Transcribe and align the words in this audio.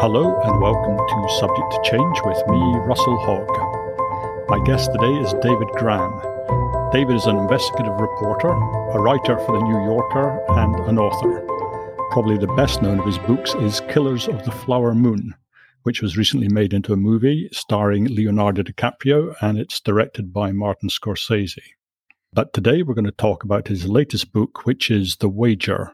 Hello 0.00 0.40
and 0.44 0.60
welcome 0.60 0.96
to 0.96 1.28
Subject 1.40 1.72
to 1.72 1.90
Change 1.90 2.18
with 2.24 2.38
me, 2.46 2.78
Russell 2.86 3.18
Hogg. 3.18 4.48
My 4.48 4.64
guest 4.64 4.92
today 4.92 5.12
is 5.14 5.34
David 5.42 5.66
Grann. 5.74 6.12
David 6.92 7.16
is 7.16 7.26
an 7.26 7.36
investigative 7.36 7.98
reporter, 7.98 8.50
a 8.50 9.00
writer 9.00 9.40
for 9.40 9.58
the 9.58 9.64
New 9.64 9.82
Yorker, 9.82 10.40
and 10.50 10.76
an 10.88 10.98
author. 11.00 11.44
Probably 12.12 12.38
the 12.38 12.54
best 12.54 12.80
known 12.80 13.00
of 13.00 13.06
his 13.06 13.18
books 13.18 13.56
is 13.56 13.80
Killers 13.88 14.28
of 14.28 14.44
the 14.44 14.52
Flower 14.52 14.94
Moon, 14.94 15.34
which 15.82 16.00
was 16.00 16.16
recently 16.16 16.48
made 16.48 16.72
into 16.72 16.92
a 16.92 16.96
movie 16.96 17.48
starring 17.50 18.04
Leonardo 18.04 18.62
DiCaprio 18.62 19.34
and 19.40 19.58
it's 19.58 19.80
directed 19.80 20.32
by 20.32 20.52
Martin 20.52 20.90
Scorsese. 20.90 21.58
But 22.32 22.52
today 22.52 22.84
we're 22.84 22.94
going 22.94 23.04
to 23.06 23.10
talk 23.10 23.42
about 23.42 23.66
his 23.66 23.88
latest 23.88 24.32
book, 24.32 24.64
which 24.64 24.92
is 24.92 25.16
The 25.16 25.28
Wager 25.28 25.90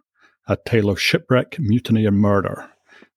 A 0.46 0.58
Tale 0.58 0.90
of 0.90 1.00
Shipwreck, 1.00 1.58
Mutiny, 1.58 2.04
and 2.04 2.18
Murder, 2.18 2.68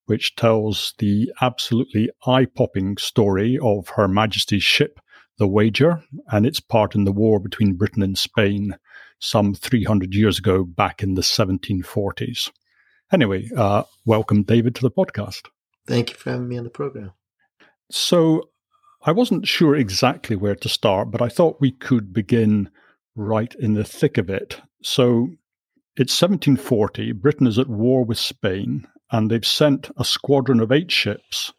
which 0.08 0.36
tells 0.36 0.94
the 0.98 1.32
absolutely 1.42 2.10
eye 2.26 2.46
popping 2.46 2.98
story 2.98 3.60
of 3.62 3.90
Her 3.90 4.08
Majesty's 4.08 4.64
ship, 4.64 5.00
The 5.38 5.48
Wager, 5.48 6.02
and 6.32 6.46
its 6.46 6.60
part 6.60 6.96
in 6.96 7.04
the 7.04 7.12
war 7.12 7.40
between 7.40 7.76
Britain 7.76 8.02
and 8.02 8.18
Spain 8.18 8.78
some 9.20 9.54
300 9.54 10.14
years 10.14 10.40
ago 10.40 10.64
back 10.64 11.04
in 11.04 11.16
the 11.16 11.22
1740s. 11.22 12.52
Anyway, 13.12 13.50
uh, 13.56 13.84
welcome, 14.06 14.44
David, 14.44 14.76
to 14.76 14.82
the 14.82 14.92
podcast. 14.92 15.44
Thank 15.88 16.12
you 16.12 16.16
for 16.16 16.32
having 16.32 16.48
me 16.48 16.58
on 16.58 16.64
the 16.64 16.70
program. 16.70 17.12
So, 17.92 18.50
I 19.04 19.12
wasn't 19.12 19.48
sure 19.48 19.76
exactly 19.76 20.36
where 20.36 20.56
to 20.56 20.70
start, 20.70 21.12
but 21.12 21.22
I 21.22 21.30
thought 21.30 21.62
we 21.62 21.72
could 21.72 22.14
begin 22.14 22.70
right 23.16 23.54
in 23.60 23.74
the 23.74 23.86
thick 23.86 24.18
of 24.18 24.30
it. 24.30 24.62
So, 24.84 25.30
it's 25.98 26.22
1740. 26.22 27.12
Britain 27.14 27.48
is 27.48 27.60
at 27.60 27.68
war 27.68 28.06
with 28.06 28.20
Spain, 28.20 28.88
and 29.12 29.30
they've 29.30 29.46
sent 29.46 29.90
a 29.98 30.06
squadron 30.06 30.60
of 30.60 30.72
eight 30.72 30.92
ships, 30.92 31.54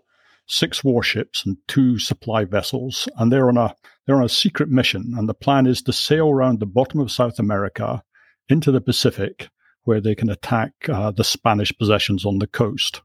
six 0.47 0.83
warships, 0.83 1.45
and 1.45 1.57
two 1.67 1.99
supply 1.99 2.45
vessels, 2.45 3.09
and 3.17 3.33
they're 3.33 3.49
on 3.49 3.57
a 3.57 3.75
they're 4.07 4.17
on 4.17 4.25
a 4.25 4.29
secret 4.29 4.71
mission. 4.71 5.15
And 5.17 5.29
the 5.29 5.35
plan 5.35 5.67
is 5.67 5.83
to 5.83 5.93
sail 5.93 6.31
around 6.31 6.61
the 6.61 6.67
bottom 6.67 7.01
of 7.01 7.11
South 7.11 7.39
America 7.39 8.03
into 8.49 8.73
the 8.73 8.81
Pacific, 8.81 9.49
where 9.85 10.01
they 10.01 10.15
can 10.15 10.31
attack 10.31 10.73
uh, 10.89 11.11
the 11.11 11.25
Spanish 11.25 11.77
possessions 11.77 12.25
on 12.25 12.39
the 12.39 12.47
coast. 12.47 13.03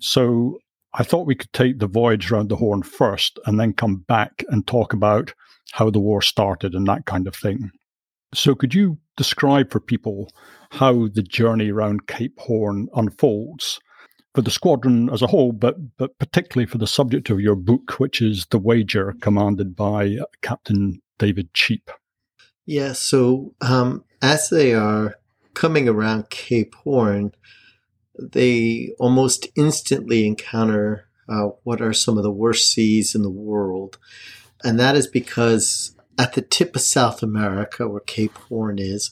So 0.00 0.58
I 0.94 1.02
thought 1.02 1.26
we 1.26 1.34
could 1.34 1.52
take 1.52 1.78
the 1.78 1.86
voyage 1.86 2.30
around 2.30 2.48
the 2.48 2.56
Horn 2.56 2.82
first, 2.82 3.38
and 3.46 3.58
then 3.58 3.72
come 3.72 4.04
back 4.08 4.44
and 4.48 4.66
talk 4.66 4.92
about 4.92 5.34
how 5.72 5.90
the 5.90 6.00
war 6.00 6.22
started 6.22 6.74
and 6.74 6.86
that 6.86 7.06
kind 7.06 7.26
of 7.26 7.34
thing. 7.34 7.70
So, 8.34 8.54
could 8.54 8.74
you 8.74 8.98
describe 9.16 9.70
for 9.70 9.80
people 9.80 10.30
how 10.72 11.08
the 11.08 11.22
journey 11.22 11.70
around 11.70 12.06
Cape 12.06 12.38
Horn 12.38 12.88
unfolds 12.94 13.80
for 14.36 14.42
the 14.42 14.50
squadron 14.50 15.08
as 15.10 15.22
a 15.22 15.26
whole, 15.26 15.52
but 15.52 15.96
but 15.96 16.18
particularly 16.18 16.66
for 16.66 16.76
the 16.76 16.86
subject 16.86 17.30
of 17.30 17.40
your 17.40 17.56
book, 17.56 17.98
which 17.98 18.20
is 18.20 18.46
the 18.50 18.58
wager 18.58 19.14
commanded 19.22 19.74
by 19.74 20.18
Captain 20.42 21.00
David 21.18 21.54
Cheap. 21.54 21.90
Yeah. 22.66 22.92
So 22.92 23.54
um, 23.62 24.04
as 24.20 24.50
they 24.50 24.74
are 24.74 25.16
coming 25.54 25.88
around 25.88 26.28
Cape 26.28 26.74
Horn, 26.74 27.32
they 28.18 28.90
almost 28.98 29.48
instantly 29.56 30.26
encounter 30.26 31.08
uh, 31.30 31.48
what 31.62 31.80
are 31.80 31.94
some 31.94 32.18
of 32.18 32.22
the 32.22 32.30
worst 32.30 32.70
seas 32.70 33.14
in 33.14 33.22
the 33.22 33.30
world, 33.30 33.96
and 34.62 34.78
that 34.78 34.96
is 34.96 35.06
because 35.06 35.95
at 36.18 36.34
the 36.34 36.42
tip 36.42 36.74
of 36.74 36.82
South 36.82 37.22
America, 37.22 37.88
where 37.88 38.00
Cape 38.00 38.36
Horn 38.48 38.78
is, 38.78 39.10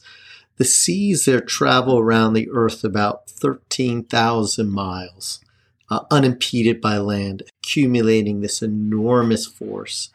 the 0.57 0.65
seas 0.65 1.25
there 1.25 1.41
travel 1.41 1.99
around 1.99 2.33
the 2.33 2.49
Earth 2.49 2.83
about 2.83 3.29
13,000 3.29 4.69
miles, 4.69 5.41
uh, 5.89 6.01
unimpeded 6.09 6.79
by 6.79 6.97
land, 6.97 7.43
accumulating 7.59 8.39
this 8.39 8.61
enormous 8.61 9.45
force. 9.45 10.09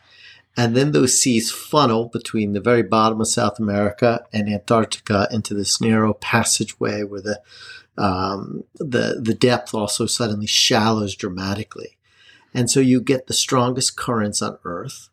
And 0.56 0.76
then 0.76 0.92
those 0.92 1.20
seas 1.20 1.52
funnel 1.52 2.06
between 2.06 2.52
the 2.52 2.60
very 2.60 2.82
bottom 2.82 3.20
of 3.20 3.28
South 3.28 3.58
America 3.58 4.24
and 4.32 4.48
Antarctica 4.48 5.28
into 5.30 5.54
this 5.54 5.80
narrow 5.80 6.14
passageway 6.14 7.02
where 7.02 7.20
the 7.20 7.40
um, 7.98 8.64
the 8.76 9.20
the 9.22 9.34
depth 9.34 9.74
also 9.74 10.06
suddenly 10.06 10.46
shallows 10.46 11.14
dramatically, 11.14 11.98
and 12.54 12.70
so 12.70 12.80
you 12.80 13.00
get 13.00 13.26
the 13.26 13.34
strongest 13.34 13.96
currents 13.96 14.40
on 14.40 14.58
Earth 14.64 15.09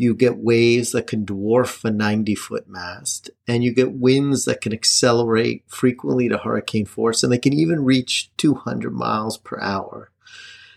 you 0.00 0.14
get 0.14 0.38
waves 0.38 0.92
that 0.92 1.06
can 1.06 1.26
dwarf 1.26 1.84
a 1.84 1.90
90 1.90 2.34
foot 2.34 2.66
mast, 2.66 3.28
and 3.46 3.62
you 3.62 3.70
get 3.70 3.92
winds 3.92 4.46
that 4.46 4.62
can 4.62 4.72
accelerate 4.72 5.62
frequently 5.66 6.26
to 6.26 6.38
hurricane 6.38 6.86
force, 6.86 7.22
and 7.22 7.30
they 7.30 7.36
can 7.36 7.52
even 7.52 7.84
reach 7.84 8.30
200 8.38 8.94
miles 8.94 9.36
per 9.36 9.60
hour. 9.60 10.10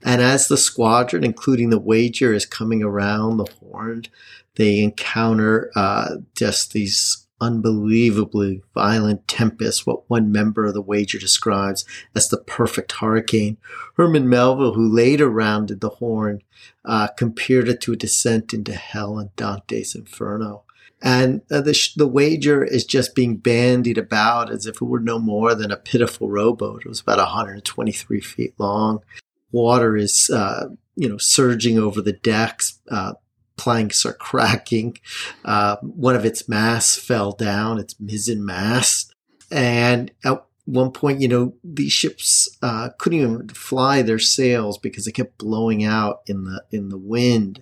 And 0.03 0.21
as 0.21 0.49
the 0.49 0.57
squadron, 0.57 1.23
including 1.23 1.69
the 1.69 1.79
wager, 1.79 2.33
is 2.33 2.45
coming 2.45 2.83
around 2.83 3.37
the 3.37 3.49
horn, 3.61 4.03
they 4.55 4.83
encounter 4.83 5.71
uh, 5.73 6.17
just 6.35 6.73
these 6.73 7.22
unbelievably 7.43 8.63
violent 8.73 9.27
tempest, 9.27 9.85
what 9.85 10.09
one 10.09 10.31
member 10.31 10.65
of 10.65 10.73
the 10.73 10.81
wager 10.81 11.19
describes 11.19 11.85
as 12.15 12.29
the 12.29 12.37
perfect 12.37 12.93
hurricane. 12.93 13.57
Herman 13.95 14.29
Melville, 14.29 14.73
who 14.73 14.87
later 14.87 15.29
rounded 15.29 15.81
the 15.81 15.89
horn, 15.89 16.41
uh, 16.85 17.09
compared 17.17 17.67
it 17.67 17.81
to 17.81 17.93
a 17.93 17.97
descent 17.97 18.53
into 18.53 18.73
hell 18.73 19.19
in 19.19 19.31
Dante's 19.35 19.93
Inferno. 19.93 20.63
And 21.01 21.41
uh, 21.51 21.59
the, 21.59 21.77
the 21.97 22.07
wager 22.07 22.63
is 22.63 22.85
just 22.85 23.13
being 23.13 23.35
bandied 23.35 23.97
about 23.97 24.49
as 24.49 24.65
if 24.65 24.77
it 24.77 24.85
were 24.85 25.01
no 25.01 25.19
more 25.19 25.53
than 25.53 25.69
a 25.69 25.75
pitiful 25.75 26.29
rowboat. 26.29 26.83
It 26.85 26.89
was 26.89 27.01
about 27.01 27.17
123 27.17 28.21
feet 28.21 28.53
long. 28.57 29.01
Water 29.51 29.97
is, 29.97 30.29
uh, 30.29 30.69
you 30.95 31.09
know, 31.09 31.17
surging 31.17 31.77
over 31.77 32.01
the 32.01 32.13
decks. 32.13 32.79
Uh, 32.89 33.13
planks 33.57 34.05
are 34.05 34.13
cracking. 34.19 34.97
Uh, 35.43 35.77
one 35.81 36.15
of 36.15 36.25
its 36.25 36.47
masts 36.47 36.97
fell 36.97 37.31
down, 37.31 37.79
its 37.79 37.95
mizzen 37.95 38.39
mast. 38.39 39.13
And 39.51 40.11
at 40.23 40.43
one 40.65 40.91
point, 40.91 41.19
you 41.19 41.27
know, 41.27 41.53
these 41.63 41.91
ships 41.91 42.47
uh, 42.61 42.89
couldn't 42.97 43.19
even 43.19 43.49
fly 43.49 44.01
their 44.01 44.19
sails 44.19 44.77
because 44.77 45.05
they 45.05 45.11
kept 45.11 45.37
blowing 45.37 45.83
out 45.83 46.21
in 46.25 46.45
the 46.45 46.63
in 46.71 46.89
the 46.89 46.97
wind. 46.97 47.61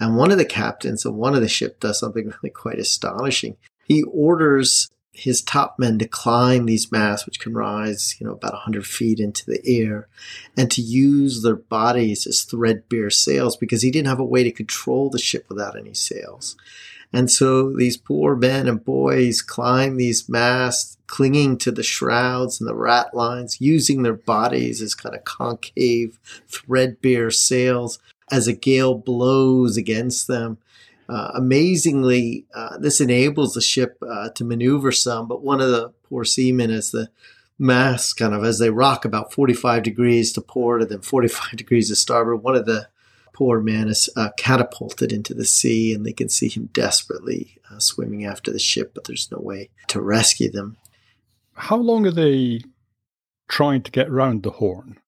And 0.00 0.16
one 0.16 0.30
of 0.30 0.38
the 0.38 0.44
captains 0.44 1.04
of 1.04 1.14
one 1.14 1.34
of 1.34 1.42
the 1.42 1.48
ship 1.48 1.80
does 1.80 2.00
something 2.00 2.32
really 2.42 2.50
quite 2.50 2.78
astonishing. 2.78 3.56
He 3.84 4.02
orders 4.02 4.88
his 5.18 5.42
top 5.42 5.78
men 5.78 5.98
to 5.98 6.06
climb 6.06 6.66
these 6.66 6.92
masts, 6.92 7.26
which 7.26 7.40
can 7.40 7.52
rise, 7.52 8.14
you 8.20 8.26
know, 8.26 8.32
about 8.32 8.52
100 8.52 8.86
feet 8.86 9.18
into 9.18 9.44
the 9.46 9.60
air, 9.66 10.08
and 10.56 10.70
to 10.70 10.80
use 10.80 11.42
their 11.42 11.56
bodies 11.56 12.26
as 12.26 12.42
threadbare 12.42 13.10
sails 13.10 13.56
because 13.56 13.82
he 13.82 13.90
didn't 13.90 14.08
have 14.08 14.20
a 14.20 14.24
way 14.24 14.44
to 14.44 14.52
control 14.52 15.10
the 15.10 15.18
ship 15.18 15.46
without 15.48 15.76
any 15.76 15.92
sails. 15.92 16.56
And 17.12 17.30
so 17.30 17.74
these 17.74 17.96
poor 17.96 18.36
men 18.36 18.68
and 18.68 18.84
boys 18.84 19.42
climb 19.42 19.96
these 19.96 20.28
masts, 20.28 20.98
clinging 21.06 21.58
to 21.58 21.72
the 21.72 21.82
shrouds 21.82 22.60
and 22.60 22.68
the 22.68 22.74
ratlines, 22.74 23.60
using 23.60 24.02
their 24.02 24.14
bodies 24.14 24.80
as 24.80 24.94
kind 24.94 25.16
of 25.16 25.24
concave, 25.24 26.18
threadbare 26.46 27.30
sails 27.30 27.98
as 28.30 28.46
a 28.46 28.52
gale 28.52 28.94
blows 28.94 29.76
against 29.76 30.28
them 30.28 30.58
uh, 31.08 31.32
amazingly, 31.34 32.44
uh, 32.54 32.76
this 32.78 33.00
enables 33.00 33.54
the 33.54 33.60
ship 33.60 33.96
uh, 34.02 34.28
to 34.30 34.44
maneuver 34.44 34.92
some, 34.92 35.26
but 35.26 35.42
one 35.42 35.60
of 35.60 35.70
the 35.70 35.90
poor 36.04 36.24
seamen, 36.24 36.70
as 36.70 36.90
the 36.90 37.08
masts 37.58 38.12
kind 38.12 38.34
of 38.34 38.44
as 38.44 38.58
they 38.58 38.70
rock 38.70 39.04
about 39.04 39.32
45 39.32 39.82
degrees 39.82 40.32
to 40.32 40.40
port 40.40 40.82
and 40.82 40.90
then 40.90 41.00
45 41.00 41.50
degrees 41.56 41.88
to 41.88 41.96
starboard, 41.96 42.42
one 42.42 42.54
of 42.54 42.66
the 42.66 42.88
poor 43.32 43.60
men 43.60 43.88
is 43.88 44.10
uh, 44.16 44.30
catapulted 44.36 45.12
into 45.12 45.32
the 45.32 45.44
sea, 45.44 45.94
and 45.94 46.04
they 46.04 46.12
can 46.12 46.28
see 46.28 46.48
him 46.48 46.68
desperately 46.72 47.56
uh, 47.70 47.78
swimming 47.78 48.26
after 48.26 48.52
the 48.52 48.58
ship, 48.58 48.92
but 48.94 49.04
there's 49.04 49.30
no 49.30 49.38
way 49.38 49.70
to 49.86 50.00
rescue 50.00 50.50
them. 50.50 50.76
How 51.54 51.76
long 51.76 52.06
are 52.06 52.12
they 52.12 52.60
trying 53.48 53.82
to 53.82 53.90
get 53.90 54.10
round 54.10 54.42
the 54.42 54.50
Horn? 54.50 54.98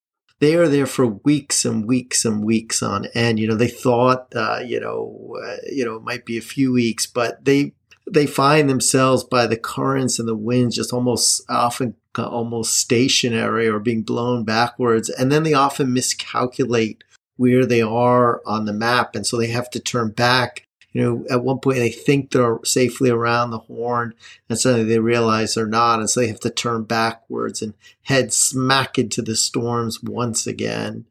They 0.40 0.54
are 0.54 0.68
there 0.68 0.86
for 0.86 1.06
weeks 1.06 1.64
and 1.64 1.86
weeks 1.86 2.24
and 2.24 2.44
weeks 2.44 2.82
on 2.82 3.06
end. 3.14 3.38
You 3.38 3.46
know, 3.46 3.54
they 3.54 3.68
thought, 3.68 4.28
uh, 4.34 4.60
you 4.64 4.80
know, 4.80 5.36
uh, 5.42 5.56
you 5.70 5.84
know, 5.84 5.96
it 5.96 6.02
might 6.02 6.24
be 6.24 6.38
a 6.38 6.42
few 6.42 6.72
weeks, 6.72 7.06
but 7.06 7.44
they 7.44 7.74
they 8.10 8.26
find 8.26 8.68
themselves 8.68 9.22
by 9.22 9.46
the 9.46 9.56
currents 9.56 10.18
and 10.18 10.26
the 10.26 10.34
winds 10.34 10.76
just 10.76 10.92
almost 10.92 11.42
often 11.48 11.94
almost 12.18 12.76
stationary 12.76 13.68
or 13.68 13.78
being 13.78 14.02
blown 14.02 14.44
backwards, 14.44 15.08
and 15.08 15.30
then 15.30 15.42
they 15.44 15.54
often 15.54 15.92
miscalculate 15.92 17.04
where 17.36 17.64
they 17.64 17.80
are 17.80 18.42
on 18.44 18.64
the 18.64 18.72
map, 18.72 19.14
and 19.14 19.26
so 19.26 19.36
they 19.36 19.46
have 19.48 19.70
to 19.70 19.80
turn 19.80 20.10
back 20.10 20.66
you 20.92 21.02
know, 21.02 21.24
at 21.30 21.44
one 21.44 21.60
point 21.60 21.78
they 21.78 21.90
think 21.90 22.30
they're 22.30 22.58
safely 22.64 23.10
around 23.10 23.50
the 23.50 23.58
horn 23.58 24.14
and 24.48 24.58
suddenly 24.58 24.84
they 24.84 24.98
realize 24.98 25.54
they're 25.54 25.66
not. 25.66 26.00
And 26.00 26.10
so 26.10 26.20
they 26.20 26.28
have 26.28 26.40
to 26.40 26.50
turn 26.50 26.84
backwards 26.84 27.62
and 27.62 27.74
head 28.02 28.32
smack 28.32 28.98
into 28.98 29.22
the 29.22 29.36
storms 29.36 30.02
once 30.02 30.46
again. 30.46 31.04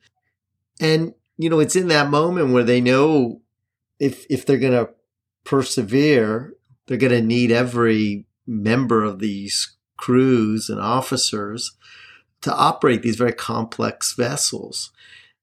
And, 0.81 1.14
you 1.38 1.50
know, 1.50 1.60
it's 1.60 1.76
in 1.76 1.88
that 1.90 2.10
moment 2.10 2.52
where 2.52 2.64
they 2.64 2.81
know 2.81 3.42
if, 4.00 4.26
if 4.30 4.46
they're 4.46 4.58
going 4.58 4.74
to 4.74 4.90
persevere, 5.46 6.54
they're 6.88 6.98
going 6.98 7.14
to 7.14 7.22
need 7.22 7.52
every 7.52 8.26
member 8.46 9.04
of 9.04 9.20
these 9.20 9.76
crews 9.96 10.70
and 10.70 10.80
officers 10.80 11.78
to 12.42 12.54
operate 12.54 13.02
these 13.02 13.18
very 13.18 13.34
complex 13.34 14.14
vessels. 14.14 14.92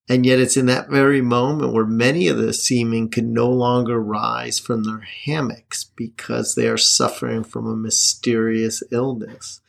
And 0.08 0.24
yet 0.24 0.38
it's 0.38 0.56
in 0.56 0.66
that 0.66 0.88
very 0.88 1.20
moment 1.20 1.72
where 1.72 1.84
many 1.84 2.28
of 2.28 2.36
the 2.36 2.52
seamen 2.52 3.08
can 3.08 3.32
no 3.32 3.50
longer 3.50 4.00
rise 4.00 4.58
from 4.58 4.84
their 4.84 5.00
hammocks 5.00 5.82
because 5.82 6.54
they 6.54 6.68
are 6.68 6.76
suffering 6.76 7.42
from 7.42 7.66
a 7.66 7.76
mysterious 7.76 8.82
illness. 8.92 9.60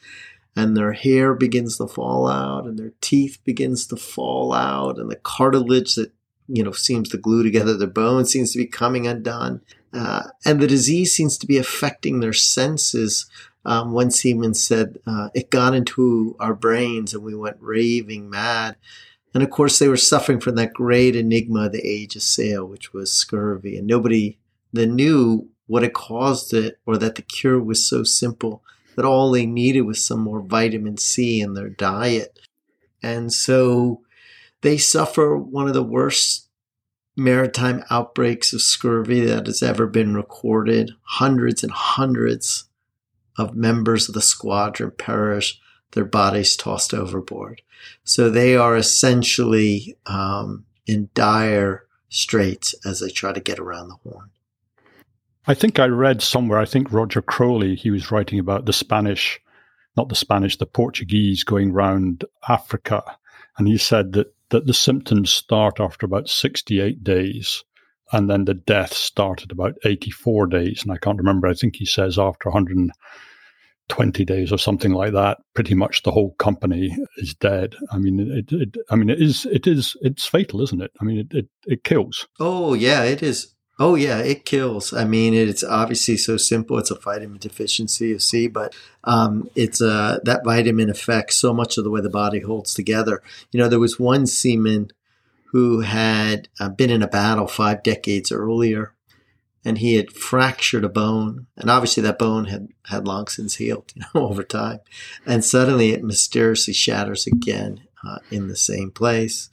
And 0.55 0.75
their 0.75 0.93
hair 0.93 1.33
begins 1.33 1.77
to 1.77 1.87
fall 1.87 2.27
out 2.27 2.65
and 2.65 2.77
their 2.77 2.93
teeth 3.01 3.39
begins 3.45 3.87
to 3.87 3.95
fall 3.95 4.53
out 4.53 4.97
and 4.99 5.09
the 5.09 5.15
cartilage 5.15 5.95
that, 5.95 6.11
you 6.47 6.63
know, 6.63 6.71
seems 6.71 7.09
to 7.09 7.17
glue 7.17 7.43
together 7.43 7.75
their 7.75 7.87
bones 7.87 8.31
seems 8.31 8.51
to 8.53 8.59
be 8.59 8.67
coming 8.67 9.07
undone. 9.07 9.61
Uh, 9.91 10.23
and 10.45 10.59
the 10.59 10.67
disease 10.67 11.15
seems 11.15 11.37
to 11.39 11.47
be 11.47 11.57
affecting 11.57 12.19
their 12.19 12.33
senses. 12.33 13.27
Um, 13.65 13.91
one 13.91 14.11
seaman 14.11 14.53
said, 14.53 14.99
uh, 15.07 15.29
it 15.33 15.49
got 15.49 15.73
into 15.73 16.35
our 16.39 16.53
brains 16.53 17.13
and 17.13 17.23
we 17.23 17.35
went 17.35 17.57
raving 17.59 18.29
mad. 18.29 18.77
And 19.37 19.43
of 19.43 19.51
course, 19.51 19.77
they 19.77 19.87
were 19.87 19.97
suffering 19.97 20.39
from 20.39 20.55
that 20.55 20.73
great 20.73 21.15
enigma 21.15 21.69
the 21.69 21.87
age 21.87 22.15
of 22.15 22.23
sail, 22.23 22.65
which 22.65 22.91
was 22.91 23.13
scurvy. 23.13 23.77
And 23.77 23.85
nobody 23.85 24.39
then 24.73 24.95
knew 24.95 25.47
what 25.67 25.83
had 25.83 25.93
caused 25.93 26.55
it 26.55 26.79
or 26.87 26.97
that 26.97 27.13
the 27.13 27.21
cure 27.21 27.61
was 27.61 27.87
so 27.87 28.03
simple 28.03 28.63
that 28.95 29.05
all 29.05 29.29
they 29.29 29.45
needed 29.45 29.81
was 29.81 30.03
some 30.03 30.21
more 30.21 30.41
vitamin 30.41 30.97
C 30.97 31.39
in 31.39 31.53
their 31.53 31.69
diet. 31.69 32.39
And 33.03 33.31
so 33.31 34.01
they 34.61 34.75
suffer 34.75 35.37
one 35.37 35.67
of 35.67 35.75
the 35.75 35.83
worst 35.83 36.47
maritime 37.15 37.83
outbreaks 37.91 38.53
of 38.53 38.61
scurvy 38.63 39.19
that 39.19 39.45
has 39.45 39.61
ever 39.61 39.85
been 39.85 40.15
recorded. 40.15 40.93
Hundreds 41.03 41.61
and 41.61 41.71
hundreds 41.71 42.63
of 43.37 43.55
members 43.55 44.09
of 44.09 44.15
the 44.15 44.21
squadron 44.23 44.93
perish, 44.97 45.61
their 45.97 46.05
bodies 46.05 46.55
tossed 46.55 46.93
overboard. 46.93 47.63
So 48.03 48.29
they 48.29 48.55
are 48.55 48.77
essentially 48.77 49.97
um, 50.05 50.63
in 50.85 51.09
dire 51.15 51.87
straits 52.07 52.75
as 52.85 52.99
they 52.99 53.09
try 53.09 53.33
to 53.33 53.39
get 53.39 53.57
around 53.57 53.89
the 53.89 53.95
horn. 54.03 54.29
I 55.47 55.55
think 55.55 55.79
I 55.79 55.87
read 55.87 56.21
somewhere, 56.21 56.59
I 56.59 56.65
think 56.65 56.91
Roger 56.91 57.23
Crowley, 57.23 57.73
he 57.73 57.89
was 57.89 58.11
writing 58.11 58.37
about 58.37 58.65
the 58.65 58.73
Spanish, 58.73 59.41
not 59.95 60.09
the 60.09 60.15
Spanish, 60.15 60.57
the 60.57 60.67
Portuguese 60.67 61.43
going 61.43 61.73
round 61.73 62.25
Africa. 62.47 63.01
And 63.57 63.67
he 63.67 63.79
said 63.79 64.13
that, 64.13 64.35
that 64.49 64.67
the 64.67 64.73
symptoms 64.75 65.31
start 65.31 65.79
after 65.79 66.05
about 66.05 66.29
68 66.29 67.03
days. 67.03 67.63
And 68.11 68.29
then 68.29 68.45
the 68.45 68.53
death 68.53 68.93
started 68.93 69.51
about 69.51 69.73
84 69.83 70.45
days. 70.45 70.83
And 70.83 70.91
I 70.91 70.97
can't 70.97 71.17
remember, 71.17 71.47
I 71.47 71.55
think 71.55 71.77
he 71.77 71.85
says 71.85 72.19
after 72.19 72.49
100, 72.49 72.91
20 73.89 74.25
days 74.25 74.51
or 74.51 74.57
something 74.57 74.91
like 74.91 75.13
that 75.13 75.37
pretty 75.53 75.73
much 75.73 76.03
the 76.03 76.11
whole 76.11 76.31
company 76.35 76.95
is 77.17 77.33
dead. 77.35 77.75
I 77.91 77.97
mean 77.97 78.19
it, 78.19 78.51
it 78.51 78.77
i 78.89 78.95
mean 78.95 79.09
it 79.09 79.21
is 79.21 79.45
it 79.45 79.65
is 79.67 79.95
it's 80.01 80.25
fatal 80.25 80.61
isn't 80.61 80.81
it? 80.81 80.91
I 80.99 81.05
mean 81.05 81.19
it, 81.19 81.33
it, 81.33 81.49
it 81.65 81.83
kills. 81.83 82.27
Oh 82.39 82.73
yeah 82.73 83.03
it 83.03 83.23
is. 83.23 83.53
Oh 83.79 83.95
yeah 83.95 84.19
it 84.19 84.45
kills. 84.45 84.93
I 84.93 85.05
mean 85.05 85.33
it's 85.33 85.63
obviously 85.63 86.17
so 86.17 86.37
simple. 86.37 86.77
It's 86.77 86.91
a 86.91 86.95
vitamin 86.95 87.37
deficiency 87.37 88.13
of 88.13 88.21
c 88.21 88.47
but 88.47 88.75
um, 89.03 89.49
it's 89.55 89.81
uh, 89.81 90.19
that 90.23 90.43
vitamin 90.43 90.89
affects 90.89 91.37
so 91.37 91.53
much 91.53 91.77
of 91.77 91.83
the 91.83 91.91
way 91.91 92.01
the 92.01 92.09
body 92.09 92.41
holds 92.41 92.73
together. 92.73 93.21
You 93.51 93.59
know 93.59 93.69
there 93.69 93.79
was 93.79 93.99
one 93.99 94.27
seaman 94.27 94.91
who 95.51 95.79
had 95.79 96.49
uh, 96.59 96.69
been 96.69 96.89
in 96.89 97.01
a 97.01 97.07
battle 97.07 97.47
five 97.47 97.83
decades 97.83 98.33
earlier 98.33 98.93
and 99.65 99.79
he 99.79 99.95
had 99.95 100.11
fractured 100.11 100.83
a 100.83 100.89
bone, 100.89 101.47
and 101.57 101.69
obviously 101.69 102.03
that 102.03 102.19
bone 102.19 102.45
had 102.45 102.69
had 102.85 103.07
long 103.07 103.27
since 103.27 103.55
healed, 103.55 103.91
you 103.95 104.03
know, 104.13 104.27
over 104.27 104.43
time, 104.43 104.79
and 105.25 105.43
suddenly 105.43 105.91
it 105.91 106.03
mysteriously 106.03 106.73
shatters 106.73 107.27
again 107.27 107.81
uh, 108.05 108.19
in 108.31 108.47
the 108.47 108.55
same 108.55 108.91
place. 108.91 109.49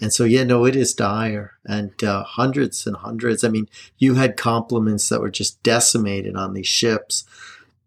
And 0.00 0.12
so, 0.12 0.24
yeah, 0.24 0.44
no, 0.44 0.66
it 0.66 0.76
is 0.76 0.92
dire, 0.92 1.54
and 1.64 2.02
uh, 2.04 2.22
hundreds 2.22 2.86
and 2.86 2.96
hundreds. 2.96 3.42
I 3.42 3.48
mean, 3.48 3.68
you 3.96 4.14
had 4.14 4.36
complements 4.36 5.08
that 5.08 5.22
were 5.22 5.30
just 5.30 5.62
decimated 5.62 6.36
on 6.36 6.52
these 6.52 6.66
ships. 6.66 7.24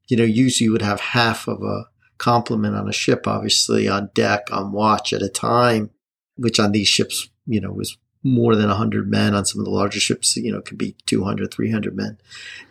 You 0.07 0.17
know, 0.17 0.23
usually 0.23 0.65
you 0.65 0.71
would 0.71 0.81
have 0.81 0.99
half 0.99 1.47
of 1.47 1.61
a 1.61 1.85
complement 2.17 2.75
on 2.75 2.89
a 2.89 2.93
ship, 2.93 3.27
obviously 3.27 3.87
on 3.87 4.09
deck, 4.15 4.47
on 4.51 4.71
watch 4.71 5.13
at 5.13 5.21
a 5.21 5.29
time, 5.29 5.91
which 6.35 6.59
on 6.59 6.71
these 6.71 6.87
ships, 6.87 7.29
you 7.45 7.61
know, 7.61 7.71
was 7.71 7.97
more 8.23 8.55
than 8.55 8.67
100 8.67 9.09
men 9.09 9.33
on 9.33 9.45
some 9.45 9.59
of 9.59 9.65
the 9.65 9.71
larger 9.71 9.99
ships, 9.99 10.35
you 10.35 10.51
know, 10.51 10.61
could 10.61 10.77
be 10.77 10.95
200, 11.05 11.53
300 11.53 11.95
men. 11.95 12.17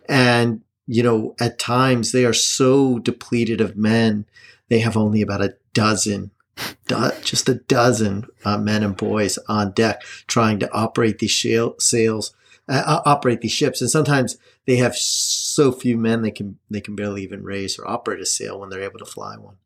And, 0.09 0.63
you 0.87 1.03
know, 1.03 1.35
at 1.41 1.59
times 1.59 2.13
they 2.13 2.25
are 2.25 2.35
so 2.35 2.99
depleted 2.99 3.61
of 3.61 3.77
men, 3.77 4.27
they 4.69 4.81
have 4.81 4.97
only 4.97 5.23
about 5.23 5.41
a 5.41 5.57
dozen, 5.73 6.31
do- 6.87 7.11
just 7.23 7.49
a 7.49 7.55
dozen 7.55 8.27
uh, 8.45 8.59
men 8.59 8.83
and 8.83 8.97
boys 8.97 9.39
on 9.49 9.73
deck 9.73 10.03
trying 10.27 10.59
to 10.61 10.73
operate 10.73 11.19
these 11.19 11.35
sails, 11.79 12.35
uh, 12.69 12.83
uh, 12.85 13.03
operate 13.07 13.41
these 13.41 13.53
ships. 13.53 13.81
And 13.81 13.91
sometimes 13.91 14.37
they 14.67 14.77
have 14.77 14.97
so 14.97 15.73
few 15.73 15.97
men 15.97 16.21
they 16.21 16.31
can 16.31 16.59
they 16.71 16.83
can 16.83 16.95
barely 16.95 17.23
even 17.23 17.43
raise 17.43 17.79
or 17.79 17.89
operate 17.89 18.21
a 18.21 18.27
sail 18.27 18.61
when 18.61 18.69
they're 18.69 18.83
able 18.83 18.99
to 18.99 19.07
fly 19.07 19.37
one 19.37 19.57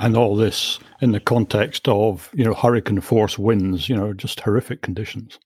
and 0.00 0.16
all 0.16 0.34
this 0.34 0.78
in 1.00 1.12
the 1.12 1.20
context 1.20 1.86
of 1.86 2.30
you 2.32 2.44
know 2.44 2.54
hurricane 2.54 3.00
force 3.00 3.38
winds 3.38 3.88
you 3.88 3.96
know 3.96 4.12
just 4.12 4.40
horrific 4.40 4.82
conditions. 4.82 5.38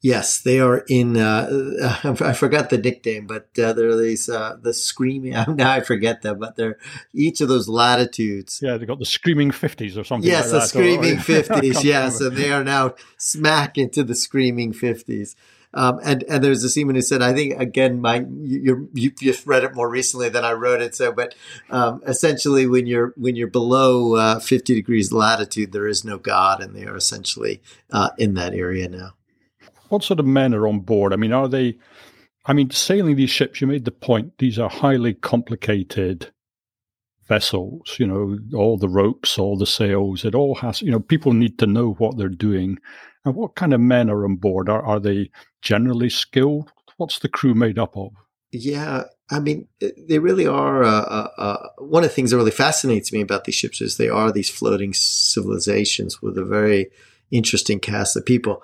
Yes 0.00 0.40
they 0.40 0.60
are 0.60 0.84
in 0.88 1.16
uh, 1.16 2.02
i 2.20 2.34
forgot 2.34 2.68
the 2.68 2.76
nickname 2.76 3.26
but 3.26 3.48
uh, 3.58 3.72
there 3.72 3.88
are 3.88 3.96
these 3.96 4.28
uh, 4.28 4.56
the 4.60 4.74
screaming 4.74 5.32
now 5.48 5.72
i 5.72 5.80
forget 5.80 6.20
them 6.20 6.38
but 6.38 6.56
they're 6.56 6.78
each 7.14 7.40
of 7.40 7.48
those 7.48 7.68
latitudes. 7.68 8.60
Yeah 8.62 8.76
they 8.76 8.84
got 8.84 8.98
the 8.98 9.06
screaming 9.06 9.50
50s 9.50 9.96
or 9.96 10.04
something 10.04 10.30
yes 10.30 10.52
like 10.52 10.62
the 10.62 10.66
screaming 10.68 11.16
50s 11.16 11.82
yes 11.82 12.20
and 12.20 12.36
they 12.36 12.52
are 12.52 12.64
now 12.64 12.94
smack 13.16 13.78
into 13.78 14.04
the 14.04 14.14
screaming 14.14 14.74
50s 14.74 15.34
um, 15.74 16.00
and 16.04 16.22
and 16.24 16.42
there's 16.42 16.62
a 16.62 16.70
seaman 16.70 16.94
who 16.94 17.02
said, 17.02 17.20
I 17.20 17.34
think 17.34 17.60
again, 17.60 18.00
my 18.00 18.24
you 18.42 18.88
you 18.94 19.10
just 19.10 19.46
read 19.46 19.64
it 19.64 19.74
more 19.74 19.90
recently 19.90 20.28
than 20.28 20.44
I 20.44 20.52
wrote 20.52 20.80
it. 20.80 20.94
So, 20.94 21.12
but 21.12 21.34
um, 21.68 22.00
essentially, 22.06 22.66
when 22.66 22.86
you're 22.86 23.12
when 23.16 23.34
you're 23.34 23.48
below 23.48 24.14
uh, 24.14 24.38
50 24.38 24.74
degrees 24.74 25.12
latitude, 25.12 25.72
there 25.72 25.88
is 25.88 26.04
no 26.04 26.16
God, 26.16 26.62
and 26.62 26.74
they 26.74 26.86
are 26.86 26.96
essentially 26.96 27.60
uh, 27.92 28.10
in 28.16 28.34
that 28.34 28.54
area 28.54 28.88
now. 28.88 29.14
What 29.88 30.04
sort 30.04 30.20
of 30.20 30.26
men 30.26 30.54
are 30.54 30.68
on 30.68 30.80
board? 30.80 31.12
I 31.12 31.16
mean, 31.16 31.32
are 31.32 31.48
they? 31.48 31.76
I 32.46 32.52
mean, 32.52 32.70
sailing 32.70 33.16
these 33.16 33.30
ships. 33.30 33.60
You 33.60 33.66
made 33.66 33.84
the 33.84 33.90
point; 33.90 34.38
these 34.38 34.60
are 34.60 34.70
highly 34.70 35.14
complicated 35.14 36.30
vessels, 37.26 37.96
you 37.98 38.06
know, 38.06 38.38
all 38.54 38.76
the 38.76 38.88
ropes, 38.88 39.38
all 39.38 39.56
the 39.56 39.66
sails, 39.66 40.24
it 40.24 40.34
all 40.34 40.56
has, 40.56 40.82
you 40.82 40.90
know, 40.90 41.00
people 41.00 41.32
need 41.32 41.58
to 41.58 41.66
know 41.66 41.94
what 41.94 42.18
they're 42.18 42.28
doing. 42.28 42.78
And 43.24 43.34
what 43.34 43.54
kind 43.54 43.72
of 43.72 43.80
men 43.80 44.10
are 44.10 44.24
on 44.24 44.36
board? 44.36 44.68
Are, 44.68 44.82
are 44.82 45.00
they 45.00 45.30
generally 45.62 46.10
skilled? 46.10 46.72
What's 46.96 47.18
the 47.18 47.28
crew 47.28 47.54
made 47.54 47.78
up 47.78 47.96
of? 47.96 48.12
Yeah, 48.52 49.04
I 49.30 49.40
mean, 49.40 49.66
they 49.80 50.18
really 50.18 50.46
are. 50.46 50.84
Uh, 50.84 51.00
uh, 51.00 51.28
uh, 51.38 51.68
one 51.78 52.04
of 52.04 52.10
the 52.10 52.14
things 52.14 52.30
that 52.30 52.36
really 52.36 52.50
fascinates 52.50 53.12
me 53.12 53.20
about 53.20 53.44
these 53.44 53.54
ships 53.54 53.80
is 53.80 53.96
they 53.96 54.08
are 54.08 54.30
these 54.30 54.50
floating 54.50 54.92
civilizations 54.92 56.22
with 56.22 56.38
a 56.38 56.44
very 56.44 56.90
interesting 57.30 57.80
cast 57.80 58.16
of 58.16 58.26
people. 58.26 58.62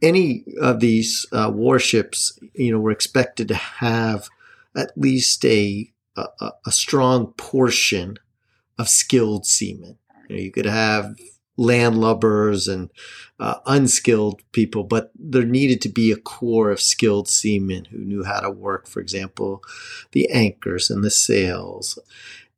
Any 0.00 0.44
of 0.60 0.80
these 0.80 1.26
uh, 1.32 1.50
warships, 1.52 2.38
you 2.54 2.72
know, 2.72 2.78
were 2.78 2.90
expected 2.90 3.48
to 3.48 3.54
have 3.54 4.28
at 4.74 4.92
least 4.96 5.44
a 5.44 5.92
a, 6.16 6.50
a 6.66 6.72
strong 6.72 7.28
portion 7.34 8.18
of 8.78 8.88
skilled 8.88 9.46
seamen. 9.46 9.98
You, 10.28 10.36
know, 10.36 10.42
you 10.42 10.50
could 10.50 10.66
have 10.66 11.16
landlubbers 11.58 12.72
and 12.72 12.90
uh, 13.38 13.56
unskilled 13.66 14.42
people, 14.52 14.84
but 14.84 15.10
there 15.14 15.44
needed 15.44 15.80
to 15.82 15.88
be 15.88 16.10
a 16.10 16.16
core 16.16 16.70
of 16.70 16.80
skilled 16.80 17.28
seamen 17.28 17.86
who 17.86 17.98
knew 17.98 18.24
how 18.24 18.40
to 18.40 18.50
work, 18.50 18.86
for 18.86 19.00
example, 19.00 19.62
the 20.12 20.28
anchors 20.30 20.90
and 20.90 21.04
the 21.04 21.10
sails. 21.10 21.98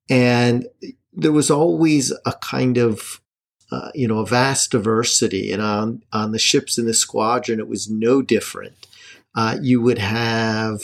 And 0.09 0.67
there 1.13 1.33
was 1.33 1.51
always 1.51 2.13
a 2.25 2.33
kind 2.41 2.79
of 2.79 3.21
uh, 3.73 3.91
you 3.95 4.07
know, 4.07 4.19
a 4.19 4.27
vast 4.27 4.71
diversity. 4.71 5.51
And 5.51 5.63
on, 5.63 6.03
on 6.13 6.33
the 6.33 6.39
ships 6.39 6.77
in 6.77 6.85
the 6.85 6.93
squadron, 6.93 7.59
it 7.59 7.69
was 7.69 7.89
no 7.89 8.21
different. 8.21 8.75
Uh, 9.35 9.57
you 9.63 9.81
would 9.81 9.97
have 9.97 10.83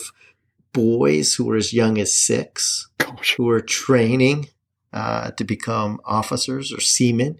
boys 0.72 1.34
who 1.34 1.44
were 1.44 1.56
as 1.56 1.74
young 1.74 1.98
as 1.98 2.16
six 2.16 2.88
Gosh. 2.96 3.34
who 3.36 3.44
were 3.44 3.60
training 3.60 4.48
uh, 4.94 5.32
to 5.32 5.44
become 5.44 6.00
officers 6.06 6.72
or 6.72 6.80
seamen. 6.80 7.38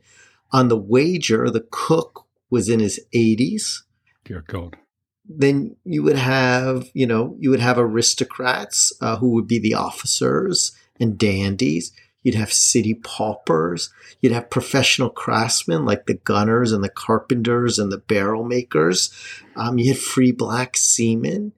On 0.50 0.68
the 0.68 0.76
wager, 0.76 1.50
the 1.50 1.66
cook 1.70 2.26
was 2.50 2.68
in 2.68 2.80
his 2.80 3.00
80s. 3.14 3.82
Dear 4.24 4.44
God. 4.46 4.76
Then 5.28 5.76
you 5.84 6.02
would 6.02 6.16
have, 6.16 6.90
you 6.94 7.06
know, 7.06 7.36
you 7.38 7.50
would 7.50 7.60
have 7.60 7.78
aristocrats 7.78 8.92
uh, 9.00 9.16
who 9.16 9.30
would 9.30 9.46
be 9.46 9.58
the 9.58 9.74
officers 9.74 10.72
and 10.98 11.18
dandies. 11.18 11.92
You'd 12.22 12.34
have 12.34 12.52
city 12.52 12.94
paupers. 12.94 13.90
You'd 14.20 14.32
have 14.32 14.50
professional 14.50 15.10
craftsmen 15.10 15.84
like 15.84 16.06
the 16.06 16.14
gunners 16.14 16.72
and 16.72 16.82
the 16.82 16.88
carpenters 16.88 17.78
and 17.78 17.92
the 17.92 17.98
barrel 17.98 18.44
makers. 18.44 19.12
Um, 19.54 19.78
you 19.78 19.88
had 19.88 19.98
free 19.98 20.32
black 20.32 20.76
seamen. 20.76 21.52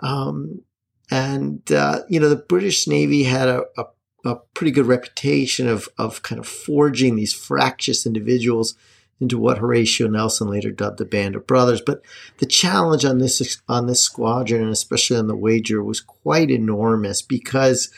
Um, 0.00 0.62
and, 1.10 1.70
uh, 1.70 2.00
you 2.08 2.18
know, 2.18 2.28
the 2.28 2.36
British 2.36 2.88
Navy 2.88 3.24
had 3.24 3.48
a, 3.48 3.62
a, 3.76 3.84
a, 4.26 4.36
pretty 4.54 4.70
good 4.70 4.86
reputation 4.86 5.68
of, 5.68 5.88
of 5.98 6.22
kind 6.22 6.38
of 6.38 6.46
forging 6.46 7.16
these 7.16 7.34
fractious 7.34 8.06
individuals 8.06 8.74
into 9.20 9.38
what 9.38 9.58
Horatio 9.58 10.08
Nelson 10.08 10.48
later 10.48 10.70
dubbed 10.70 10.98
the 10.98 11.04
Band 11.04 11.36
of 11.36 11.46
Brothers. 11.46 11.80
But 11.80 12.02
the 12.38 12.46
challenge 12.46 13.04
on 13.04 13.18
this 13.18 13.62
on 13.68 13.86
this 13.86 14.00
squadron, 14.02 14.62
and 14.62 14.72
especially 14.72 15.16
on 15.16 15.26
the 15.26 15.36
wager, 15.36 15.82
was 15.82 16.00
quite 16.00 16.50
enormous 16.50 17.22
because 17.22 17.90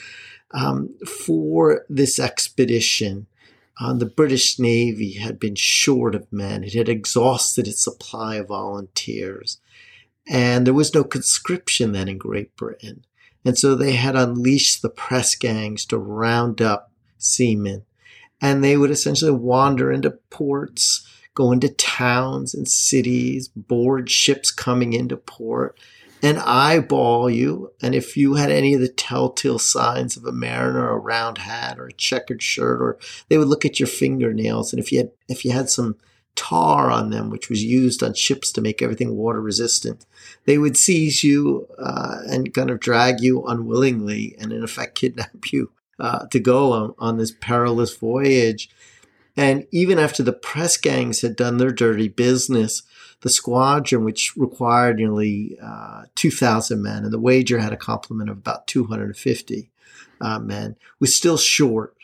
um, 0.53 0.95
for 1.07 1.85
this 1.89 2.19
expedition, 2.19 3.27
uh, 3.81 3.95
the 3.95 4.07
British 4.07 4.59
Navy 4.59 5.15
had 5.15 5.39
been 5.39 5.55
short 5.55 6.15
of 6.15 6.33
men. 6.33 6.65
It 6.65 6.75
had 6.75 6.89
exhausted 6.89 7.69
its 7.69 7.83
supply 7.83 8.37
of 8.37 8.49
volunteers. 8.49 9.59
And 10.29 10.67
there 10.67 10.75
was 10.75 10.95
no 10.95 11.05
conscription 11.05 11.93
then 11.93 12.09
in 12.09 12.19
Great 12.19 12.55
Britain. 12.57 13.05
And 13.45 13.59
so 13.59 13.75
they 13.75 13.93
had 13.93 14.17
unleashed 14.17 14.83
the 14.83 14.91
press 14.91 15.35
gangs 15.35 15.85
to 15.87 15.99
round 15.99 16.61
up 16.61 16.91
seamen. 17.19 17.85
And 18.41 18.63
they 18.63 18.77
would 18.77 18.91
essentially 18.91 19.31
wander 19.31 19.91
into 19.91 20.11
ports, 20.31 21.07
go 21.35 21.53
into 21.53 21.69
towns 21.69 22.55
and 22.55 22.69
cities, 22.69 23.49
board 23.49 24.11
ships 24.11 24.51
coming 24.51 24.93
into 24.93 25.17
port, 25.17 25.79
and 26.23 26.39
eyeball 26.39 27.31
you. 27.31 27.73
And 27.81 27.95
if 27.95 28.17
you 28.17 28.35
had 28.35 28.51
any 28.51 28.75
of 28.75 28.81
the 28.81 28.89
telltale 28.89 29.59
signs 29.59 30.17
of 30.17 30.25
a 30.25 30.33
mariner, 30.33 30.89
a 30.89 30.99
round 30.99 31.39
hat 31.39 31.79
or 31.79 31.87
a 31.87 31.93
checkered 31.93 32.43
shirt, 32.43 32.81
or 32.81 32.99
they 33.29 33.39
would 33.39 33.49
look 33.49 33.65
at 33.65 33.81
your 33.81 33.87
fingernails. 33.87 34.73
And 34.73 34.81
if 34.81 34.93
you 34.93 34.99
had, 34.99 35.11
if 35.29 35.45
you 35.45 35.53
had 35.53 35.71
some 35.71 35.97
tar 36.39 36.89
on 36.89 37.11
them, 37.11 37.31
which 37.31 37.51
was 37.51 37.65
used 37.65 38.01
on 38.01 38.15
ships 38.15 38.53
to 38.53 38.61
make 38.61 38.81
everything 38.81 39.17
water 39.17 39.41
resistant, 39.41 40.07
they 40.45 40.57
would 40.57 40.77
seize 40.77 41.25
you 41.25 41.67
uh, 41.79 42.19
and 42.29 42.55
kind 42.55 42.71
of 42.71 42.79
drag 42.79 43.21
you 43.21 43.45
unwillingly 43.45 44.37
and 44.39 44.53
in 44.53 44.63
effect 44.63 44.95
kidnap 45.01 45.53
you 45.53 45.73
uh, 45.99 46.27
to 46.27 46.39
go 46.39 46.73
on, 46.73 46.95
on 46.99 47.19
this 47.19 47.33
perilous 47.33 47.97
voyage. 47.97 48.71
And 49.37 49.67
even 49.73 49.99
after 49.99 50.23
the 50.23 50.33
press 50.33 50.77
gangs 50.77 51.23
had 51.23 51.35
done 51.35 51.59
their 51.59 51.73
dirty 51.73 52.09
business, 52.09 52.83
the 53.23 53.29
squadron, 53.29 54.05
which 54.05 54.37
required 54.37 54.97
nearly 54.97 55.59
uh, 55.61 56.05
2,000 56.15 56.81
men, 56.81 57.03
and 57.03 57.13
the 57.13 57.19
wager 57.19 57.59
had 57.59 57.73
a 57.73 57.77
complement 57.77 58.31
of 58.31 58.39
about 58.39 58.69
250 58.69 59.71
uh, 60.21 60.39
men, 60.39 60.77
was 61.01 61.17
still 61.17 61.37
short 61.37 61.97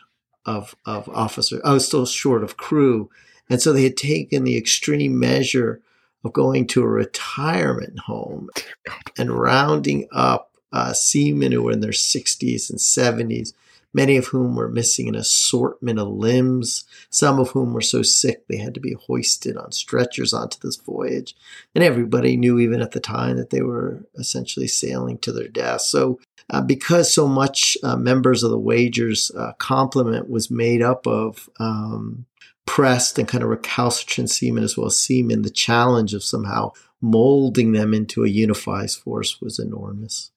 of, 0.45 0.75
of 0.85 1.09
officers. 1.09 1.61
I 1.65 1.73
was 1.73 1.87
still 1.87 2.07
short 2.07 2.43
of 2.43 2.57
crew. 2.57 3.11
And 3.51 3.61
so 3.61 3.73
they 3.73 3.85
had 3.85 3.97
taken 3.97 4.45
the 4.45 4.57
extreme 4.57 5.19
measure 5.19 5.81
of 6.25 6.33
going 6.33 6.67
to 6.69 6.83
a 6.83 6.87
retirement 6.87 7.99
home 8.01 8.49
and 9.19 9.31
rounding 9.31 10.09
up 10.13 10.53
uh, 10.73 10.93
seamen 10.93 11.53
who 11.53 11.63
were 11.63 11.73
in 11.73 11.81
their 11.81 11.91
60s 11.91 12.71
and 12.71 12.79
70s 12.79 13.53
many 13.95 14.17
of 14.17 14.27
whom 14.27 14.57
were 14.57 14.69
missing 14.69 15.09
an 15.09 15.15
assortment 15.15 15.99
of 15.99 16.09
limbs, 16.09 16.85
some 17.09 17.39
of 17.39 17.51
whom 17.51 17.73
were 17.73 17.81
so 17.81 18.03
sick 18.03 18.47
they 18.49 18.59
had 18.59 18.75
to 18.75 18.81
be 18.81 18.97
hoisted 19.07 19.57
on 19.57 19.73
stretchers 19.73 20.35
onto 20.35 20.59
this 20.61 20.77
voyage. 20.77 21.35
And 21.75 21.85
everybody 21.85 22.37
knew, 22.37 22.59
even 22.59 22.83
at 22.83 22.91
the 22.91 23.01
time, 23.01 23.37
that 23.37 23.51
they 23.51 23.63
were 23.63 24.05
essentially 24.17 24.67
sailing 24.67 25.19
to 25.19 25.33
their 25.33 25.49
death. 25.49 25.83
So, 25.83 26.19
uh, 26.51 26.61
because 26.61 27.15
so 27.15 27.27
much 27.27 27.79
uh, 27.83 27.97
members 27.97 28.43
of 28.43 28.51
the 28.51 28.59
Wagers 28.59 29.31
uh, 29.39 29.53
complement 29.59 30.29
was 30.29 30.51
made 30.51 30.83
up 30.83 31.07
of 31.07 31.49
um, 31.59 32.27
pressed 32.67 33.19
and 33.19 33.29
kind 33.29 33.45
of 33.45 33.51
recalcitrant 33.51 34.31
seamen 34.31 34.65
as 34.65 34.77
well 34.77 34.87
as 34.87 34.99
seamen, 34.99 35.43
the 35.43 35.51
challenge 35.51 36.15
of 36.15 36.25
somehow 36.25 36.73
molding 37.01 37.73
them 37.73 37.93
into 37.93 38.25
a 38.25 38.29
unified 38.29 38.91
force 38.91 39.41
was 39.41 39.59
enormous. 39.59 40.31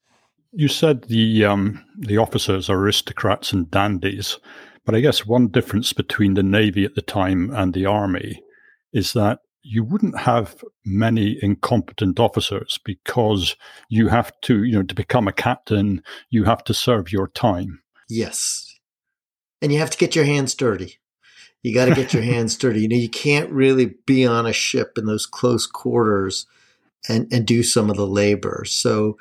You 0.52 0.68
said 0.68 1.02
the 1.04 1.44
um, 1.44 1.84
the 1.98 2.18
officers 2.18 2.70
are 2.70 2.78
aristocrats 2.78 3.52
and 3.52 3.70
dandies, 3.70 4.38
but 4.84 4.94
I 4.94 5.00
guess 5.00 5.26
one 5.26 5.48
difference 5.48 5.92
between 5.92 6.34
the 6.34 6.42
navy 6.42 6.84
at 6.84 6.94
the 6.94 7.02
time 7.02 7.50
and 7.50 7.74
the 7.74 7.86
army 7.86 8.42
is 8.92 9.12
that 9.12 9.40
you 9.62 9.84
wouldn't 9.84 10.18
have 10.18 10.64
many 10.84 11.38
incompetent 11.42 12.18
officers 12.18 12.78
because 12.84 13.54
you 13.90 14.08
have 14.08 14.32
to, 14.42 14.64
you 14.64 14.72
know, 14.72 14.82
to 14.82 14.94
become 14.94 15.28
a 15.28 15.32
captain, 15.32 16.02
you 16.30 16.44
have 16.44 16.64
to 16.64 16.72
serve 16.72 17.12
your 17.12 17.28
time. 17.28 17.82
Yes, 18.08 18.78
and 19.60 19.72
you 19.72 19.78
have 19.78 19.90
to 19.90 19.98
get 19.98 20.16
your 20.16 20.24
hands 20.24 20.54
dirty. 20.54 20.98
You 21.62 21.74
got 21.74 21.86
to 21.86 21.94
get 21.94 22.12
your 22.12 22.22
hands 22.34 22.56
dirty. 22.56 22.82
You 22.82 22.88
know, 22.88 22.96
you 22.96 23.08
can't 23.08 23.50
really 23.50 23.94
be 24.06 24.26
on 24.26 24.46
a 24.46 24.52
ship 24.52 24.96
in 24.96 25.06
those 25.06 25.26
close 25.26 25.66
quarters 25.66 26.46
and 27.08 27.32
and 27.32 27.46
do 27.46 27.62
some 27.62 27.90
of 27.90 27.96
the 27.96 28.06
labor. 28.06 28.64
So 28.66 29.16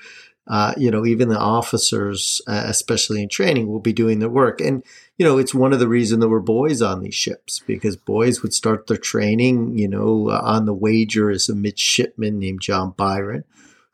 uh, 0.48 0.74
you 0.78 0.90
know, 0.90 1.06
even 1.06 1.28
the 1.28 1.38
officers, 1.38 2.42
uh, 2.48 2.64
especially 2.66 3.22
in 3.22 3.28
training, 3.28 3.68
will 3.68 3.82
be 3.82 3.92
doing 3.92 4.20
their 4.20 4.30
work. 4.30 4.62
And, 4.62 4.82
you 5.18 5.26
know, 5.26 5.38
it's 5.38 5.54
one 5.54 5.74
of 5.74 5.80
the 5.80 5.90
reasons 5.90 6.22
there 6.22 6.30
were 6.30 6.40
boys 6.40 6.82
on 6.82 7.02
these 7.02 7.16
ships 7.16 7.62
because 7.68 7.98
boys 7.98 8.42
would 8.42 8.54
start 8.54 8.88
their 8.88 8.98
training, 8.98 9.78
you 9.78 9.90
know, 9.90 10.30
uh, 10.30 10.40
on 10.42 10.66
the 10.66 10.74
wager 10.74 11.30
as 11.30 11.50
a 11.50 11.56
midshipman 11.56 12.40
named 12.40 12.62
John 12.62 12.94
Byron, 12.96 13.44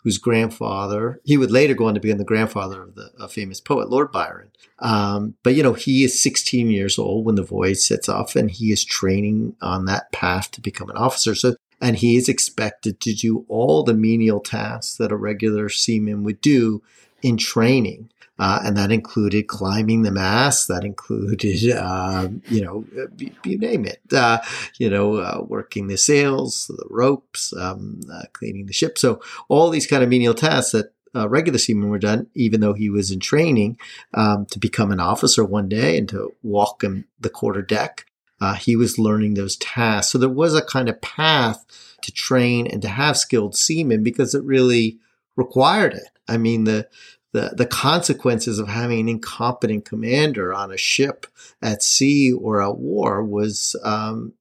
whose 0.03 0.17
grandfather, 0.17 1.21
he 1.23 1.37
would 1.37 1.51
later 1.51 1.73
go 1.73 1.87
on 1.87 1.93
to 1.93 1.99
become 1.99 2.17
the 2.17 2.25
grandfather 2.25 2.83
of 2.83 2.95
the 2.95 3.27
famous 3.29 3.61
poet, 3.61 3.89
Lord 3.89 4.11
Byron. 4.11 4.51
Um, 4.79 5.35
but, 5.43 5.55
you 5.55 5.63
know, 5.63 5.73
he 5.73 6.03
is 6.03 6.21
16 6.21 6.69
years 6.69 6.99
old 6.99 7.25
when 7.25 7.35
the 7.35 7.43
voyage 7.43 7.77
sets 7.77 8.09
off 8.09 8.35
and 8.35 8.51
he 8.51 8.71
is 8.71 8.83
training 8.83 9.55
on 9.61 9.85
that 9.85 10.11
path 10.11 10.51
to 10.51 10.61
become 10.61 10.89
an 10.89 10.97
officer. 10.97 11.35
So 11.35 11.55
and 11.83 11.97
he 11.97 12.15
is 12.15 12.29
expected 12.29 13.01
to 13.01 13.13
do 13.13 13.45
all 13.49 13.83
the 13.83 13.93
menial 13.93 14.39
tasks 14.39 14.95
that 14.95 15.11
a 15.11 15.17
regular 15.17 15.67
seaman 15.67 16.23
would 16.23 16.39
do 16.39 16.81
in 17.23 17.37
training. 17.37 18.09
Uh, 18.39 18.59
and 18.65 18.75
that 18.75 18.91
included 18.91 19.47
climbing 19.47 20.01
the 20.01 20.11
mast. 20.11 20.67
That 20.67 20.83
included, 20.83 21.71
uh, 21.71 22.29
you 22.49 22.63
know, 22.63 22.85
you, 23.17 23.57
name 23.57 23.85
it. 23.85 24.01
Uh, 24.11 24.39
you 24.79 24.89
know, 24.89 25.17
uh, 25.17 25.43
working 25.47 25.87
the 25.87 25.97
sails, 25.97 26.65
the 26.67 26.85
ropes, 26.89 27.53
um, 27.55 28.01
uh, 28.11 28.23
cleaning 28.33 28.65
the 28.65 28.73
ship. 28.73 28.97
So 28.97 29.21
all 29.49 29.69
these 29.69 29.87
kind 29.87 30.03
of 30.03 30.09
menial 30.09 30.33
tasks 30.33 30.71
that 30.71 30.93
uh, 31.15 31.29
regular 31.29 31.59
seamen 31.59 31.89
were 31.89 31.99
done, 31.99 32.27
even 32.33 32.59
though 32.59 32.73
he 32.73 32.89
was 32.89 33.11
in 33.11 33.19
training 33.19 33.77
um, 34.15 34.47
to 34.47 34.57
become 34.57 34.91
an 34.91 34.99
officer 34.99 35.45
one 35.45 35.69
day 35.69 35.95
and 35.97 36.09
to 36.09 36.33
walk 36.41 36.83
in 36.83 37.05
the 37.19 37.29
quarter 37.29 37.61
deck 37.61 38.07
uh, 38.43 38.55
he 38.55 38.75
was 38.75 38.99
learning 38.99 39.35
those 39.35 39.55
tasks. 39.55 40.11
So 40.11 40.17
there 40.17 40.27
was 40.27 40.53
a 40.53 40.61
kind 40.61 40.89
of 40.89 40.99
path 40.99 41.65
to 42.01 42.11
train 42.11 42.67
and 42.67 42.81
to 42.81 42.89
have 42.89 43.15
skilled 43.15 43.55
seamen 43.55 44.03
because 44.03 44.35
it 44.35 44.43
really 44.43 44.99
required 45.37 45.93
it. 45.93 46.09
I 46.27 46.37
mean, 46.37 46.63
the 46.63 46.87
the, 47.33 47.53
the 47.57 47.65
consequences 47.65 48.59
of 48.59 48.67
having 48.67 48.99
an 48.99 49.09
incompetent 49.09 49.85
commander 49.85 50.53
on 50.53 50.71
a 50.71 50.77
ship 50.77 51.25
at 51.63 51.81
sea 51.81 52.31
or 52.31 52.61
at 52.61 52.77
war 52.77 53.23
was, 53.23 53.75
um, 53.83 54.33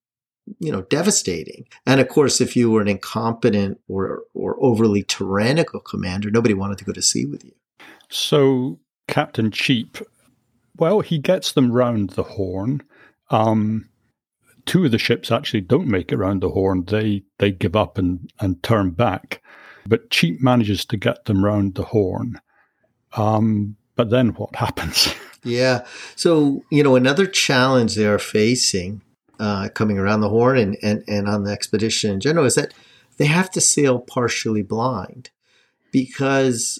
you 0.59 0.71
know, 0.71 0.83
devastating. 0.83 1.67
And 1.87 2.01
of 2.03 2.09
course, 2.09 2.39
if 2.41 2.55
you 2.55 2.71
were 2.71 2.83
an 2.83 2.89
incompetent 2.89 3.81
or, 3.89 4.25
or 4.35 4.63
overly 4.63 5.03
tyrannical 5.05 5.81
commander, 5.81 6.31
nobody 6.31 6.53
wanted 6.53 6.77
to 6.79 6.85
go 6.85 6.93
to 6.93 7.01
sea 7.01 7.25
with 7.25 7.43
you. 7.45 7.55
So 8.11 8.79
Captain 9.09 9.51
Cheap, 9.51 9.97
well, 10.77 11.01
he 11.01 11.17
gets 11.17 11.53
them 11.53 11.73
round 11.73 12.11
the 12.11 12.25
horn. 12.25 12.83
Um, 13.31 13.89
two 14.67 14.85
of 14.85 14.91
the 14.91 14.99
ships 14.99 15.31
actually 15.31 15.61
don't 15.61 15.89
make 15.89 16.13
it 16.13 16.17
round 16.17 16.43
the 16.43 16.51
Horn. 16.51 16.85
They 16.85 17.25
they 17.39 17.51
give 17.51 17.77
up 17.77 17.99
and, 17.99 18.31
and 18.41 18.63
turn 18.63 18.91
back. 18.91 19.42
But 19.87 20.11
Cheap 20.11 20.41
manages 20.41 20.85
to 20.87 20.97
get 20.97 21.25
them 21.25 21.45
round 21.45 21.75
the 21.75 21.85
Horn. 21.85 22.41
Um, 23.15 23.77
but 23.97 24.11
then 24.11 24.31
what 24.31 24.57
happens? 24.57 25.15
Yeah. 25.45 25.85
So, 26.15 26.65
you 26.71 26.85
know, 26.85 26.95
another 26.95 27.27
challenge 27.27 27.97
they 27.97 28.07
are 28.07 28.21
facing 28.21 29.03
uh, 29.41 29.71
coming 29.71 29.99
around 29.99 30.21
the 30.21 30.29
Horn 30.29 30.57
and, 30.57 30.77
and, 30.83 31.03
and 31.09 31.29
on 31.29 31.43
the 31.43 31.51
expedition 31.51 32.13
in 32.13 32.21
general 32.21 32.47
is 32.47 32.55
that 32.55 32.73
they 33.17 33.27
have 33.27 33.51
to 33.51 33.61
sail 33.61 33.99
partially 33.99 34.63
blind 34.63 35.31
because 35.91 36.79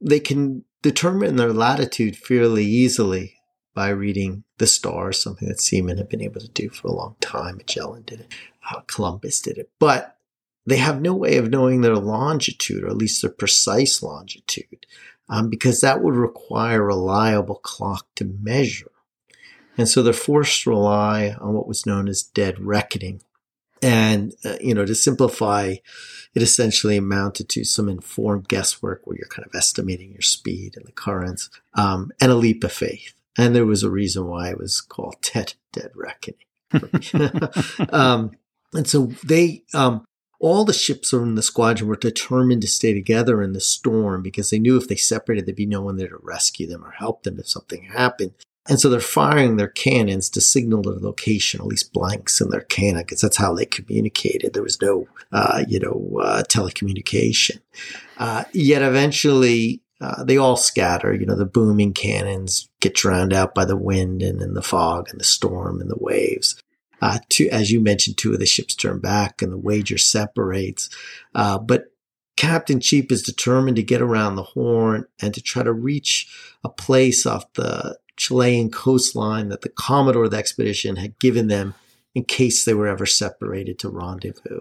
they 0.00 0.20
can 0.20 0.64
determine 0.82 1.36
their 1.36 1.52
latitude 1.52 2.16
fairly 2.16 2.64
easily 2.64 3.36
by 3.72 3.88
reading 3.88 4.44
the 4.58 4.66
stars, 4.66 5.20
something 5.20 5.48
that 5.48 5.60
seamen 5.60 5.98
have 5.98 6.08
been 6.08 6.22
able 6.22 6.40
to 6.40 6.48
do 6.48 6.68
for 6.68 6.88
a 6.88 6.92
long 6.92 7.16
time. 7.20 7.56
Magellan 7.56 8.02
did 8.02 8.20
it, 8.20 8.34
uh, 8.70 8.80
Columbus 8.86 9.40
did 9.40 9.58
it, 9.58 9.70
but 9.78 10.13
they 10.66 10.76
have 10.78 11.00
no 11.00 11.14
way 11.14 11.36
of 11.36 11.50
knowing 11.50 11.80
their 11.80 11.96
longitude, 11.96 12.84
or 12.84 12.88
at 12.88 12.96
least 12.96 13.22
their 13.22 13.30
precise 13.30 14.02
longitude, 14.02 14.86
um, 15.28 15.50
because 15.50 15.80
that 15.80 16.02
would 16.02 16.14
require 16.14 16.82
a 16.82 16.86
reliable 16.86 17.56
clock 17.56 18.06
to 18.16 18.24
measure. 18.24 18.90
And 19.76 19.88
so 19.88 20.02
they're 20.02 20.12
forced 20.12 20.62
to 20.62 20.70
rely 20.70 21.36
on 21.40 21.52
what 21.52 21.66
was 21.66 21.86
known 21.86 22.08
as 22.08 22.22
dead 22.22 22.60
reckoning. 22.60 23.22
And, 23.82 24.32
uh, 24.44 24.56
you 24.60 24.74
know, 24.74 24.86
to 24.86 24.94
simplify, 24.94 25.74
it 26.34 26.42
essentially 26.42 26.96
amounted 26.96 27.48
to 27.50 27.64
some 27.64 27.88
informed 27.88 28.48
guesswork 28.48 29.02
where 29.04 29.16
you're 29.16 29.28
kind 29.28 29.46
of 29.46 29.54
estimating 29.54 30.12
your 30.12 30.22
speed 30.22 30.74
and 30.76 30.86
the 30.86 30.92
currents, 30.92 31.50
um, 31.74 32.10
and 32.20 32.32
a 32.32 32.36
leap 32.36 32.64
of 32.64 32.72
faith. 32.72 33.12
And 33.36 33.54
there 33.54 33.66
was 33.66 33.82
a 33.82 33.90
reason 33.90 34.26
why 34.26 34.50
it 34.50 34.58
was 34.58 34.80
called 34.80 35.16
Tet 35.22 35.56
Dead 35.72 35.90
Reckoning. 35.94 36.38
um, 37.92 38.30
and 38.72 38.88
so 38.88 39.06
they, 39.24 39.64
um, 39.74 40.04
all 40.44 40.66
the 40.66 40.74
ships 40.74 41.10
in 41.14 41.36
the 41.36 41.42
squadron 41.42 41.88
were 41.88 41.96
determined 41.96 42.60
to 42.60 42.68
stay 42.68 42.92
together 42.92 43.40
in 43.40 43.54
the 43.54 43.60
storm 43.60 44.20
because 44.20 44.50
they 44.50 44.58
knew 44.58 44.76
if 44.76 44.86
they 44.86 44.94
separated, 44.94 45.46
there'd 45.46 45.56
be 45.56 45.64
no 45.64 45.80
one 45.80 45.96
there 45.96 46.08
to 46.08 46.18
rescue 46.20 46.66
them 46.66 46.84
or 46.84 46.90
help 46.90 47.22
them 47.22 47.38
if 47.38 47.48
something 47.48 47.84
happened. 47.84 48.32
And 48.68 48.78
so 48.78 48.90
they're 48.90 49.00
firing 49.00 49.56
their 49.56 49.68
cannons 49.68 50.28
to 50.30 50.42
signal 50.42 50.82
their 50.82 50.96
location, 50.96 51.60
at 51.60 51.66
least 51.66 51.94
blanks 51.94 52.42
in 52.42 52.50
their 52.50 52.60
cannon, 52.60 53.04
because 53.04 53.22
that's 53.22 53.38
how 53.38 53.54
they 53.54 53.64
communicated. 53.64 54.52
There 54.52 54.62
was 54.62 54.82
no, 54.82 55.08
uh, 55.32 55.64
you 55.66 55.80
know, 55.80 56.20
uh, 56.20 56.42
telecommunication. 56.42 57.60
Uh, 58.18 58.44
yet 58.52 58.82
eventually, 58.82 59.80
uh, 60.02 60.24
they 60.24 60.36
all 60.36 60.58
scatter. 60.58 61.14
You 61.14 61.24
know, 61.24 61.36
the 61.36 61.46
booming 61.46 61.94
cannons 61.94 62.68
get 62.80 62.94
drowned 62.94 63.32
out 63.32 63.54
by 63.54 63.64
the 63.64 63.78
wind 63.78 64.20
and 64.20 64.42
in 64.42 64.52
the 64.52 64.62
fog 64.62 65.08
and 65.08 65.18
the 65.18 65.24
storm 65.24 65.80
and 65.80 65.88
the 65.88 65.98
waves. 65.98 66.60
Uh, 67.04 67.18
two, 67.28 67.50
as 67.52 67.70
you 67.70 67.82
mentioned, 67.82 68.16
two 68.16 68.32
of 68.32 68.38
the 68.38 68.46
ships 68.46 68.74
turn 68.74 68.98
back 68.98 69.42
and 69.42 69.52
the 69.52 69.58
wager 69.58 69.98
separates. 69.98 70.88
Uh, 71.34 71.58
but 71.58 71.92
Captain 72.38 72.80
Cheap 72.80 73.12
is 73.12 73.22
determined 73.22 73.76
to 73.76 73.82
get 73.82 74.00
around 74.00 74.36
the 74.36 74.42
horn 74.42 75.04
and 75.20 75.34
to 75.34 75.42
try 75.42 75.62
to 75.62 75.72
reach 75.72 76.26
a 76.64 76.70
place 76.70 77.26
off 77.26 77.52
the 77.52 77.98
Chilean 78.16 78.70
coastline 78.70 79.50
that 79.50 79.60
the 79.60 79.68
Commodore 79.68 80.24
of 80.24 80.30
the 80.30 80.38
expedition 80.38 80.96
had 80.96 81.18
given 81.18 81.48
them 81.48 81.74
in 82.14 82.24
case 82.24 82.64
they 82.64 82.72
were 82.72 82.88
ever 82.88 83.04
separated 83.04 83.78
to 83.80 83.90
rendezvous. 83.90 84.60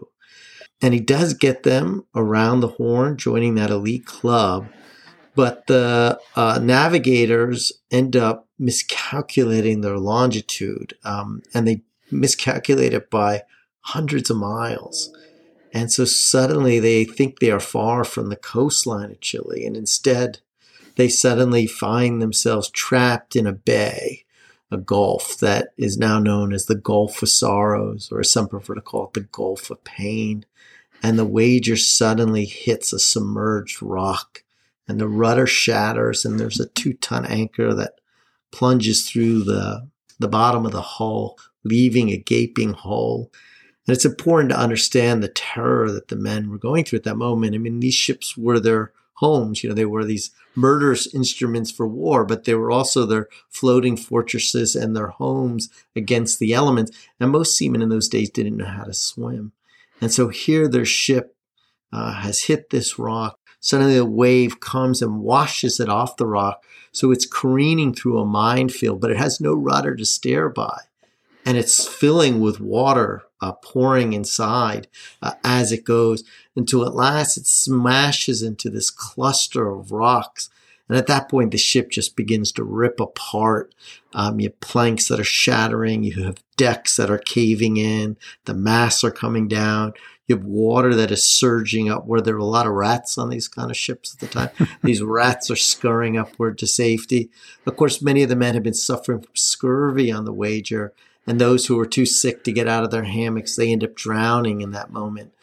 And 0.82 0.94
he 0.94 1.00
does 1.00 1.34
get 1.34 1.64
them 1.64 2.06
around 2.14 2.60
the 2.60 2.68
horn, 2.68 3.16
joining 3.16 3.56
that 3.56 3.70
elite 3.70 4.06
club. 4.06 4.68
But 5.34 5.68
the 5.68 6.20
uh, 6.36 6.60
navigators 6.62 7.72
end 7.90 8.18
up 8.18 8.50
miscalculating 8.60 9.80
their 9.80 9.98
longitude, 9.98 10.96
um, 11.06 11.42
and 11.54 11.66
they 11.66 11.84
miscalculate 12.14 12.94
it 12.94 13.10
by 13.10 13.44
hundreds 13.82 14.30
of 14.30 14.38
miles. 14.38 15.12
And 15.74 15.92
so 15.92 16.06
suddenly 16.06 16.80
they 16.80 17.04
think 17.04 17.40
they 17.40 17.52
are 17.52 17.60
far 17.60 18.04
from 18.04 18.30
the 18.30 18.36
coastline 18.36 19.12
of 19.12 19.22
Chile, 19.22 19.66
and 19.66 19.76
instead 19.76 20.40
they 20.96 21.10
suddenly 21.10 21.66
find 21.66 22.22
themselves 22.22 22.70
trapped 22.70 23.36
in 23.36 23.48
a 23.48 23.54
bay, 23.54 24.26
a 24.70 24.78
gulf 24.78 25.38
that 25.40 25.70
is 25.78 25.98
now 25.98 26.20
known 26.20 26.54
as 26.54 26.66
the 26.66 26.76
Gulf 26.76 27.22
of 27.22 27.30
Sorrows, 27.30 28.10
or 28.12 28.24
some 28.24 28.48
prefer 28.48 28.76
to 28.76 28.82
call 28.82 29.08
it 29.08 29.14
the 29.14 29.22
Gulf 29.22 29.70
of 29.70 29.84
Pain. 29.84 30.46
And 31.02 31.18
the 31.18 31.26
wager 31.26 31.76
suddenly 31.76 32.46
hits 32.46 32.94
a 32.94 33.00
submerged 33.00 33.82
rock, 33.82 34.44
and 34.88 35.00
the 35.00 35.08
rudder 35.08 35.48
shatters, 35.48 36.24
and 36.24 36.40
there's 36.40 36.60
a 36.60 36.68
two 36.68 36.94
ton 36.94 37.26
anchor 37.26 37.74
that 37.74 38.00
plunges 38.52 39.10
through 39.10 39.44
the, 39.44 39.90
the 40.20 40.28
bottom 40.28 40.66
of 40.66 40.72
the 40.72 40.82
hull, 40.82 41.38
leaving 41.64 42.10
a 42.10 42.18
gaping 42.18 42.74
hole. 42.74 43.32
And 43.86 43.96
it's 43.96 44.06
important 44.06 44.50
to 44.52 44.60
understand 44.60 45.22
the 45.22 45.30
terror 45.30 45.92
that 45.92 46.08
the 46.08 46.16
men 46.16 46.50
were 46.50 46.58
going 46.58 46.86
through 46.86 46.98
at 46.98 47.04
that 47.04 47.18
moment. 47.18 47.56
I 47.56 47.58
mean, 47.58 47.80
these 47.80 47.94
ships 47.94 48.38
were 48.38 48.60
their 48.60 48.94
homes. 49.16 49.64
You 49.64 49.70
know, 49.70 49.76
they 49.76 49.86
were 49.86 50.06
these 50.06 50.32
murderous 50.56 51.14
instruments 51.14 51.72
for 51.72 51.88
war, 51.88 52.26
but 52.26 52.46
they 52.46 52.56
were 52.56 52.72
also 52.72 53.06
their 53.06 53.28
floating 53.50 53.98
fortresses 53.98 54.76
and 54.76 54.96
their 54.96 55.08
homes 55.08 55.70
against 55.96 56.40
the 56.40 56.54
elements. 56.54 56.92
And 57.20 57.32
most 57.32 57.58
seamen 57.58 57.82
in 57.82 57.90
those 57.90 58.08
days 58.08 58.30
didn't 58.30 58.58
know 58.58 58.66
how 58.66 58.84
to 58.84 58.94
swim. 58.94 59.52
And 60.02 60.12
so 60.12 60.30
here 60.30 60.68
their 60.68 60.86
ship 60.86 61.36
uh, 61.92 62.14
has 62.14 62.44
hit 62.44 62.70
this 62.70 62.98
rock. 63.00 63.40
Suddenly 63.60 63.98
a 63.98 64.06
wave 64.06 64.60
comes 64.60 65.02
and 65.02 65.22
washes 65.22 65.80
it 65.80 65.88
off 65.88 66.18
the 66.18 66.28
rock. 66.28 66.64
So 66.92 67.12
it's 67.12 67.26
careening 67.26 67.94
through 67.94 68.20
a 68.20 68.26
minefield, 68.26 69.00
but 69.00 69.12
it 69.12 69.18
has 69.18 69.40
no 69.40 69.54
rudder 69.54 69.96
to 69.96 70.06
steer 70.06 70.50
by. 70.50 70.82
And 71.46 71.58
it's 71.58 71.88
filling 71.88 72.40
with 72.40 72.60
water 72.60 73.24
uh, 73.42 73.52
pouring 73.52 74.14
inside 74.14 74.88
uh, 75.22 75.34
as 75.44 75.74
it 75.74 75.84
goes 75.84 76.24
until 76.56 76.86
at 76.86 76.96
last 76.96 77.38
it 77.38 77.46
smashes 77.46 78.42
into 78.42 78.70
this 78.70 78.90
cluster 78.90 79.70
of 79.70 79.92
rocks. 79.92 80.50
And 80.88 80.98
at 80.98 81.08
that 81.08 81.30
point, 81.30 81.52
the 81.52 81.58
ship 81.58 81.90
just 81.90 82.16
begins 82.16 82.52
to 82.54 82.64
rip 82.64 83.00
apart. 83.00 83.74
Um, 84.14 84.40
you 84.40 84.50
have 84.50 84.60
planks 84.60 85.08
that 85.08 85.20
are 85.20 85.26
shattering. 85.26 86.04
You 86.04 86.24
have 86.24 86.44
decks 86.56 86.96
that 86.98 87.10
are 87.10 87.18
caving 87.18 87.78
in. 87.78 88.18
The 88.46 88.54
masts 88.54 89.04
are 89.04 89.12
coming 89.12 89.48
down. 89.48 89.94
You 90.28 90.38
have 90.38 90.46
water 90.46 90.96
that 90.96 91.12
is 91.12 91.26
surging 91.26 91.90
up 91.90 92.06
where 92.06 92.22
there 92.22 92.36
are 92.36 92.40
a 92.40 92.46
lot 92.46 92.68
of 92.68 92.74
rats 92.74 93.18
on 93.18 93.30
these 93.30 93.50
kind 93.50 93.70
of 93.70 93.76
ships 93.76 94.14
at 94.14 94.20
the 94.20 94.28
time. 94.28 94.70
these 94.84 95.02
rats 95.02 95.52
are 95.52 95.58
scurrying 95.58 96.18
upward 96.18 96.58
to 96.60 96.68
safety. 96.68 97.30
Of 97.66 97.76
course, 97.76 98.02
many 98.02 98.24
of 98.24 98.30
the 98.30 98.36
men 98.36 98.54
have 98.54 98.64
been 98.64 98.74
suffering 98.74 99.22
from 99.22 99.36
scurvy 99.36 100.12
on 100.12 100.24
the 100.24 100.34
wager 100.34 100.94
and 101.26 101.40
those 101.40 101.66
who 101.66 101.80
are 101.80 101.86
too 101.86 102.06
sick 102.06 102.44
to 102.44 102.52
get 102.52 102.68
out 102.68 102.84
of 102.84 102.92
their 102.92 103.04
hammocks, 103.04 103.56
they 103.56 103.72
end 103.72 103.84
up 103.84 103.96
drowning 103.96 104.62
in 104.62 104.72
that 104.72 104.92
moment. 104.92 105.34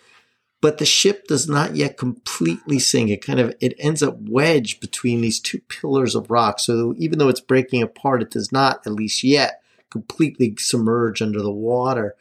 But 0.61 0.77
the 0.77 0.85
ship 0.85 1.27
does 1.27 1.49
not 1.49 1.75
yet 1.75 1.97
completely 1.97 2.79
sink. 2.79 3.09
It 3.09 3.25
kind 3.25 3.40
of 3.40 3.55
it 3.61 3.75
ends 3.79 4.03
up 4.03 4.16
wedged 4.21 4.81
between 4.81 5.23
these 5.23 5.40
two 5.40 5.61
pillars 5.69 6.14
of 6.14 6.31
rock. 6.31 6.61
So 6.61 6.95
even 6.99 7.19
though 7.19 7.31
it's 7.31 7.40
breaking 7.40 7.83
apart, 7.83 8.21
it 8.21 8.31
does 8.31 8.53
not, 8.53 8.87
at 8.87 8.93
least 8.93 9.25
yet, 9.25 9.62
completely 9.88 10.55
submerge 10.59 11.23
under 11.23 11.40
the 11.40 11.51
water. 11.51 12.14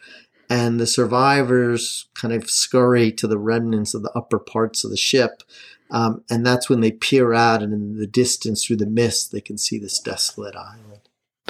And 0.48 0.80
the 0.80 0.86
survivors 0.86 2.08
kind 2.14 2.32
of 2.32 2.50
scurry 2.50 3.12
to 3.12 3.28
the 3.28 3.38
remnants 3.38 3.94
of 3.94 4.02
the 4.02 4.12
upper 4.16 4.38
parts 4.38 4.84
of 4.84 4.90
the 4.90 4.96
ship. 4.96 5.42
Um, 5.90 6.24
and 6.30 6.44
that's 6.46 6.70
when 6.70 6.80
they 6.80 6.92
peer 6.92 7.34
out, 7.34 7.62
and 7.62 7.72
in 7.72 7.98
the 7.98 8.06
distance 8.06 8.64
through 8.64 8.76
the 8.76 8.86
mist, 8.86 9.32
they 9.32 9.40
can 9.40 9.58
see 9.58 9.78
this 9.78 9.98
desolate 9.98 10.56
island. 10.56 10.89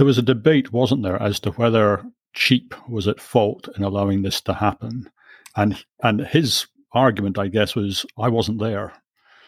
There 0.01 0.07
was 0.07 0.17
a 0.17 0.23
debate, 0.23 0.73
wasn't 0.73 1.03
there, 1.03 1.21
as 1.23 1.39
to 1.41 1.51
whether 1.51 2.03
Cheap 2.33 2.75
was 2.89 3.07
at 3.07 3.21
fault 3.21 3.69
in 3.77 3.85
allowing 3.85 4.23
this 4.23 4.41
to 4.41 4.55
happen, 4.55 5.11
and 5.55 5.85
and 6.03 6.23
his 6.23 6.69
argument, 6.95 7.39
I 7.39 7.49
guess, 7.49 7.75
was 7.75 8.07
I 8.19 8.31
wasn't 8.31 8.61
there. 8.61 8.95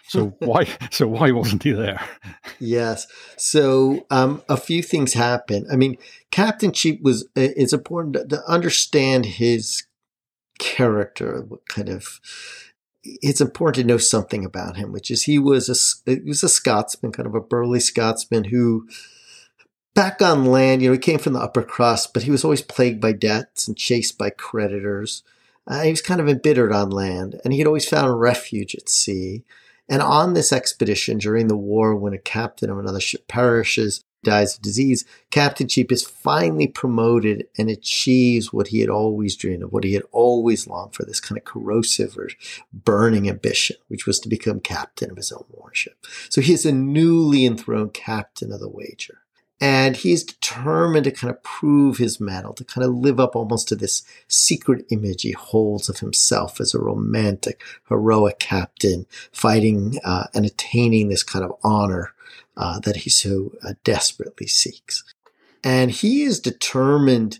So 0.08 0.26
why? 0.40 0.68
So 0.90 1.08
why 1.08 1.30
wasn't 1.30 1.62
he 1.62 1.72
there? 1.72 2.06
Yes. 2.60 3.06
So 3.38 4.04
um, 4.10 4.42
a 4.46 4.58
few 4.58 4.82
things 4.82 5.14
happen. 5.14 5.66
I 5.72 5.76
mean, 5.76 5.96
Captain 6.30 6.70
Cheap 6.70 7.00
was. 7.00 7.26
It's 7.34 7.72
important 7.72 8.16
to, 8.16 8.36
to 8.36 8.42
understand 8.46 9.24
his 9.24 9.84
character. 10.58 11.46
What 11.48 11.66
kind 11.66 11.88
of 11.88 12.20
it's 13.02 13.40
important 13.40 13.76
to 13.76 13.88
know 13.88 13.96
something 13.96 14.44
about 14.44 14.76
him, 14.76 14.92
which 14.92 15.10
is 15.10 15.22
he 15.22 15.38
was 15.38 15.70
a 15.70 16.10
he 16.10 16.28
was 16.28 16.42
a 16.42 16.48
Scotsman, 16.50 17.12
kind 17.12 17.26
of 17.26 17.34
a 17.34 17.40
burly 17.40 17.80
Scotsman 17.80 18.44
who 18.44 18.86
back 19.94 20.22
on 20.22 20.46
land, 20.46 20.82
you 20.82 20.88
know, 20.88 20.92
he 20.92 20.98
came 20.98 21.18
from 21.18 21.32
the 21.32 21.40
upper 21.40 21.62
crust, 21.62 22.14
but 22.14 22.22
he 22.24 22.30
was 22.30 22.44
always 22.44 22.62
plagued 22.62 23.00
by 23.00 23.12
debts 23.12 23.68
and 23.68 23.76
chased 23.76 24.18
by 24.18 24.30
creditors. 24.30 25.22
Uh, 25.66 25.82
he 25.82 25.90
was 25.90 26.02
kind 26.02 26.20
of 26.20 26.28
embittered 26.28 26.72
on 26.72 26.90
land, 26.90 27.40
and 27.44 27.52
he 27.52 27.58
had 27.58 27.66
always 27.66 27.88
found 27.88 28.20
refuge 28.20 28.74
at 28.74 28.88
sea. 28.88 29.44
And 29.88 30.02
on 30.02 30.34
this 30.34 30.52
expedition 30.52 31.18
during 31.18 31.48
the 31.48 31.56
war, 31.56 31.94
when 31.94 32.12
a 32.12 32.18
captain 32.18 32.70
of 32.70 32.78
another 32.78 33.00
ship 33.00 33.28
perishes, 33.28 34.04
dies 34.22 34.56
of 34.56 34.62
disease, 34.62 35.04
Captain 35.30 35.68
Cheap 35.68 35.90
is 35.90 36.06
finally 36.06 36.66
promoted 36.66 37.46
and 37.58 37.68
achieves 37.68 38.52
what 38.52 38.68
he 38.68 38.80
had 38.80 38.88
always 38.88 39.36
dreamed 39.36 39.62
of, 39.62 39.72
what 39.72 39.84
he 39.84 39.94
had 39.94 40.04
always 40.12 40.66
longed 40.66 40.94
for, 40.94 41.04
this 41.04 41.20
kind 41.20 41.38
of 41.38 41.44
corrosive 41.44 42.16
or 42.16 42.28
burning 42.72 43.28
ambition, 43.28 43.76
which 43.88 44.06
was 44.06 44.20
to 44.20 44.28
become 44.28 44.60
captain 44.60 45.10
of 45.10 45.16
his 45.16 45.32
own 45.32 45.44
warship. 45.50 46.06
So 46.28 46.40
he 46.40 46.52
is 46.52 46.64
a 46.64 46.72
newly 46.72 47.44
enthroned 47.44 47.94
captain 47.94 48.52
of 48.52 48.60
the 48.60 48.68
wager. 48.68 49.21
And 49.62 49.96
he's 49.96 50.24
determined 50.24 51.04
to 51.04 51.12
kind 51.12 51.30
of 51.30 51.40
prove 51.44 51.98
his 51.98 52.18
mettle, 52.18 52.52
to 52.54 52.64
kind 52.64 52.84
of 52.84 52.96
live 52.96 53.20
up 53.20 53.36
almost 53.36 53.68
to 53.68 53.76
this 53.76 54.02
secret 54.26 54.84
image 54.90 55.22
he 55.22 55.30
holds 55.30 55.88
of 55.88 56.00
himself 56.00 56.60
as 56.60 56.74
a 56.74 56.80
romantic, 56.80 57.62
heroic 57.88 58.40
captain, 58.40 59.06
fighting 59.30 60.00
uh, 60.04 60.24
and 60.34 60.44
attaining 60.44 61.08
this 61.08 61.22
kind 61.22 61.44
of 61.44 61.52
honor 61.62 62.12
uh, 62.56 62.80
that 62.80 62.96
he 62.96 63.10
so 63.10 63.52
uh, 63.62 63.74
desperately 63.84 64.48
seeks. 64.48 65.04
And 65.62 65.92
he 65.92 66.24
is 66.24 66.40
determined 66.40 67.38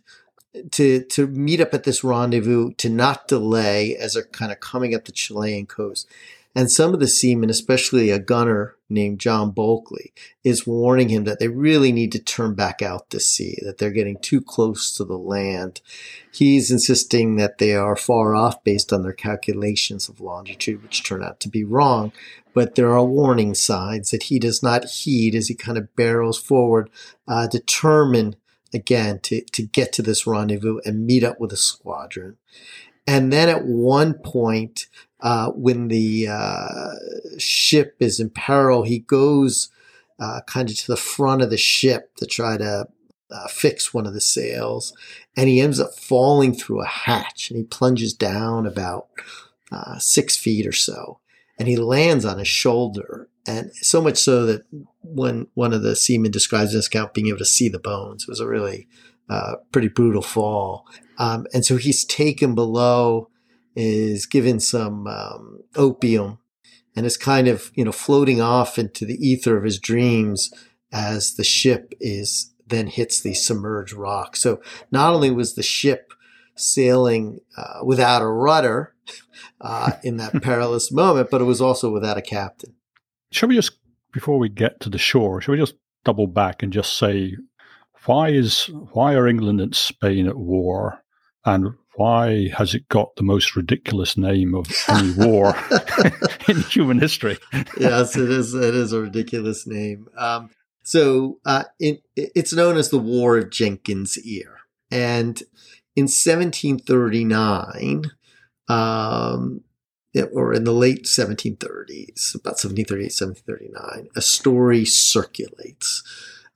to 0.70 1.02
to 1.02 1.26
meet 1.26 1.60
up 1.60 1.74
at 1.74 1.82
this 1.82 2.04
rendezvous, 2.04 2.72
to 2.74 2.88
not 2.88 3.26
delay 3.26 3.96
as 3.96 4.14
they're 4.14 4.22
kind 4.22 4.52
of 4.52 4.60
coming 4.60 4.94
up 4.94 5.06
the 5.06 5.12
Chilean 5.12 5.66
coast. 5.66 6.06
And 6.54 6.70
some 6.70 6.92
of 6.92 7.00
the 7.00 7.08
seamen, 7.08 7.48
especially 7.48 8.10
a 8.10 8.18
gunner 8.18 8.76
named 8.90 9.20
John 9.20 9.52
Bulkeley, 9.52 10.12
is 10.44 10.66
warning 10.66 11.08
him 11.08 11.24
that 11.24 11.38
they 11.38 11.48
really 11.48 11.92
need 11.92 12.12
to 12.12 12.18
turn 12.18 12.54
back 12.54 12.82
out 12.82 13.08
to 13.10 13.20
sea, 13.20 13.58
that 13.62 13.78
they're 13.78 13.90
getting 13.90 14.18
too 14.18 14.42
close 14.42 14.94
to 14.96 15.04
the 15.04 15.16
land. 15.16 15.80
He's 16.30 16.70
insisting 16.70 17.36
that 17.36 17.56
they 17.56 17.74
are 17.74 17.96
far 17.96 18.34
off 18.34 18.62
based 18.64 18.92
on 18.92 19.02
their 19.02 19.14
calculations 19.14 20.10
of 20.10 20.20
longitude, 20.20 20.82
which 20.82 21.02
turn 21.02 21.24
out 21.24 21.40
to 21.40 21.48
be 21.48 21.64
wrong. 21.64 22.12
But 22.52 22.74
there 22.74 22.92
are 22.92 23.04
warning 23.04 23.54
signs 23.54 24.10
that 24.10 24.24
he 24.24 24.38
does 24.38 24.62
not 24.62 24.84
heed 24.84 25.34
as 25.34 25.48
he 25.48 25.54
kind 25.54 25.78
of 25.78 25.96
barrels 25.96 26.38
forward, 26.38 26.90
uh, 27.26 27.46
determined 27.46 28.36
again 28.74 29.20
to, 29.20 29.42
to 29.52 29.62
get 29.62 29.92
to 29.94 30.02
this 30.02 30.26
rendezvous 30.26 30.80
and 30.84 31.06
meet 31.06 31.24
up 31.24 31.40
with 31.40 31.52
a 31.52 31.56
squadron. 31.56 32.36
And 33.06 33.32
then 33.32 33.48
at 33.48 33.64
one 33.64 34.14
point, 34.14 34.86
uh, 35.20 35.50
when 35.50 35.88
the 35.88 36.28
uh, 36.28 36.94
ship 37.38 37.96
is 38.00 38.20
in 38.20 38.30
peril, 38.30 38.82
he 38.82 39.00
goes 39.00 39.70
uh, 40.20 40.40
kind 40.46 40.70
of 40.70 40.76
to 40.76 40.86
the 40.86 40.96
front 40.96 41.42
of 41.42 41.50
the 41.50 41.56
ship 41.56 42.14
to 42.16 42.26
try 42.26 42.56
to 42.56 42.86
uh, 43.30 43.48
fix 43.48 43.94
one 43.94 44.06
of 44.06 44.14
the 44.14 44.20
sails, 44.20 44.92
and 45.36 45.48
he 45.48 45.60
ends 45.60 45.80
up 45.80 45.94
falling 45.94 46.54
through 46.54 46.82
a 46.82 46.86
hatch, 46.86 47.50
and 47.50 47.58
he 47.58 47.64
plunges 47.64 48.12
down 48.12 48.66
about 48.66 49.08
uh, 49.72 49.98
six 49.98 50.36
feet 50.36 50.66
or 50.66 50.72
so, 50.72 51.18
and 51.58 51.66
he 51.66 51.76
lands 51.76 52.24
on 52.24 52.38
his 52.38 52.48
shoulder, 52.48 53.28
and 53.46 53.72
so 53.74 54.02
much 54.02 54.18
so 54.18 54.44
that 54.46 54.62
when 55.02 55.46
one 55.54 55.72
of 55.72 55.82
the 55.82 55.96
seamen 55.96 56.30
describes 56.30 56.72
this 56.72 56.86
account 56.86 57.14
being 57.14 57.28
able 57.28 57.38
to 57.38 57.44
see 57.44 57.68
the 57.68 57.78
bones, 57.78 58.24
it 58.24 58.28
was 58.28 58.40
a 58.40 58.46
really 58.46 58.86
uh, 59.30 59.54
pretty 59.72 59.88
brutal 59.88 60.22
fall. 60.22 60.86
Um, 61.18 61.46
and 61.52 61.64
so 61.64 61.76
he's 61.76 62.04
taken 62.04 62.54
below, 62.54 63.28
is 63.74 64.26
given 64.26 64.60
some 64.60 65.06
um, 65.06 65.60
opium, 65.76 66.38
and 66.94 67.06
is 67.06 67.16
kind 67.16 67.48
of 67.48 67.70
you 67.74 67.84
know 67.84 67.92
floating 67.92 68.40
off 68.40 68.78
into 68.78 69.04
the 69.04 69.16
ether 69.26 69.56
of 69.56 69.64
his 69.64 69.78
dreams 69.78 70.52
as 70.92 71.34
the 71.34 71.44
ship 71.44 71.94
is 72.00 72.52
then 72.66 72.86
hits 72.86 73.20
the 73.20 73.34
submerged 73.34 73.92
rock. 73.92 74.36
So 74.36 74.60
not 74.90 75.12
only 75.12 75.30
was 75.30 75.54
the 75.54 75.62
ship 75.62 76.12
sailing 76.56 77.40
uh, 77.56 77.84
without 77.84 78.22
a 78.22 78.26
rudder 78.26 78.94
uh, 79.60 79.92
in 80.02 80.16
that 80.18 80.42
perilous 80.42 80.90
moment, 80.90 81.30
but 81.30 81.40
it 81.40 81.44
was 81.44 81.60
also 81.60 81.90
without 81.90 82.18
a 82.18 82.22
captain. 82.22 82.74
Shall 83.30 83.48
we 83.48 83.54
just, 83.54 83.72
before 84.12 84.38
we 84.38 84.48
get 84.48 84.80
to 84.80 84.90
the 84.90 84.98
shore, 84.98 85.40
shall 85.40 85.52
we 85.52 85.58
just 85.60 85.74
double 86.04 86.26
back 86.26 86.62
and 86.62 86.72
just 86.72 86.98
say 86.98 87.36
why 88.06 88.30
is 88.30 88.68
why 88.92 89.14
are 89.14 89.28
England 89.28 89.60
and 89.60 89.74
Spain 89.74 90.26
at 90.26 90.36
war, 90.36 91.01
and 91.44 91.74
why 91.94 92.48
has 92.48 92.74
it 92.74 92.88
got 92.88 93.16
the 93.16 93.22
most 93.22 93.54
ridiculous 93.54 94.16
name 94.16 94.54
of 94.54 94.66
any 94.88 95.12
war 95.12 95.54
in 96.48 96.62
human 96.62 96.98
history? 96.98 97.38
yes, 97.78 98.16
it 98.16 98.30
is. 98.30 98.54
It 98.54 98.74
is 98.74 98.92
a 98.92 99.02
ridiculous 99.02 99.66
name. 99.66 100.08
Um, 100.16 100.50
so 100.82 101.38
uh, 101.44 101.64
it, 101.78 102.02
it's 102.16 102.52
known 102.52 102.76
as 102.76 102.90
the 102.90 102.98
War 102.98 103.38
of 103.38 103.50
Jenkins' 103.50 104.18
Ear, 104.18 104.58
and 104.90 105.40
in 105.94 106.04
1739, 106.04 108.10
um, 108.68 109.60
or 110.32 110.52
in 110.52 110.64
the 110.64 110.72
late 110.72 111.04
1730s, 111.04 112.34
about 112.34 112.58
1738, 112.58 113.12
1739, 113.12 114.08
a 114.16 114.22
story 114.22 114.84
circulates 114.84 116.02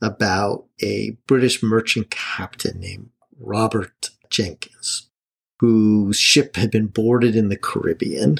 about 0.03 0.65
a 0.83 1.17
British 1.27 1.63
merchant 1.63 2.11
captain 2.11 2.81
named 2.81 3.11
Robert 3.39 4.11
Jenkins, 4.31 5.09
whose 5.61 6.19
ship 6.19 6.57
had 6.57 6.71
been 6.71 6.87
boarded 6.87 7.37
in 7.37 7.49
the 7.49 7.57
Caribbean. 7.57 8.39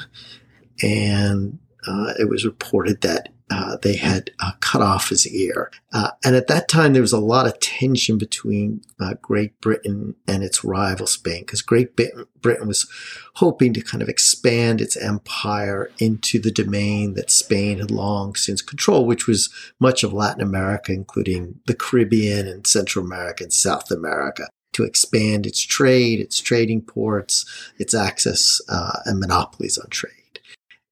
And 0.83 1.59
uh, 1.87 2.13
it 2.19 2.29
was 2.29 2.45
reported 2.45 3.01
that 3.03 3.31
uh, 3.49 3.77
they 3.83 3.95
had 3.95 4.33
uh, 4.41 4.51
cut 4.59 4.83
off 4.83 5.11
his 5.11 5.25
ear. 5.29 5.71
Uh, 5.93 6.11
and 6.25 6.35
at 6.35 6.49
that 6.49 6.67
time, 6.67 6.93
there 6.93 7.01
was 7.01 7.13
a 7.13 7.21
lot 7.21 7.47
of 7.47 7.61
tension 7.61 8.19
between 8.19 8.83
uh, 9.01 9.15
Great 9.23 9.61
Britain 9.61 10.17
and 10.27 10.43
its 10.43 10.65
rival 10.65 11.07
Spain, 11.07 11.43
because 11.43 11.63
Great 11.63 11.95
Britain 11.95 12.67
was 12.67 12.91
hoping 13.37 13.73
to 13.73 13.81
kind 13.81 14.03
of 14.03 14.09
expand 14.09 14.81
its 14.81 14.97
empire 14.97 15.93
into 16.01 16.41
the 16.41 16.51
domain 16.51 17.15
that 17.15 17.31
Spain 17.31 17.79
had 17.79 17.93
long 17.93 18.35
since 18.35 18.61
controlled, 18.61 19.07
which 19.07 19.29
was 19.29 19.49
much 19.79 20.03
of 20.03 20.13
Latin 20.13 20.43
America, 20.43 20.93
including 20.93 21.61
the 21.67 21.75
Caribbean 21.75 22.49
and 22.49 22.67
Central 22.67 23.05
America 23.05 23.45
and 23.45 23.53
South 23.53 23.93
America. 23.93 24.49
To 24.77 24.85
expand 24.85 25.47
its 25.47 25.61
trade, 25.61 26.21
its 26.21 26.39
trading 26.39 26.83
ports, 26.83 27.47
its 27.79 27.95
access 27.95 28.61
uh, 28.69 28.99
and 29.07 29.19
monopolies 29.19 29.79
on 29.79 29.89
trade. 29.89 30.13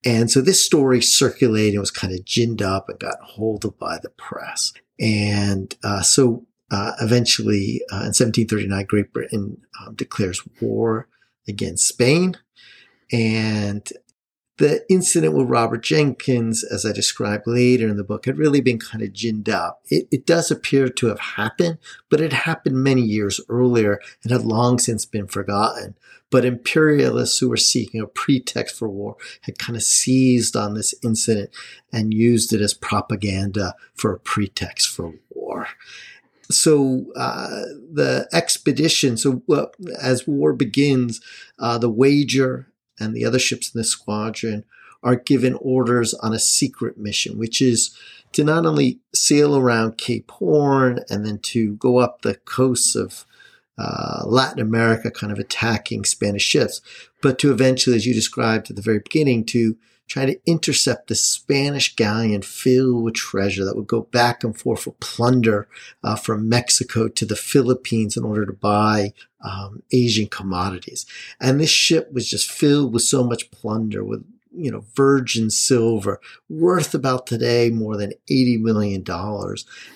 And 0.07 0.31
so 0.31 0.41
this 0.41 0.65
story 0.65 1.03
circulated 1.03 1.75
and 1.75 1.81
was 1.81 1.91
kind 1.91 2.13
of 2.13 2.25
ginned 2.25 2.63
up 2.63 2.89
and 2.89 2.99
got 2.99 3.21
hold 3.21 3.65
of 3.67 3.79
by 3.79 3.99
the 4.03 4.09
press. 4.09 4.73
And 4.99 5.75
uh, 5.85 6.01
so 6.01 6.47
uh, 6.71 6.93
eventually, 7.01 7.83
uh, 7.93 8.09
in 8.09 8.15
1739, 8.15 8.87
Great 8.87 9.13
Britain 9.13 9.61
um, 9.81 9.95
declares 9.95 10.43
war 10.63 11.09
against 11.47 11.87
Spain. 11.87 12.37
And 13.13 13.87
the 14.59 14.85
incident 14.89 15.35
with 15.35 15.49
Robert 15.49 15.83
Jenkins, 15.83 16.63
as 16.63 16.87
I 16.87 16.93
described 16.93 17.47
later 17.47 17.89
in 17.89 17.97
the 17.97 18.05
book, 18.05 18.27
had 18.27 18.39
really 18.39 18.61
been 18.61 18.79
kind 18.79 19.03
of 19.03 19.13
ginned 19.13 19.49
up. 19.49 19.83
It, 19.91 20.07
it, 20.13 20.27
does 20.27 20.51
appear 20.51 20.89
to 20.89 21.07
have 21.09 21.19
happened, 21.19 21.79
but 22.09 22.21
it 22.21 22.33
happened 22.33 22.83
many 22.83 23.03
years 23.03 23.41
earlier 23.49 24.01
and 24.23 24.31
had 24.31 24.45
long 24.45 24.79
since 24.79 25.05
been 25.05 25.27
forgotten. 25.27 25.97
But 26.31 26.45
imperialists 26.45 27.39
who 27.39 27.49
were 27.49 27.57
seeking 27.57 28.01
a 28.01 28.07
pretext 28.07 28.77
for 28.77 28.89
war 28.89 29.17
had 29.43 29.59
kind 29.59 29.77
of 29.77 29.83
seized 29.83 30.57
on 30.57 30.75
this 30.75 30.95
incident 31.03 31.51
and 31.93 32.15
used 32.15 32.53
it 32.53 32.61
as 32.61 32.75
propaganda 32.75 33.75
for 33.95 34.13
a 34.13 34.21
pretext 34.21 34.89
for 34.89 35.15
war. 35.31 35.69
So 36.51 37.07
uh, 37.17 37.63
the 37.93 38.29
expedition, 38.33 39.17
so 39.17 39.43
uh, 39.51 39.67
as 40.01 40.27
war 40.27 40.53
begins, 40.53 41.21
uh, 41.59 41.79
the 41.79 41.91
wager 41.91 42.69
and 42.99 43.15
the 43.15 43.25
other 43.25 43.39
ships 43.39 43.75
in 43.75 43.79
the 43.79 43.85
squadron 43.85 44.65
are 45.03 45.17
given 45.17 45.55
orders 45.61 46.15
on 46.15 46.33
a 46.33 46.39
secret 46.39 46.97
mission, 46.97 47.39
which 47.39 47.61
is 47.61 47.97
to 48.33 48.43
not 48.43 48.67
only 48.67 48.99
sail 49.15 49.57
around 49.57 49.99
Cape 49.99 50.31
Horn 50.31 51.01
and 51.09 51.25
then 51.25 51.39
to 51.39 51.75
go 51.75 51.99
up 51.99 52.23
the 52.23 52.35
coasts 52.35 52.97
of 52.97 53.27
uh, 53.77 54.23
Latin 54.25 54.61
America, 54.61 55.11
kind 55.11 55.33
of 55.33 55.39
attacking 55.39 56.05
Spanish 56.05 56.43
ships, 56.43 56.81
but 57.23 57.39
to 57.41 57.53
eventually, 57.53 57.97
as 57.97 58.07
you 58.07 58.15
described 58.15 58.71
at 58.71 58.77
the 58.77 58.83
very 58.83 59.01
beginning, 59.01 59.45
to 59.47 59.77
try 60.07 60.27
to 60.27 60.39
intercept 60.47 61.09
the 61.09 61.15
Spanish 61.15 61.97
galleon 61.97 62.43
filled 62.43 63.03
with 63.03 63.15
treasure 63.15 63.65
that 63.65 63.77
would 63.77 63.87
go 63.87 64.03
back 64.03 64.45
and 64.45 64.59
forth 64.59 64.83
for 64.83 64.95
plunder 65.01 65.67
uh, 66.03 66.15
from 66.15 66.49
Mexico 66.49 67.09
to 67.09 67.25
the 67.25 67.37
Philippines 67.37 68.17
in 68.17 68.25
order 68.25 68.45
to 68.45 68.53
buy 68.53 69.13
um, 69.45 69.83
Asian 69.93 70.27
commodities. 70.27 71.07
And 71.41 71.61
this 71.61 71.71
ship 71.71 72.13
was 72.13 72.29
just 72.29 72.51
filled 72.51 72.93
with 72.93 73.03
so 73.03 73.23
much 73.23 73.51
plunder, 73.51 74.03
with 74.03 74.25
you 74.57 74.71
know, 74.71 74.85
virgin 74.95 75.51
silver 75.51 76.21
worth 76.49 76.95
about 76.95 77.27
today 77.27 77.71
more 77.71 77.97
than 77.97 78.13
$80 78.31 78.61
million. 78.61 79.05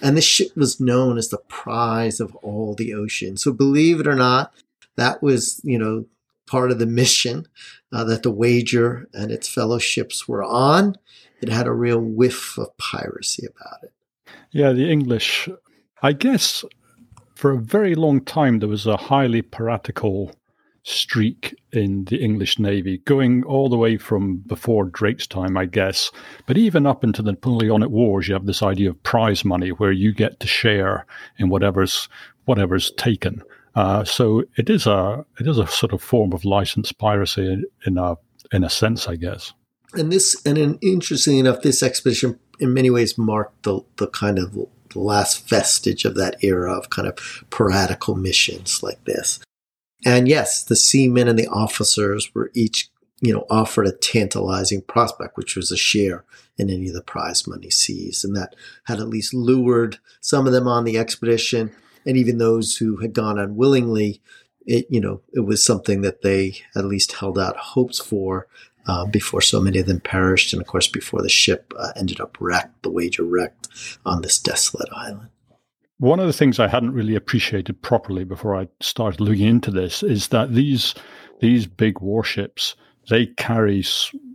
And 0.02 0.16
this 0.16 0.24
ship 0.24 0.56
was 0.56 0.80
known 0.80 1.16
as 1.16 1.28
the 1.28 1.38
prize 1.48 2.20
of 2.20 2.34
all 2.36 2.74
the 2.74 2.92
ocean. 2.92 3.36
So 3.36 3.52
believe 3.52 4.00
it 4.00 4.06
or 4.06 4.16
not, 4.16 4.52
that 4.96 5.22
was, 5.22 5.60
you 5.62 5.78
know, 5.78 6.06
part 6.46 6.70
of 6.70 6.78
the 6.78 6.86
mission 6.86 7.46
uh, 7.92 8.04
that 8.04 8.22
the 8.22 8.30
wager 8.30 9.08
and 9.12 9.30
its 9.30 9.48
fellow 9.48 9.78
ships 9.78 10.26
were 10.26 10.42
on. 10.42 10.96
It 11.40 11.48
had 11.48 11.66
a 11.66 11.72
real 11.72 12.00
whiff 12.00 12.58
of 12.58 12.76
piracy 12.78 13.46
about 13.46 13.84
it. 13.84 13.92
Yeah, 14.50 14.72
the 14.72 14.90
English, 14.90 15.48
I 16.02 16.12
guess 16.12 16.64
for 17.38 17.52
a 17.52 17.58
very 17.58 17.94
long 17.94 18.20
time, 18.20 18.58
there 18.58 18.68
was 18.68 18.84
a 18.84 18.96
highly 18.96 19.42
piratical 19.42 20.32
streak 20.82 21.54
in 21.70 22.04
the 22.06 22.16
English 22.16 22.58
Navy, 22.58 22.98
going 23.04 23.44
all 23.44 23.68
the 23.68 23.76
way 23.76 23.96
from 23.96 24.38
before 24.38 24.86
Drake's 24.86 25.28
time, 25.28 25.56
I 25.56 25.66
guess. 25.66 26.10
But 26.46 26.58
even 26.58 26.84
up 26.84 27.04
into 27.04 27.22
the 27.22 27.30
Napoleonic 27.30 27.90
Wars, 27.90 28.26
you 28.26 28.34
have 28.34 28.46
this 28.46 28.60
idea 28.60 28.90
of 28.90 29.00
prize 29.04 29.44
money, 29.44 29.68
where 29.68 29.92
you 29.92 30.12
get 30.12 30.40
to 30.40 30.48
share 30.48 31.06
in 31.38 31.48
whatever's 31.48 32.08
whatever's 32.46 32.90
taken. 32.92 33.40
Uh, 33.76 34.02
so 34.02 34.42
it 34.56 34.68
is 34.68 34.88
a 34.88 35.24
it 35.38 35.46
is 35.46 35.58
a 35.58 35.66
sort 35.68 35.92
of 35.92 36.02
form 36.02 36.32
of 36.32 36.44
licensed 36.44 36.98
piracy 36.98 37.64
in, 37.86 37.98
a 37.98 38.16
in 38.50 38.64
a 38.64 38.70
sense, 38.70 39.06
I 39.06 39.14
guess. 39.14 39.52
And 39.92 40.10
this, 40.10 40.42
and 40.44 40.58
an, 40.58 40.78
interestingly 40.82 41.38
enough, 41.38 41.62
this 41.62 41.84
expedition 41.84 42.40
in 42.58 42.74
many 42.74 42.90
ways 42.90 43.16
marked 43.16 43.62
the 43.62 43.82
the 43.98 44.08
kind 44.08 44.40
of 44.40 44.56
the 44.90 45.00
last 45.00 45.48
vestige 45.48 46.04
of 46.04 46.14
that 46.16 46.42
era 46.42 46.72
of 46.72 46.90
kind 46.90 47.08
of 47.08 47.44
piratical 47.50 48.14
missions 48.14 48.82
like 48.82 49.04
this. 49.04 49.40
And 50.04 50.28
yes, 50.28 50.62
the 50.62 50.76
seamen 50.76 51.28
and 51.28 51.38
the 51.38 51.48
officers 51.48 52.34
were 52.34 52.50
each, 52.54 52.88
you 53.20 53.32
know, 53.32 53.46
offered 53.50 53.86
a 53.86 53.92
tantalizing 53.92 54.82
prospect, 54.82 55.36
which 55.36 55.56
was 55.56 55.70
a 55.70 55.76
share 55.76 56.24
in 56.56 56.70
any 56.70 56.88
of 56.88 56.94
the 56.94 57.02
prize 57.02 57.46
money 57.46 57.70
seized. 57.70 58.24
And 58.24 58.36
that 58.36 58.54
had 58.84 59.00
at 59.00 59.08
least 59.08 59.34
lured 59.34 59.98
some 60.20 60.46
of 60.46 60.52
them 60.52 60.68
on 60.68 60.84
the 60.84 60.98
expedition. 60.98 61.72
And 62.06 62.16
even 62.16 62.38
those 62.38 62.76
who 62.76 62.98
had 62.98 63.12
gone 63.12 63.38
unwillingly, 63.38 64.20
it, 64.66 64.86
you 64.90 65.00
know, 65.00 65.20
it 65.32 65.40
was 65.40 65.64
something 65.64 66.02
that 66.02 66.22
they 66.22 66.60
at 66.76 66.84
least 66.84 67.12
held 67.12 67.38
out 67.38 67.56
hopes 67.56 67.98
for 67.98 68.46
uh, 68.88 69.04
before 69.04 69.40
so 69.40 69.60
many 69.60 69.78
of 69.78 69.86
them 69.86 70.00
perished. 70.00 70.52
And 70.52 70.60
of 70.60 70.66
course, 70.66 70.88
before 70.88 71.22
the 71.22 71.28
ship 71.28 71.72
uh, 71.78 71.92
ended 71.94 72.20
up 72.20 72.36
wrecked, 72.40 72.82
the 72.82 72.90
wager 72.90 73.22
wrecked 73.22 73.68
on 74.04 74.22
this 74.22 74.38
desolate 74.38 74.88
island. 74.92 75.28
One 75.98 76.20
of 76.20 76.26
the 76.26 76.32
things 76.32 76.58
I 76.58 76.68
hadn't 76.68 76.94
really 76.94 77.14
appreciated 77.14 77.82
properly 77.82 78.24
before 78.24 78.56
I 78.56 78.68
started 78.80 79.20
looking 79.20 79.46
into 79.46 79.70
this 79.70 80.02
is 80.02 80.28
that 80.28 80.54
these 80.54 80.94
these 81.40 81.66
big 81.66 82.00
warships 82.00 82.74
they 83.08 83.26
carry 83.26 83.84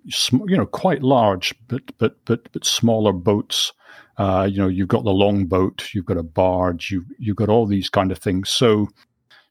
you 0.05 0.57
know 0.57 0.65
quite 0.65 1.03
large 1.03 1.53
but 1.67 1.81
but 1.97 2.17
but 2.25 2.51
but 2.51 2.65
smaller 2.65 3.13
boats. 3.13 3.73
Uh, 4.17 4.47
you 4.49 4.59
know, 4.59 4.67
you've 4.67 4.89
got 4.89 5.03
the 5.03 5.11
long 5.11 5.45
boat, 5.47 5.89
you've 5.91 6.05
got 6.05 6.17
a 6.17 6.23
barge, 6.23 6.91
you 6.91 7.03
you've 7.17 7.37
got 7.37 7.49
all 7.49 7.65
these 7.65 7.89
kind 7.89 8.11
of 8.11 8.19
things. 8.19 8.49
So 8.49 8.89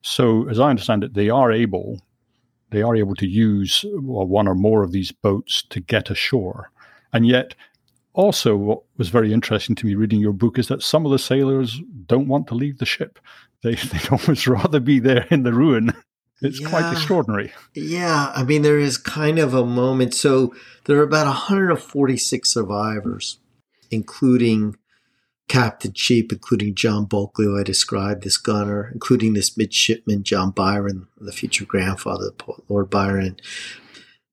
so 0.02 0.48
as 0.48 0.60
I 0.60 0.70
understand 0.70 1.02
it, 1.04 1.14
they 1.14 1.30
are 1.30 1.50
able 1.50 2.00
they 2.72 2.82
are 2.82 2.96
able 2.96 3.14
to 3.16 3.26
use 3.26 3.84
one 3.84 4.48
or 4.48 4.54
more 4.54 4.82
of 4.82 4.92
these 4.92 5.12
boats 5.12 5.62
to 5.70 5.80
get 5.80 6.10
ashore, 6.10 6.70
and 7.12 7.26
yet 7.26 7.54
also, 8.14 8.56
what 8.56 8.82
was 8.98 9.08
very 9.08 9.32
interesting 9.32 9.74
to 9.76 9.86
me 9.86 9.94
reading 9.94 10.20
your 10.20 10.34
book 10.34 10.58
is 10.58 10.68
that 10.68 10.82
some 10.82 11.06
of 11.06 11.12
the 11.12 11.18
sailors 11.18 11.80
don't 12.04 12.28
want 12.28 12.46
to 12.48 12.54
leave 12.54 12.78
the 12.78 12.86
ship. 12.86 13.18
They 13.62 13.76
they'd 13.76 14.10
almost 14.10 14.48
rather 14.48 14.80
be 14.80 14.98
there 14.98 15.24
in 15.30 15.44
the 15.44 15.52
ruin. 15.52 15.92
It's 16.44 16.60
yeah. 16.60 16.68
quite 16.68 16.90
extraordinary. 16.90 17.52
Yeah, 17.72 18.32
I 18.34 18.42
mean, 18.42 18.62
there 18.62 18.80
is 18.80 18.98
kind 18.98 19.38
of 19.38 19.54
a 19.54 19.64
moment. 19.64 20.12
So 20.12 20.52
there 20.86 20.98
are 20.98 21.04
about 21.04 21.26
146 21.26 22.52
survivors 22.52 23.38
including 23.92 24.74
Captain 25.52 25.92
Cheap, 25.92 26.32
including 26.32 26.74
John 26.74 27.04
Bulkeley, 27.04 27.44
who 27.44 27.60
I 27.60 27.62
described, 27.62 28.24
this 28.24 28.38
gunner, 28.38 28.88
including 28.94 29.34
this 29.34 29.54
midshipman, 29.54 30.22
John 30.22 30.50
Byron, 30.50 31.08
the 31.20 31.30
future 31.30 31.66
grandfather 31.66 32.28
of 32.28 32.62
Lord 32.70 32.88
Byron. 32.88 33.36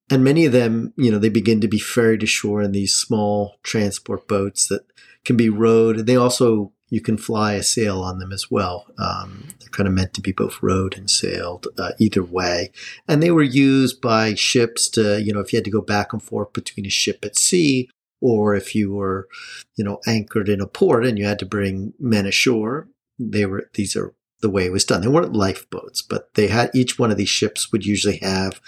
And 0.09 0.23
many 0.23 0.45
of 0.45 0.53
them, 0.53 0.93
you 0.95 1.11
know, 1.11 1.17
they 1.17 1.27
begin 1.27 1.59
to 1.59 1.67
be 1.67 1.77
ferried 1.77 2.23
ashore 2.23 2.61
in 2.61 2.71
these 2.71 2.95
small 2.95 3.57
transport 3.63 4.29
boats 4.29 4.69
that 4.69 4.85
can 5.25 5.35
be 5.35 5.49
rowed. 5.49 5.97
And 5.97 6.07
they 6.07 6.15
also, 6.15 6.71
you 6.89 7.01
can 7.01 7.17
fly 7.17 7.55
a 7.55 7.63
sail 7.63 8.01
on 8.01 8.19
them 8.19 8.31
as 8.31 8.49
well. 8.49 8.85
Um, 8.97 9.49
they're 9.59 9.67
kind 9.67 9.87
of 9.87 9.93
meant 9.93 10.13
to 10.13 10.21
be 10.21 10.31
both 10.31 10.63
rowed 10.63 10.97
and 10.97 11.09
sailed 11.09 11.67
uh, 11.77 11.91
either 11.99 12.23
way. 12.23 12.71
And 13.09 13.21
they 13.21 13.31
were 13.31 13.43
used 13.43 13.99
by 13.99 14.35
ships 14.35 14.87
to, 14.91 15.21
you 15.21 15.33
know, 15.33 15.41
if 15.41 15.51
you 15.51 15.57
had 15.57 15.65
to 15.65 15.69
go 15.69 15.81
back 15.81 16.13
and 16.13 16.23
forth 16.23 16.53
between 16.53 16.85
a 16.85 16.89
ship 16.89 17.25
at 17.25 17.35
sea 17.35 17.89
or 18.21 18.55
if 18.55 18.75
you 18.75 18.93
were, 18.93 19.27
you 19.75 19.83
know, 19.83 19.99
anchored 20.07 20.49
in 20.49 20.61
a 20.61 20.67
port 20.67 21.05
and 21.05 21.17
you 21.17 21.25
had 21.25 21.39
to 21.39 21.45
bring 21.45 21.93
men 21.99 22.25
ashore, 22.25 22.87
they 23.17 23.45
were, 23.45 23.69
these 23.73 23.95
are 23.95 24.13
the 24.41 24.49
way 24.49 24.65
it 24.65 24.71
was 24.71 24.85
done. 24.85 25.01
They 25.01 25.07
weren't 25.07 25.33
lifeboats, 25.33 26.01
but 26.01 26.33
they 26.35 26.47
had, 26.47 26.71
each 26.73 26.97
one 26.97 27.11
of 27.11 27.17
these 27.17 27.29
ships 27.29 27.71
would 27.71 27.85
usually 27.85 28.17
have, 28.17 28.61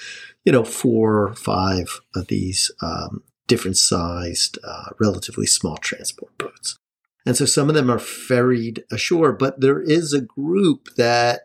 you 0.43 0.51
know, 0.51 0.63
four 0.63 1.27
or 1.27 1.33
five 1.35 2.01
of 2.15 2.27
these, 2.27 2.71
um, 2.81 3.23
different 3.47 3.77
sized, 3.77 4.57
uh, 4.63 4.89
relatively 4.99 5.45
small 5.45 5.77
transport 5.77 6.37
boats. 6.37 6.77
And 7.25 7.37
so 7.37 7.45
some 7.45 7.69
of 7.69 7.75
them 7.75 7.89
are 7.89 7.99
ferried 7.99 8.83
ashore, 8.91 9.31
but 9.31 9.61
there 9.61 9.81
is 9.81 10.11
a 10.11 10.21
group 10.21 10.95
that 10.95 11.41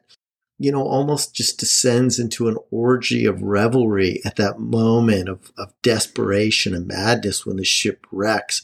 you 0.59 0.73
know, 0.73 0.83
almost 0.83 1.35
just 1.35 1.59
descends 1.59 2.19
into 2.19 2.49
an 2.49 2.57
orgy 2.71 3.27
of 3.27 3.43
revelry 3.43 4.21
at 4.25 4.37
that 4.37 4.59
moment 4.59 5.29
of, 5.29 5.53
of 5.59 5.75
desperation 5.83 6.75
and 6.75 6.87
madness 6.87 7.45
when 7.45 7.57
the 7.57 7.65
ship 7.65 8.07
wrecks. 8.11 8.63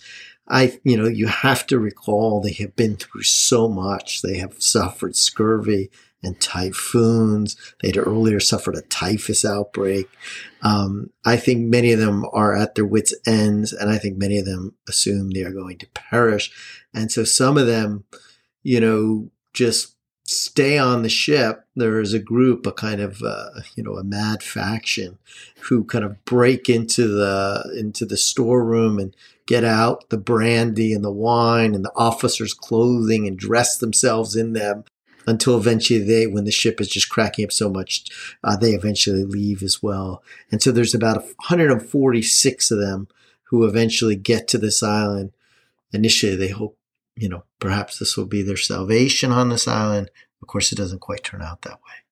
I, 0.48 0.78
you 0.84 0.96
know, 0.96 1.06
you 1.06 1.26
have 1.26 1.66
to 1.68 1.78
recall 1.78 2.40
they 2.40 2.52
have 2.54 2.74
been 2.76 2.96
through 2.96 3.22
so 3.22 3.68
much. 3.68 4.22
They 4.22 4.38
have 4.38 4.62
suffered 4.62 5.16
scurvy 5.16 5.90
and 6.22 6.40
typhoons. 6.40 7.56
They 7.80 7.88
had 7.88 7.98
earlier 7.98 8.40
suffered 8.40 8.76
a 8.76 8.82
typhus 8.82 9.44
outbreak. 9.44 10.08
Um, 10.62 11.10
I 11.24 11.36
think 11.36 11.66
many 11.66 11.92
of 11.92 12.00
them 12.00 12.24
are 12.32 12.54
at 12.56 12.74
their 12.74 12.86
wits' 12.86 13.14
ends, 13.26 13.72
and 13.72 13.90
I 13.90 13.98
think 13.98 14.16
many 14.16 14.38
of 14.38 14.46
them 14.46 14.74
assume 14.88 15.30
they 15.30 15.42
are 15.42 15.52
going 15.52 15.78
to 15.78 15.88
perish. 15.88 16.50
And 16.94 17.10
so 17.10 17.24
some 17.24 17.58
of 17.58 17.66
them, 17.66 18.04
you 18.62 18.80
know, 18.80 19.30
just 19.52 19.96
stay 20.24 20.78
on 20.78 21.02
the 21.02 21.08
ship, 21.08 21.64
there 21.74 22.00
is 22.00 22.14
a 22.14 22.18
group, 22.18 22.66
a 22.66 22.72
kind 22.72 23.00
of 23.00 23.22
uh, 23.22 23.60
you 23.74 23.82
know 23.82 23.96
a 23.96 24.04
mad 24.04 24.42
faction, 24.42 25.18
who 25.62 25.84
kind 25.84 26.04
of 26.04 26.24
break 26.24 26.68
into 26.68 27.08
the 27.08 27.74
into 27.78 28.04
the 28.04 28.16
storeroom 28.16 28.98
and 28.98 29.14
get 29.46 29.64
out 29.64 30.08
the 30.10 30.18
brandy 30.18 30.92
and 30.92 31.04
the 31.04 31.12
wine 31.12 31.74
and 31.74 31.84
the 31.84 31.92
officers' 31.96 32.54
clothing 32.54 33.26
and 33.26 33.38
dress 33.38 33.76
themselves 33.78 34.36
in 34.36 34.52
them 34.52 34.84
until 35.26 35.56
eventually 35.56 36.00
they, 36.00 36.26
when 36.26 36.44
the 36.44 36.50
ship 36.50 36.80
is 36.80 36.88
just 36.88 37.08
cracking 37.08 37.44
up 37.44 37.52
so 37.52 37.70
much, 37.70 38.04
uh, 38.42 38.56
they 38.56 38.72
eventually 38.72 39.24
leave 39.24 39.62
as 39.62 39.82
well. 39.82 40.22
And 40.50 40.62
so 40.62 40.72
there's 40.72 40.94
about 40.94 41.16
146 41.16 42.70
of 42.70 42.78
them 42.78 43.08
who 43.44 43.64
eventually 43.64 44.16
get 44.16 44.48
to 44.48 44.58
this 44.58 44.82
island. 44.82 45.32
Initially, 45.92 46.36
they 46.36 46.48
hope 46.48 46.76
you 47.16 47.28
know, 47.28 47.44
perhaps 47.58 47.98
this 47.98 48.16
will 48.16 48.26
be 48.26 48.42
their 48.42 48.56
salvation 48.56 49.32
on 49.32 49.48
this 49.48 49.68
island. 49.68 50.10
Of 50.40 50.48
course, 50.48 50.72
it 50.72 50.76
doesn't 50.76 51.00
quite 51.00 51.22
turn 51.22 51.42
out 51.42 51.62
that 51.62 51.74
way. 51.74 52.02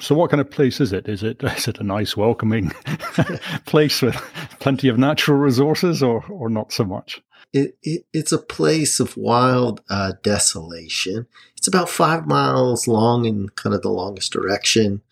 So, 0.00 0.14
what 0.14 0.30
kind 0.30 0.40
of 0.40 0.50
place 0.50 0.80
is 0.80 0.92
it? 0.92 1.08
Is 1.08 1.22
it 1.22 1.42
is 1.42 1.68
it 1.68 1.78
a 1.78 1.84
nice, 1.84 2.16
welcoming 2.16 2.70
place 3.66 4.02
with 4.02 4.16
plenty 4.60 4.88
of 4.88 4.98
natural 4.98 5.38
resources, 5.38 6.02
or 6.02 6.24
or 6.28 6.48
not 6.48 6.72
so 6.72 6.84
much? 6.84 7.20
It, 7.52 7.78
it 7.82 8.04
it's 8.12 8.32
a 8.32 8.38
place 8.38 9.00
of 9.00 9.16
wild 9.16 9.82
uh, 9.88 10.12
desolation. 10.22 11.26
It's 11.56 11.68
about 11.68 11.88
five 11.88 12.26
miles 12.26 12.86
long 12.86 13.24
in 13.24 13.48
kind 13.50 13.74
of 13.74 13.82
the 13.82 13.90
longest 13.90 14.32
direction, 14.32 15.02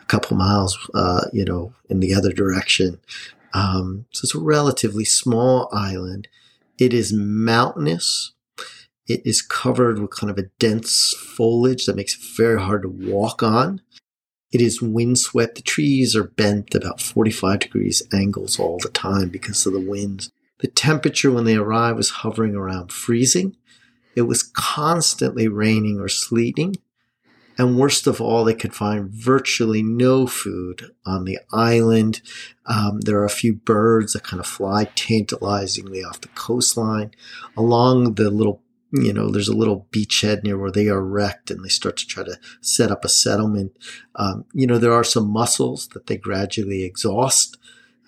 a 0.00 0.04
couple 0.06 0.36
miles, 0.36 0.76
uh, 0.94 1.26
you 1.32 1.44
know, 1.44 1.74
in 1.88 2.00
the 2.00 2.14
other 2.14 2.32
direction. 2.32 2.98
Um, 3.54 4.06
so 4.10 4.24
it's 4.24 4.34
a 4.34 4.40
relatively 4.40 5.04
small 5.04 5.68
island. 5.72 6.28
It 6.78 6.94
is 6.94 7.12
mountainous. 7.12 8.32
It 9.08 9.22
is 9.24 9.42
covered 9.42 9.98
with 9.98 10.10
kind 10.10 10.30
of 10.30 10.38
a 10.38 10.48
dense 10.58 11.14
foliage 11.36 11.86
that 11.86 11.96
makes 11.96 12.14
it 12.14 12.24
very 12.36 12.60
hard 12.60 12.82
to 12.82 12.88
walk 12.88 13.42
on. 13.42 13.80
It 14.52 14.60
is 14.60 14.82
windswept. 14.82 15.56
The 15.56 15.62
trees 15.62 16.14
are 16.14 16.24
bent 16.24 16.74
about 16.74 17.00
45 17.00 17.60
degrees 17.60 18.02
angles 18.12 18.60
all 18.60 18.78
the 18.78 18.90
time 18.90 19.30
because 19.30 19.66
of 19.66 19.72
the 19.72 19.80
winds. 19.80 20.30
The 20.60 20.68
temperature 20.68 21.32
when 21.32 21.44
they 21.44 21.56
arrived 21.56 21.96
was 21.96 22.10
hovering 22.10 22.54
around 22.54 22.92
freezing. 22.92 23.56
It 24.14 24.22
was 24.22 24.42
constantly 24.42 25.48
raining 25.48 25.98
or 25.98 26.08
sleeting. 26.08 26.76
And 27.58 27.78
worst 27.78 28.06
of 28.06 28.20
all, 28.20 28.44
they 28.44 28.54
could 28.54 28.74
find 28.74 29.10
virtually 29.10 29.82
no 29.82 30.26
food 30.26 30.92
on 31.04 31.24
the 31.24 31.38
island. 31.52 32.22
Um, 32.66 33.00
there 33.00 33.18
are 33.18 33.26
a 33.26 33.30
few 33.30 33.54
birds 33.54 34.12
that 34.12 34.22
kind 34.22 34.40
of 34.40 34.46
fly 34.46 34.84
tantalizingly 34.94 36.02
off 36.02 36.20
the 36.20 36.28
coastline. 36.28 37.10
Along 37.56 38.14
the 38.14 38.30
little 38.30 38.61
you 38.92 39.12
know, 39.12 39.30
there's 39.30 39.48
a 39.48 39.56
little 39.56 39.88
beachhead 39.90 40.44
near 40.44 40.58
where 40.58 40.70
they 40.70 40.88
are 40.88 41.02
wrecked 41.02 41.50
and 41.50 41.64
they 41.64 41.68
start 41.68 41.96
to 41.96 42.06
try 42.06 42.22
to 42.24 42.38
set 42.60 42.90
up 42.90 43.04
a 43.04 43.08
settlement. 43.08 43.76
Um, 44.16 44.44
you 44.52 44.66
know, 44.66 44.78
there 44.78 44.92
are 44.92 45.04
some 45.04 45.30
mussels 45.30 45.88
that 45.88 46.06
they 46.06 46.18
gradually 46.18 46.84
exhaust. 46.84 47.56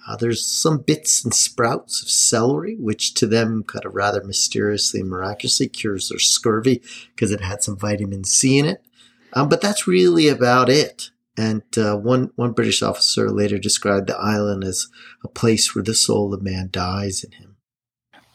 Uh, 0.07 0.17
there's 0.17 0.45
some 0.45 0.79
bits 0.79 1.25
and 1.25 1.33
sprouts 1.33 2.03
of 2.03 2.11
celery, 2.11 2.77
which 2.77 3.15
to 3.15 3.27
them 3.27 3.63
kind 3.63 3.87
of 3.87 3.95
rather 3.95 4.23
mysteriously 4.23 5.01
and 5.01 5.09
miraculously 5.09 5.67
cures 5.67 6.11
their 6.11 6.19
scurvy 6.19 6.83
because 7.15 7.31
it 7.31 7.41
had 7.41 7.63
some 7.63 7.79
vitamin 7.79 8.25
C 8.25 8.59
in 8.59 8.67
it. 8.67 8.85
Um, 9.33 9.49
but 9.49 9.63
that's 9.63 9.87
really 9.87 10.29
about 10.29 10.69
it. 10.69 11.11
And 11.37 11.63
uh, 11.77 11.97
one 11.97 12.31
one 12.37 12.53
British 12.53 12.83
officer 12.83 13.31
later 13.31 13.59
described 13.59 14.09
the 14.09 14.17
island 14.17 14.63
as 14.63 14.87
a 15.25 15.29
place 15.29 15.75
where 15.75 15.83
the 15.83 15.95
soul 15.95 16.33
of 16.33 16.43
man 16.43 16.69
dies 16.71 17.25
in 17.25 17.33
him. 17.33 17.57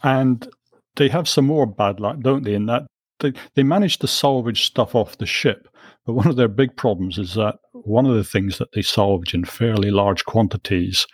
And 0.02 0.48
they 0.96 1.08
have 1.08 1.28
some 1.28 1.46
more 1.46 1.66
bad 1.66 2.00
luck, 2.00 2.20
don't 2.20 2.44
they? 2.44 2.54
In 2.54 2.66
that 2.66 2.86
they 3.20 3.32
they 3.54 3.62
managed 3.62 4.00
to 4.00 4.08
salvage 4.08 4.64
stuff 4.64 4.94
off 4.94 5.18
the 5.18 5.26
ship, 5.26 5.68
but 6.06 6.14
one 6.14 6.28
of 6.28 6.36
their 6.36 6.48
big 6.48 6.76
problems 6.76 7.18
is 7.18 7.34
that 7.34 7.56
one 7.72 8.06
of 8.06 8.14
the 8.14 8.24
things 8.24 8.58
that 8.58 8.72
they 8.72 8.82
salvage 8.82 9.34
in 9.34 9.44
fairly 9.44 9.90
large 9.90 10.24
quantities 10.24 11.06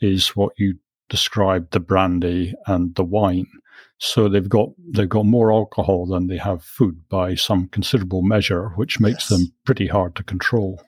is 0.00 0.28
what 0.28 0.52
you 0.58 0.78
described 1.08 1.72
the 1.72 1.80
brandy 1.80 2.54
and 2.66 2.94
the 2.94 3.04
wine. 3.04 3.46
So 3.98 4.28
they've 4.28 4.48
got 4.48 4.70
they've 4.92 5.08
got 5.08 5.26
more 5.26 5.52
alcohol 5.52 6.06
than 6.06 6.26
they 6.26 6.36
have 6.36 6.62
food 6.62 7.08
by 7.08 7.34
some 7.34 7.68
considerable 7.68 8.22
measure, 8.22 8.70
which 8.76 9.00
makes 9.00 9.30
yes. 9.30 9.38
them 9.40 9.52
pretty 9.64 9.86
hard 9.86 10.16
to 10.16 10.22
control. 10.22 10.82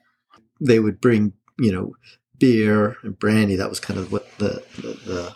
They 0.59 0.79
would 0.79 0.99
bring, 0.99 1.33
you 1.59 1.71
know, 1.71 1.93
beer 2.39 2.97
and 3.03 3.17
brandy. 3.17 3.55
That 3.55 3.69
was 3.69 3.79
kind 3.79 3.99
of 3.99 4.11
what 4.11 4.25
the, 4.37 4.63
the, 4.75 4.87
the 5.05 5.35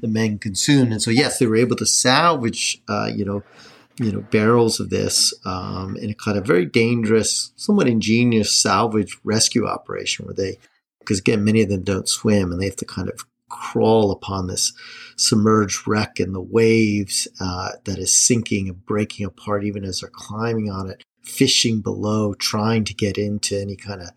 the 0.00 0.08
men 0.08 0.38
consumed. 0.38 0.92
And 0.92 1.02
so, 1.02 1.10
yes, 1.10 1.38
they 1.38 1.46
were 1.46 1.56
able 1.56 1.76
to 1.76 1.86
salvage, 1.86 2.80
uh, 2.88 3.10
you 3.14 3.24
know, 3.24 3.42
you 3.98 4.10
know, 4.10 4.20
barrels 4.20 4.80
of 4.80 4.88
this 4.88 5.34
um, 5.44 5.96
in 5.96 6.10
a 6.10 6.14
kind 6.14 6.38
of 6.38 6.46
very 6.46 6.64
dangerous, 6.64 7.52
somewhat 7.56 7.86
ingenious 7.86 8.52
salvage 8.52 9.18
rescue 9.24 9.66
operation 9.66 10.24
where 10.24 10.34
they, 10.34 10.58
because 11.00 11.18
again, 11.18 11.44
many 11.44 11.60
of 11.62 11.68
them 11.68 11.82
don't 11.82 12.08
swim 12.08 12.50
and 12.50 12.60
they 12.60 12.66
have 12.66 12.76
to 12.76 12.86
kind 12.86 13.10
of 13.10 13.26
crawl 13.50 14.10
upon 14.10 14.46
this 14.46 14.72
submerged 15.16 15.86
wreck 15.86 16.18
and 16.18 16.34
the 16.34 16.40
waves 16.40 17.28
uh, 17.40 17.70
that 17.84 17.98
is 17.98 18.14
sinking 18.14 18.68
and 18.68 18.86
breaking 18.86 19.26
apart 19.26 19.64
even 19.64 19.84
as 19.84 20.00
they're 20.00 20.10
climbing 20.10 20.70
on 20.70 20.88
it 20.88 21.04
fishing 21.22 21.80
below, 21.80 22.34
trying 22.34 22.84
to 22.84 22.94
get 22.94 23.18
into 23.18 23.60
any 23.60 23.76
kind 23.76 24.02
of 24.02 24.08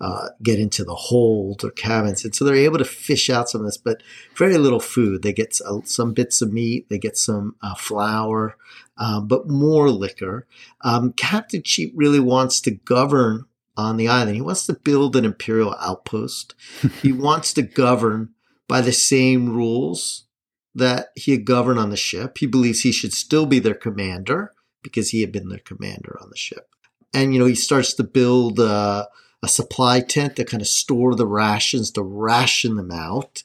uh, 0.00 0.28
get 0.42 0.58
into 0.58 0.84
the 0.84 0.94
hold 0.94 1.64
or 1.64 1.70
cabins, 1.70 2.24
and 2.24 2.34
so 2.34 2.44
they're 2.44 2.54
able 2.54 2.78
to 2.78 2.84
fish 2.84 3.30
out 3.30 3.48
some 3.48 3.60
of 3.60 3.66
this, 3.66 3.76
but 3.76 4.02
very 4.36 4.58
little 4.58 4.80
food. 4.80 5.22
They 5.22 5.32
get 5.32 5.58
some 5.84 6.12
bits 6.12 6.42
of 6.42 6.52
meat, 6.52 6.88
they 6.88 6.98
get 6.98 7.16
some 7.16 7.56
uh, 7.62 7.74
flour, 7.74 8.56
um, 8.96 9.26
but 9.26 9.48
more 9.48 9.90
liquor. 9.90 10.46
Um, 10.82 11.12
Captain 11.12 11.62
Cheap 11.62 11.92
really 11.94 12.20
wants 12.20 12.60
to 12.62 12.70
govern 12.70 13.46
on 13.76 13.96
the 13.96 14.08
island. 14.08 14.36
He 14.36 14.42
wants 14.42 14.66
to 14.66 14.74
build 14.74 15.16
an 15.16 15.24
imperial 15.24 15.74
outpost. 15.80 16.54
he 17.02 17.12
wants 17.12 17.52
to 17.54 17.62
govern 17.62 18.30
by 18.68 18.80
the 18.80 18.92
same 18.92 19.50
rules 19.50 20.26
that 20.74 21.08
he 21.14 21.32
had 21.32 21.44
governed 21.44 21.78
on 21.78 21.90
the 21.90 21.96
ship. 21.96 22.38
He 22.38 22.46
believes 22.46 22.80
he 22.80 22.92
should 22.92 23.12
still 23.12 23.46
be 23.46 23.58
their 23.58 23.74
commander 23.74 24.52
because 24.82 25.10
he 25.10 25.20
had 25.20 25.32
been 25.32 25.48
the 25.48 25.60
commander 25.60 26.18
on 26.20 26.28
the 26.30 26.36
ship. 26.36 26.68
And, 27.14 27.32
you 27.32 27.40
know, 27.40 27.46
he 27.46 27.54
starts 27.54 27.92
to 27.94 28.04
build 28.04 28.58
uh, 28.58 29.06
a 29.42 29.48
supply 29.48 30.00
tent 30.00 30.36
to 30.36 30.44
kind 30.44 30.60
of 30.60 30.68
store 30.68 31.14
the 31.14 31.26
rations, 31.26 31.90
to 31.92 32.02
ration 32.02 32.76
them 32.76 32.90
out. 32.90 33.42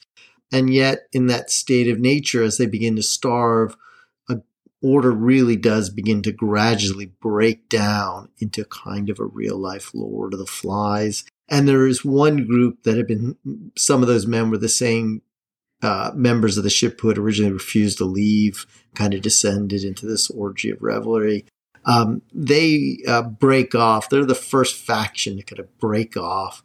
And 0.52 0.74
yet, 0.74 1.08
in 1.12 1.28
that 1.28 1.52
state 1.52 1.90
of 1.90 2.00
nature, 2.00 2.44
as 2.44 2.58
they 2.58 2.66
begin 2.66 2.96
to 2.96 3.04
starve, 3.04 3.76
a 4.30 4.38
order 4.82 5.12
really 5.12 5.58
does 5.58 5.90
begin 5.90 6.22
to 6.22 6.32
gradually 6.32 7.08
break 7.22 7.68
down 7.68 8.30
into 8.40 8.64
kind 8.64 9.10
of 9.10 9.20
a 9.20 9.26
real 9.26 9.58
life 9.58 9.92
Lord 9.94 10.34
of 10.34 10.40
the 10.40 10.46
Flies. 10.46 11.26
And 11.50 11.68
there 11.68 11.88
is 11.88 12.06
one 12.06 12.46
group 12.46 12.84
that 12.84 12.96
had 12.96 13.08
been, 13.08 13.36
some 13.78 14.02
of 14.02 14.08
those 14.08 14.26
men 14.26 14.50
were 14.50 14.58
the 14.58 14.70
same 14.70 15.22
uh, 15.82 16.12
members 16.16 16.58
of 16.58 16.64
the 16.64 16.70
ship 16.70 17.00
who 17.00 17.10
had 17.10 17.18
originally 17.18 17.52
refused 17.52 18.00
to 18.00 18.06
leave 18.06 18.66
kind 18.96 19.14
of 19.14 19.22
descended 19.22 19.84
into 19.84 20.06
this 20.06 20.30
orgy 20.32 20.72
of 20.72 20.82
revelry. 20.82 21.46
Um, 21.86 22.22
they 22.34 22.98
uh, 23.08 23.22
break 23.22 23.76
off. 23.76 24.10
They're 24.10 24.26
the 24.26 24.36
first 24.36 24.76
faction 24.76 25.38
to 25.38 25.44
kind 25.44 25.60
of 25.60 25.78
break 25.80 26.18
off, 26.18 26.62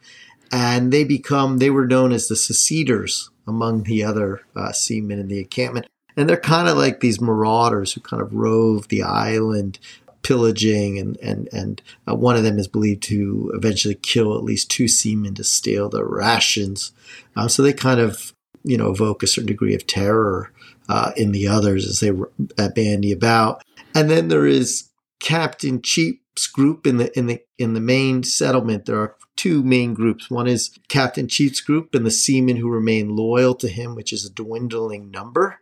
and 0.50 0.92
they 0.92 1.04
become. 1.04 1.58
They 1.58 1.70
were 1.70 1.86
known 1.86 2.12
as 2.12 2.26
the 2.26 2.34
seceders 2.34 3.30
among 3.46 3.84
the 3.84 4.02
other 4.02 4.42
uh, 4.56 4.72
seamen 4.72 5.20
in 5.20 5.28
the 5.28 5.38
encampment, 5.38 5.86
and 6.16 6.28
they're 6.28 6.36
kind 6.36 6.68
of 6.68 6.76
like 6.76 7.00
these 7.00 7.20
marauders 7.20 7.92
who 7.92 8.00
kind 8.00 8.20
of 8.20 8.34
rove 8.34 8.88
the 8.88 9.02
island, 9.02 9.78
pillaging, 10.22 10.98
and 10.98 11.16
and 11.18 11.48
and 11.52 11.82
uh, 12.08 12.16
one 12.16 12.34
of 12.34 12.42
them 12.42 12.58
is 12.58 12.66
believed 12.66 13.04
to 13.04 13.52
eventually 13.54 13.94
kill 13.94 14.36
at 14.36 14.42
least 14.42 14.72
two 14.72 14.88
seamen 14.88 15.34
to 15.34 15.44
steal 15.44 15.88
their 15.88 16.06
rations. 16.06 16.90
Uh, 17.36 17.46
so 17.46 17.62
they 17.62 17.72
kind 17.72 18.00
of 18.00 18.31
you 18.64 18.76
know 18.76 18.90
evoke 18.90 19.22
a 19.22 19.26
certain 19.26 19.48
degree 19.48 19.74
of 19.74 19.86
terror 19.86 20.52
uh, 20.88 21.12
in 21.16 21.32
the 21.32 21.48
others 21.48 21.86
as 21.86 22.00
they 22.00 22.10
uh, 22.10 22.68
bandy 22.70 23.12
about. 23.12 23.62
And 23.94 24.10
then 24.10 24.28
there 24.28 24.46
is 24.46 24.90
Captain 25.20 25.82
Cheap's 25.82 26.46
group 26.46 26.86
in 26.86 26.96
the 26.96 27.16
in 27.18 27.26
the 27.26 27.40
in 27.58 27.74
the 27.74 27.80
main 27.80 28.22
settlement. 28.22 28.86
There 28.86 29.00
are 29.00 29.16
two 29.36 29.62
main 29.62 29.94
groups. 29.94 30.30
One 30.30 30.46
is 30.46 30.78
Captain 30.88 31.28
Cheap's 31.28 31.60
group 31.60 31.94
and 31.94 32.04
the 32.04 32.10
seamen 32.10 32.56
who 32.56 32.68
remain 32.68 33.16
loyal 33.16 33.54
to 33.56 33.68
him, 33.68 33.94
which 33.94 34.12
is 34.12 34.24
a 34.24 34.32
dwindling 34.32 35.10
number. 35.10 35.58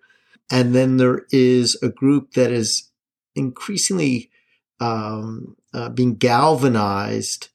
And 0.51 0.75
then 0.75 0.97
there 0.97 1.23
is 1.31 1.79
a 1.83 1.89
group 1.89 2.33
that 2.33 2.51
is 2.51 2.91
increasingly 3.37 4.31
um, 4.81 5.57
uh, 5.73 5.91
being 5.91 6.17
galvanized 6.17 7.49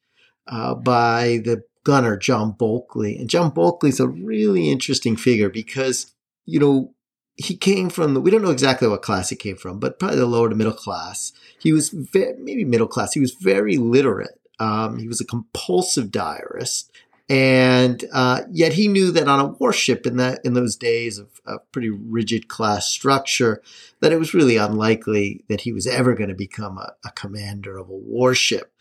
uh, 0.48 0.76
by 0.76 1.42
the 1.44 1.64
gunner, 1.86 2.18
John 2.18 2.52
Bulkeley. 2.52 3.18
And 3.18 3.30
John 3.30 3.52
Bulkeley 3.52 3.90
is 3.90 4.02
a 4.02 4.08
really 4.08 4.70
interesting 4.70 5.16
figure 5.16 5.50
because, 5.50 6.14
you 6.46 6.60
know, 6.60 6.94
he 7.38 7.56
came 7.56 7.90
from 7.90 8.14
the, 8.14 8.22
we 8.22 8.32
don't 8.32 8.42
know 8.42 8.52
exactly 8.52 8.88
what 8.88 9.02
class 9.02 9.30
he 9.30 9.36
came 9.36 9.56
from, 9.56 9.80
but 9.80 10.00
probably 10.00 10.18
the 10.18 10.26
lower 10.26 10.50
to 10.50 10.56
middle 10.56 10.74
class. 10.74 11.32
He 11.60 11.72
was 11.72 11.94
maybe 12.14 12.66
middle 12.66 12.88
class. 12.88 13.14
He 13.14 13.20
was 13.20 13.36
very 13.40 13.78
literate. 13.78 14.40
Um, 14.60 14.98
he 14.98 15.08
was 15.08 15.22
a 15.22 15.26
compulsive 15.26 16.12
diarist. 16.12 16.92
And 17.28 18.04
uh, 18.14 18.42
yet 18.52 18.74
he 18.74 18.88
knew 18.88 19.12
that 19.12 19.28
on 19.28 19.40
a 19.40 19.48
warship 19.48 20.06
in 20.06 20.18
that 20.18 20.42
in 20.44 20.54
those 20.54 20.76
days 20.76 21.18
of, 21.18 21.30
a 21.48 21.60
pretty 21.72 21.90
rigid 21.90 22.48
class 22.48 22.90
structure, 22.90 23.62
that 24.00 24.12
it 24.12 24.18
was 24.18 24.34
really 24.34 24.58
unlikely 24.58 25.44
that 25.48 25.62
he 25.62 25.72
was 25.72 25.86
ever 25.86 26.16
going 26.16 26.30
to 26.30 26.36
become 26.36 26.78
a, 26.78 26.94
a, 27.06 27.12
commander 27.12 27.78
of 27.78 27.88
a 27.88 27.96
warship. 27.96 28.74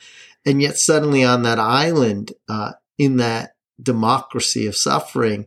And 0.46 0.62
yet 0.62 0.78
suddenly 0.78 1.24
on 1.24 1.42
that 1.42 1.58
island, 1.58 2.32
uh, 2.48 2.72
in 2.98 3.16
that 3.16 3.56
democracy 3.82 4.66
of 4.66 4.76
suffering, 4.76 5.46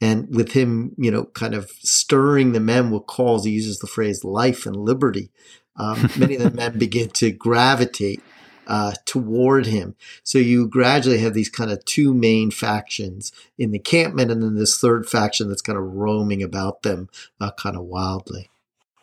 and 0.00 0.34
with 0.34 0.52
him, 0.52 0.94
you 0.98 1.10
know, 1.10 1.24
kind 1.24 1.54
of 1.54 1.70
stirring 1.80 2.52
the 2.52 2.60
men 2.60 2.90
with 2.90 3.06
calls, 3.06 3.44
he 3.44 3.52
uses 3.52 3.78
the 3.78 3.86
phrase 3.86 4.24
life 4.24 4.66
and 4.66 4.76
liberty. 4.76 5.30
Um, 5.76 6.10
many 6.18 6.36
of 6.36 6.42
the 6.42 6.50
men 6.50 6.78
begin 6.78 7.08
to 7.10 7.30
gravitate 7.30 8.22
uh, 8.66 8.92
toward 9.04 9.66
him. 9.66 9.94
So 10.22 10.38
you 10.38 10.66
gradually 10.66 11.18
have 11.18 11.34
these 11.34 11.48
kind 11.48 11.70
of 11.70 11.84
two 11.84 12.12
main 12.12 12.50
factions 12.50 13.32
in 13.56 13.70
the 13.70 13.78
campment, 13.78 14.30
and 14.30 14.42
then 14.42 14.56
this 14.56 14.78
third 14.78 15.08
faction 15.08 15.48
that's 15.48 15.62
kind 15.62 15.78
of 15.78 15.84
roaming 15.84 16.42
about 16.42 16.82
them 16.82 17.08
uh, 17.40 17.52
kind 17.52 17.76
of 17.76 17.84
wildly. 17.84 18.50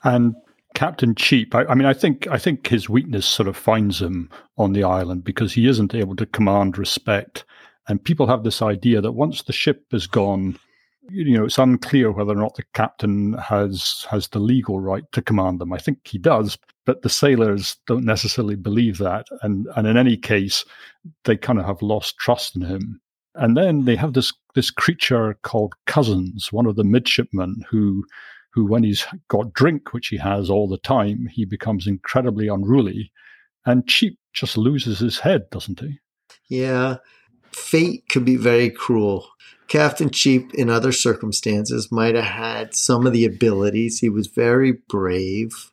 And 0.03 0.35
Captain 0.73 1.15
Cheap, 1.15 1.53
I, 1.55 1.65
I, 1.65 1.75
mean, 1.75 1.85
I 1.85 1.93
think 1.93 2.27
I 2.27 2.37
think 2.37 2.67
his 2.67 2.89
weakness 2.89 3.25
sort 3.25 3.47
of 3.47 3.55
finds 3.55 4.01
him 4.01 4.29
on 4.57 4.73
the 4.73 4.83
island 4.83 5.23
because 5.23 5.53
he 5.53 5.67
isn't 5.67 5.95
able 5.95 6.15
to 6.15 6.25
command 6.25 6.77
respect, 6.77 7.45
and 7.87 8.03
people 8.03 8.27
have 8.27 8.43
this 8.43 8.61
idea 8.61 9.01
that 9.01 9.11
once 9.11 9.43
the 9.43 9.53
ship 9.53 9.85
is 9.91 10.07
gone, 10.07 10.57
you 11.09 11.37
know, 11.37 11.45
it's 11.45 11.57
unclear 11.57 12.11
whether 12.11 12.31
or 12.31 12.35
not 12.35 12.55
the 12.55 12.63
captain 12.73 13.33
has 13.33 14.05
has 14.09 14.29
the 14.29 14.39
legal 14.39 14.79
right 14.79 15.03
to 15.11 15.21
command 15.21 15.59
them. 15.59 15.73
I 15.73 15.77
think 15.77 15.99
he 16.05 16.17
does, 16.17 16.57
but 16.85 17.01
the 17.01 17.09
sailors 17.09 17.77
don't 17.87 18.05
necessarily 18.05 18.55
believe 18.55 18.97
that, 18.97 19.27
and 19.41 19.67
and 19.75 19.87
in 19.87 19.97
any 19.97 20.17
case, 20.17 20.65
they 21.25 21.37
kind 21.37 21.59
of 21.59 21.65
have 21.65 21.81
lost 21.81 22.17
trust 22.17 22.55
in 22.55 22.63
him. 22.63 22.99
And 23.35 23.57
then 23.57 23.85
they 23.85 23.95
have 23.95 24.13
this 24.13 24.33
this 24.55 24.71
creature 24.71 25.37
called 25.43 25.73
Cousins, 25.87 26.51
one 26.51 26.65
of 26.65 26.75
the 26.75 26.83
midshipmen 26.83 27.63
who 27.69 28.05
who 28.53 28.65
when 28.65 28.83
he's 28.83 29.05
got 29.27 29.53
drink, 29.53 29.93
which 29.93 30.07
he 30.07 30.17
has 30.17 30.49
all 30.49 30.67
the 30.67 30.77
time, 30.77 31.27
he 31.31 31.45
becomes 31.45 31.87
incredibly 31.87 32.47
unruly, 32.47 33.11
and 33.65 33.87
Cheap 33.87 34.17
just 34.33 34.57
loses 34.57 34.99
his 34.99 35.19
head, 35.19 35.49
doesn't 35.49 35.79
he? 35.79 35.99
Yeah, 36.49 36.97
fate 37.51 38.03
can 38.09 38.23
be 38.23 38.35
very 38.35 38.69
cruel 38.69 39.27
Captain 39.67 40.11
Cheap, 40.11 40.53
in 40.53 40.69
other 40.69 40.91
circumstances, 40.91 41.91
might 41.91 42.13
have 42.13 42.25
had 42.25 42.75
some 42.75 43.07
of 43.07 43.13
the 43.13 43.25
abilities. 43.25 43.99
He 43.99 44.09
was 44.09 44.27
very 44.27 44.73
brave 44.87 45.71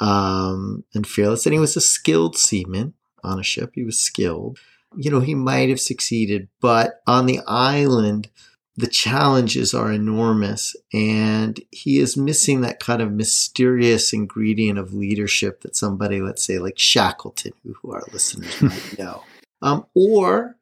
um, 0.00 0.84
and 0.94 1.06
fearless, 1.06 1.46
and 1.46 1.52
he 1.52 1.58
was 1.58 1.76
a 1.76 1.80
skilled 1.80 2.38
seaman 2.38 2.94
on 3.24 3.40
a 3.40 3.42
ship. 3.42 3.72
He 3.74 3.82
was 3.82 3.98
skilled. 3.98 4.58
You 4.94 5.10
know, 5.10 5.18
he 5.20 5.34
might 5.34 5.70
have 5.70 5.80
succeeded, 5.80 6.48
but 6.60 7.00
on 7.06 7.26
the 7.26 7.40
island, 7.48 8.28
the 8.76 8.86
challenges 8.86 9.74
are 9.74 9.92
enormous, 9.92 10.74
and 10.92 11.60
he 11.70 11.98
is 11.98 12.16
missing 12.16 12.62
that 12.62 12.80
kind 12.80 13.02
of 13.02 13.12
mysterious 13.12 14.12
ingredient 14.12 14.78
of 14.78 14.94
leadership 14.94 15.60
that 15.60 15.76
somebody, 15.76 16.20
let's 16.20 16.44
say, 16.44 16.58
like 16.58 16.78
Shackleton, 16.78 17.52
who 17.64 17.92
our 17.92 18.02
listeners 18.12 18.62
might 18.62 18.98
know, 18.98 19.22
um, 19.60 19.86
or 19.94 20.56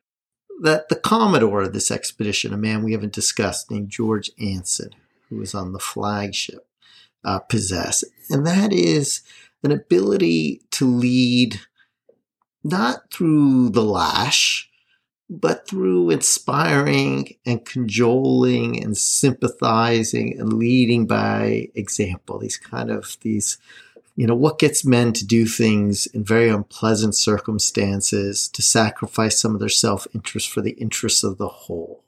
that 0.62 0.88
the 0.88 0.96
commodore 0.96 1.62
of 1.62 1.72
this 1.72 1.90
expedition, 1.90 2.52
a 2.52 2.56
man 2.56 2.82
we 2.82 2.92
haven't 2.92 3.12
discussed 3.12 3.70
named 3.70 3.88
George 3.88 4.30
Anson, 4.40 4.90
who 5.28 5.36
was 5.36 5.54
on 5.54 5.72
the 5.72 5.78
flagship, 5.78 6.66
uh, 7.24 7.38
possess. 7.38 8.04
And 8.28 8.46
that 8.46 8.72
is 8.72 9.22
an 9.62 9.72
ability 9.72 10.62
to 10.72 10.86
lead 10.86 11.60
not 12.62 13.10
through 13.12 13.70
the 13.70 13.84
lash, 13.84 14.69
but 15.30 15.66
through 15.68 16.10
inspiring 16.10 17.36
and 17.46 17.64
cajoling 17.64 18.82
and 18.82 18.98
sympathizing 18.98 20.38
and 20.38 20.54
leading 20.54 21.06
by 21.06 21.68
example. 21.74 22.40
These 22.40 22.58
kind 22.58 22.90
of 22.90 23.16
these 23.22 23.58
you 24.16 24.26
know, 24.26 24.34
what 24.34 24.58
gets 24.58 24.84
men 24.84 25.14
to 25.14 25.24
do 25.24 25.46
things 25.46 26.04
in 26.06 26.24
very 26.24 26.50
unpleasant 26.50 27.14
circumstances 27.14 28.48
to 28.48 28.60
sacrifice 28.60 29.40
some 29.40 29.54
of 29.54 29.60
their 29.60 29.70
self 29.70 30.06
interest 30.12 30.50
for 30.50 30.60
the 30.60 30.72
interests 30.72 31.24
of 31.24 31.38
the 31.38 31.48
whole. 31.48 32.04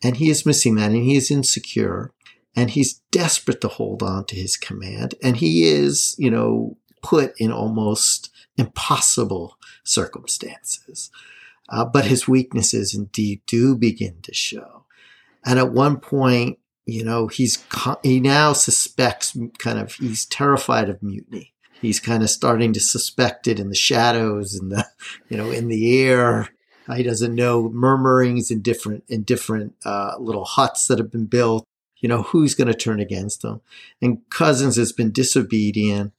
And 0.00 0.18
he 0.18 0.30
is 0.30 0.46
missing 0.46 0.76
that 0.76 0.92
and 0.92 1.02
he 1.02 1.16
is 1.16 1.32
insecure 1.32 2.12
and 2.54 2.70
he's 2.70 3.00
desperate 3.10 3.60
to 3.62 3.68
hold 3.68 4.04
on 4.04 4.26
to 4.26 4.36
his 4.36 4.56
command. 4.56 5.14
And 5.20 5.38
he 5.38 5.64
is, 5.64 6.14
you 6.18 6.30
know, 6.30 6.76
put 7.02 7.34
in 7.40 7.50
almost 7.50 8.30
impossible 8.56 9.56
circumstances. 9.82 11.10
Uh, 11.68 11.84
but 11.84 12.06
his 12.06 12.26
weaknesses 12.26 12.94
indeed 12.94 13.42
do 13.46 13.76
begin 13.76 14.16
to 14.22 14.32
show. 14.32 14.84
And 15.44 15.58
at 15.58 15.72
one 15.72 15.98
point, 15.98 16.58
you 16.86 17.04
know, 17.04 17.26
he's, 17.26 17.62
he 18.02 18.20
now 18.20 18.54
suspects 18.54 19.36
kind 19.58 19.78
of, 19.78 19.94
he's 19.94 20.24
terrified 20.24 20.88
of 20.88 21.02
mutiny. 21.02 21.52
He's 21.80 22.00
kind 22.00 22.22
of 22.22 22.30
starting 22.30 22.72
to 22.72 22.80
suspect 22.80 23.46
it 23.46 23.60
in 23.60 23.68
the 23.68 23.74
shadows 23.74 24.54
and 24.54 24.72
the, 24.72 24.86
you 25.28 25.36
know, 25.36 25.50
in 25.50 25.68
the 25.68 26.00
air. 26.00 26.48
He 26.94 27.02
doesn't 27.02 27.34
know 27.34 27.68
murmurings 27.68 28.50
in 28.50 28.62
different, 28.62 29.04
in 29.08 29.22
different, 29.22 29.74
uh, 29.84 30.14
little 30.18 30.46
huts 30.46 30.86
that 30.86 30.98
have 30.98 31.12
been 31.12 31.26
built. 31.26 31.64
You 31.98 32.08
know, 32.08 32.22
who's 32.22 32.54
going 32.54 32.68
to 32.68 32.74
turn 32.74 32.98
against 32.98 33.44
him? 33.44 33.60
And 34.00 34.22
Cousins 34.30 34.76
has 34.76 34.92
been 34.92 35.12
disobedient. 35.12 36.14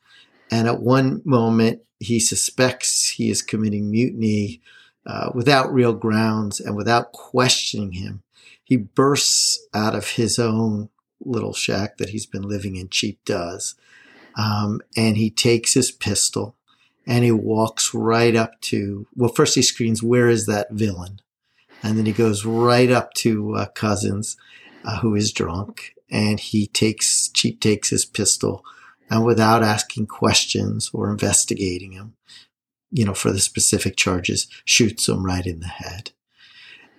And 0.52 0.68
at 0.68 0.82
one 0.82 1.24
moment, 1.26 1.82
he 2.00 2.20
suspects 2.20 3.10
he 3.10 3.30
is 3.32 3.42
committing 3.42 3.90
mutiny 3.90 4.62
uh, 5.10 5.32
without 5.34 5.74
real 5.74 5.94
grounds 5.94 6.60
and 6.60 6.76
without 6.76 7.12
questioning 7.12 7.94
him 7.94 8.22
he 8.70 8.78
bursts 8.78 9.68
out 9.74 9.96
of 9.96 10.12
his 10.12 10.38
own 10.38 10.90
little 11.20 11.54
shack 11.54 11.98
that 11.98 12.10
he's 12.10 12.28
been 12.28 12.44
living 12.44 12.76
in. 12.76 12.88
Cheap 12.88 13.20
does. 13.26 13.74
Um, 14.38 14.82
and 14.96 15.18
he 15.18 15.32
takes 15.32 15.74
his 15.74 15.92
pistol 15.92 16.56
and 17.08 17.24
he 17.24 17.32
walks 17.32 17.96
right 17.96 18.36
up 18.36 18.62
to, 18.62 19.08
well, 19.16 19.32
first 19.34 19.56
he 19.56 19.64
screams, 19.64 20.04
Where 20.04 20.30
is 20.30 20.46
that 20.46 20.70
villain? 20.70 21.20
And 21.82 21.98
then 21.98 22.06
he 22.06 22.12
goes 22.12 22.46
right 22.46 22.92
up 22.92 23.16
to 23.16 23.56
uh, 23.56 23.66
Cousins, 23.70 24.38
uh, 24.86 25.00
who 25.00 25.16
is 25.16 25.32
drunk, 25.32 25.96
and 26.12 26.40
he 26.40 26.68
takes, 26.68 27.28
Cheap 27.30 27.60
takes 27.60 27.90
his 27.90 28.06
pistol 28.06 28.64
and 29.10 29.26
without 29.26 29.64
asking 29.64 30.06
questions 30.06 30.92
or 30.94 31.10
investigating 31.10 31.94
him, 31.94 32.14
you 32.92 33.06
know, 33.06 33.14
for 33.14 33.32
the 33.32 33.40
specific 33.40 33.96
charges, 33.96 34.48
shoots 34.66 35.08
him 35.08 35.26
right 35.26 35.46
in 35.46 35.60
the 35.60 35.68
head. 35.68 36.12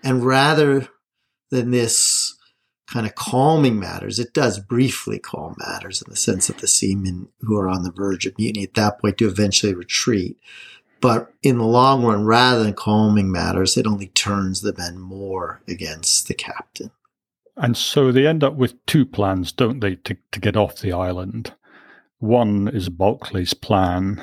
And 0.03 0.25
rather 0.25 0.89
than 1.51 1.71
this 1.71 2.37
kind 2.91 3.07
of 3.07 3.15
calming 3.15 3.79
matters. 3.79 4.19
It 4.19 4.35
does 4.35 4.59
briefly 4.59 5.19
calm 5.19 5.55
matters 5.59 6.03
in 6.03 6.11
the 6.11 6.17
sense 6.17 6.49
that 6.49 6.59
the 6.59 6.67
seamen 6.67 7.29
who 7.41 7.57
are 7.57 7.69
on 7.69 7.85
the 7.85 7.93
verge 7.93 8.27
of 8.27 8.37
mutiny 8.37 8.65
at 8.65 8.75
that 8.75 9.01
point 9.01 9.19
do 9.19 9.29
eventually 9.29 9.75
retreat. 9.75 10.39
But 11.01 11.33
in 11.43 11.59
the 11.59 11.65
long 11.65 12.05
run, 12.05 12.25
rather 12.25 12.63
than 12.63 12.75
calming 12.75 13.31
matters, 13.31 13.77
it 13.77 13.87
only 13.87 14.09
turns 14.09 14.61
the 14.61 14.75
men 14.77 14.99
more 14.99 15.63
against 15.67 16.29
the 16.29 16.35
captain. 16.35 16.91
And 17.57 17.77
so 17.77 18.11
they 18.11 18.27
end 18.27 18.43
up 18.43 18.55
with 18.55 18.85
two 18.87 19.07
plans, 19.07 19.53
don't 19.53 19.81
they, 19.81 19.95
to, 19.97 20.17
to 20.33 20.41
get 20.41 20.57
off 20.57 20.81
the 20.81 20.93
island? 20.93 21.55
One 22.19 22.69
is 22.69 22.89
Bulkeley's 22.89 23.55
plan, 23.55 24.23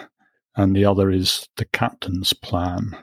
and 0.58 0.76
the 0.76 0.84
other 0.84 1.10
is 1.10 1.47
the 1.55 1.66
captain's 1.66 2.34
plan. 2.34 2.97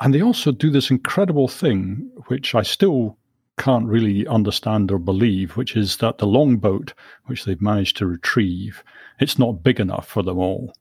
And 0.00 0.12
they 0.12 0.22
also 0.22 0.52
do 0.52 0.70
this 0.70 0.90
incredible 0.90 1.48
thing, 1.48 2.10
which 2.26 2.54
I 2.54 2.62
still 2.62 3.16
can't 3.58 3.86
really 3.86 4.26
understand 4.26 4.90
or 4.90 4.98
believe, 4.98 5.56
which 5.56 5.76
is 5.76 5.96
that 5.96 6.18
the 6.18 6.26
longboat, 6.26 6.94
which 7.26 7.44
they've 7.44 7.60
managed 7.60 7.96
to 7.98 8.06
retrieve, 8.06 8.82
it's 9.18 9.38
not 9.38 9.62
big 9.62 9.80
enough 9.80 10.06
for 10.06 10.22
them 10.22 10.38
all. 10.38 10.72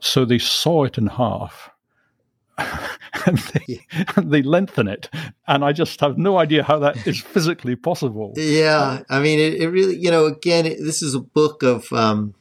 So 0.00 0.24
they 0.24 0.38
saw 0.38 0.84
it 0.84 0.98
in 0.98 1.06
half 1.06 1.70
and, 3.26 3.38
they, 3.38 3.86
and 4.16 4.30
they 4.30 4.42
lengthen 4.42 4.88
it. 4.88 5.08
And 5.46 5.64
I 5.64 5.72
just 5.72 6.00
have 6.00 6.18
no 6.18 6.38
idea 6.38 6.62
how 6.62 6.78
that 6.80 7.06
is 7.06 7.20
physically 7.34 7.76
possible. 7.76 8.32
Yeah. 8.36 9.02
I 9.08 9.20
mean, 9.20 9.38
it, 9.38 9.54
it 9.54 9.68
really, 9.68 9.96
you 9.96 10.10
know, 10.10 10.26
again, 10.26 10.66
it, 10.66 10.78
this 10.78 11.02
is 11.02 11.14
a 11.14 11.20
book 11.20 11.62
of 11.62 11.92
um, 11.92 12.34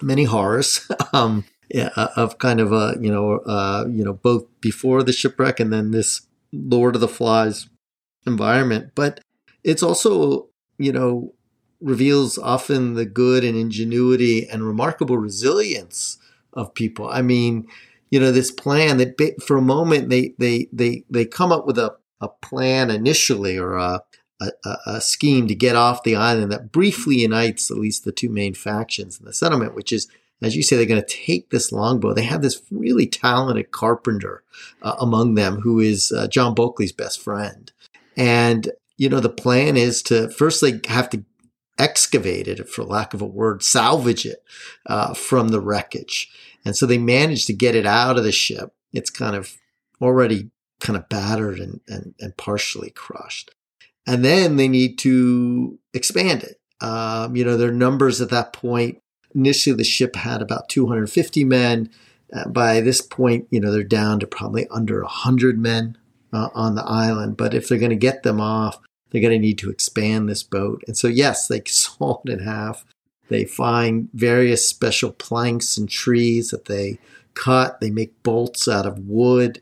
many 0.00 0.24
horrors. 0.24 0.88
um, 1.12 1.44
of 1.74 2.38
kind 2.38 2.60
of 2.60 2.72
a 2.72 2.96
you 3.00 3.10
know 3.10 3.38
uh, 3.38 3.86
you 3.90 4.04
know 4.04 4.14
both 4.14 4.44
before 4.60 5.02
the 5.02 5.12
shipwreck 5.12 5.60
and 5.60 5.72
then 5.72 5.90
this 5.90 6.26
Lord 6.52 6.94
of 6.94 7.00
the 7.00 7.08
Flies 7.08 7.68
environment, 8.26 8.92
but 8.94 9.20
it's 9.64 9.82
also 9.82 10.48
you 10.78 10.92
know 10.92 11.34
reveals 11.80 12.38
often 12.38 12.94
the 12.94 13.06
good 13.06 13.44
and 13.44 13.56
ingenuity 13.56 14.48
and 14.48 14.66
remarkable 14.66 15.18
resilience 15.18 16.18
of 16.52 16.74
people. 16.74 17.08
I 17.08 17.22
mean, 17.22 17.66
you 18.10 18.20
know, 18.20 18.30
this 18.30 18.50
plan 18.50 18.98
that 18.98 19.40
for 19.44 19.56
a 19.56 19.62
moment 19.62 20.10
they 20.10 20.34
they 20.38 20.68
they 20.72 21.04
they 21.10 21.24
come 21.24 21.52
up 21.52 21.66
with 21.66 21.78
a 21.78 21.96
a 22.20 22.28
plan 22.28 22.90
initially 22.90 23.58
or 23.58 23.74
a 23.74 24.02
a, 24.64 24.76
a, 24.86 25.00
scheme 25.00 25.46
to 25.46 25.54
get 25.54 25.76
off 25.76 26.02
the 26.02 26.16
island 26.16 26.50
that 26.50 26.72
briefly 26.72 27.20
unites 27.20 27.70
at 27.70 27.78
least 27.78 28.04
the 28.04 28.10
two 28.10 28.28
main 28.28 28.54
factions 28.54 29.20
in 29.20 29.24
the 29.24 29.32
settlement, 29.32 29.74
which 29.74 29.92
is 29.92 30.08
as 30.42 30.56
you 30.56 30.62
say, 30.62 30.76
they're 30.76 30.86
going 30.86 31.02
to 31.02 31.06
take 31.06 31.50
this 31.50 31.72
longboat. 31.72 32.16
They 32.16 32.24
have 32.24 32.42
this 32.42 32.62
really 32.70 33.06
talented 33.06 33.70
carpenter 33.70 34.42
uh, 34.82 34.96
among 35.00 35.34
them 35.34 35.60
who 35.60 35.80
is 35.80 36.12
uh, 36.12 36.26
John 36.28 36.54
Bulkeley's 36.54 36.92
best 36.92 37.20
friend. 37.20 37.70
And, 38.16 38.70
you 38.96 39.08
know, 39.08 39.20
the 39.20 39.28
plan 39.28 39.76
is 39.76 40.02
to 40.04 40.28
first 40.28 40.60
they 40.60 40.80
have 40.88 41.10
to 41.10 41.24
excavate 41.78 42.48
it, 42.48 42.68
for 42.68 42.84
lack 42.84 43.14
of 43.14 43.22
a 43.22 43.26
word, 43.26 43.62
salvage 43.62 44.26
it 44.26 44.44
uh, 44.86 45.14
from 45.14 45.48
the 45.48 45.60
wreckage. 45.60 46.30
And 46.64 46.76
so 46.76 46.86
they 46.86 46.98
manage 46.98 47.46
to 47.46 47.52
get 47.52 47.74
it 47.74 47.86
out 47.86 48.18
of 48.18 48.24
the 48.24 48.32
ship. 48.32 48.74
It's 48.92 49.10
kind 49.10 49.34
of 49.34 49.56
already 50.00 50.50
kind 50.80 50.96
of 50.96 51.08
battered 51.08 51.58
and, 51.58 51.80
and, 51.88 52.14
and 52.20 52.36
partially 52.36 52.90
crushed. 52.90 53.52
And 54.06 54.24
then 54.24 54.56
they 54.56 54.68
need 54.68 54.98
to 54.98 55.78
expand 55.94 56.42
it. 56.42 56.60
Um, 56.80 57.36
you 57.36 57.44
know, 57.44 57.56
their 57.56 57.72
numbers 57.72 58.20
at 58.20 58.30
that 58.30 58.52
point 58.52 59.01
Initially, 59.34 59.76
the 59.76 59.84
ship 59.84 60.16
had 60.16 60.42
about 60.42 60.68
250 60.68 61.44
men. 61.44 61.90
Uh, 62.32 62.48
by 62.48 62.80
this 62.80 63.00
point, 63.00 63.46
you 63.50 63.60
know, 63.60 63.70
they're 63.70 63.82
down 63.82 64.18
to 64.20 64.26
probably 64.26 64.66
under 64.68 65.02
100 65.02 65.58
men 65.58 65.98
uh, 66.32 66.48
on 66.54 66.74
the 66.74 66.84
island. 66.84 67.36
But 67.36 67.54
if 67.54 67.68
they're 67.68 67.78
going 67.78 67.90
to 67.90 67.96
get 67.96 68.22
them 68.22 68.40
off, 68.40 68.78
they're 69.10 69.20
going 69.20 69.34
to 69.34 69.38
need 69.38 69.58
to 69.58 69.70
expand 69.70 70.28
this 70.28 70.42
boat. 70.42 70.82
And 70.86 70.96
so, 70.96 71.08
yes, 71.08 71.46
they 71.46 71.62
saw 71.66 72.20
it 72.24 72.32
in 72.32 72.38
half. 72.40 72.84
They 73.28 73.44
find 73.44 74.08
various 74.12 74.68
special 74.68 75.12
planks 75.12 75.76
and 75.76 75.88
trees 75.88 76.50
that 76.50 76.66
they 76.66 76.98
cut. 77.34 77.80
They 77.80 77.90
make 77.90 78.22
bolts 78.22 78.68
out 78.68 78.86
of 78.86 78.98
wood. 78.98 79.60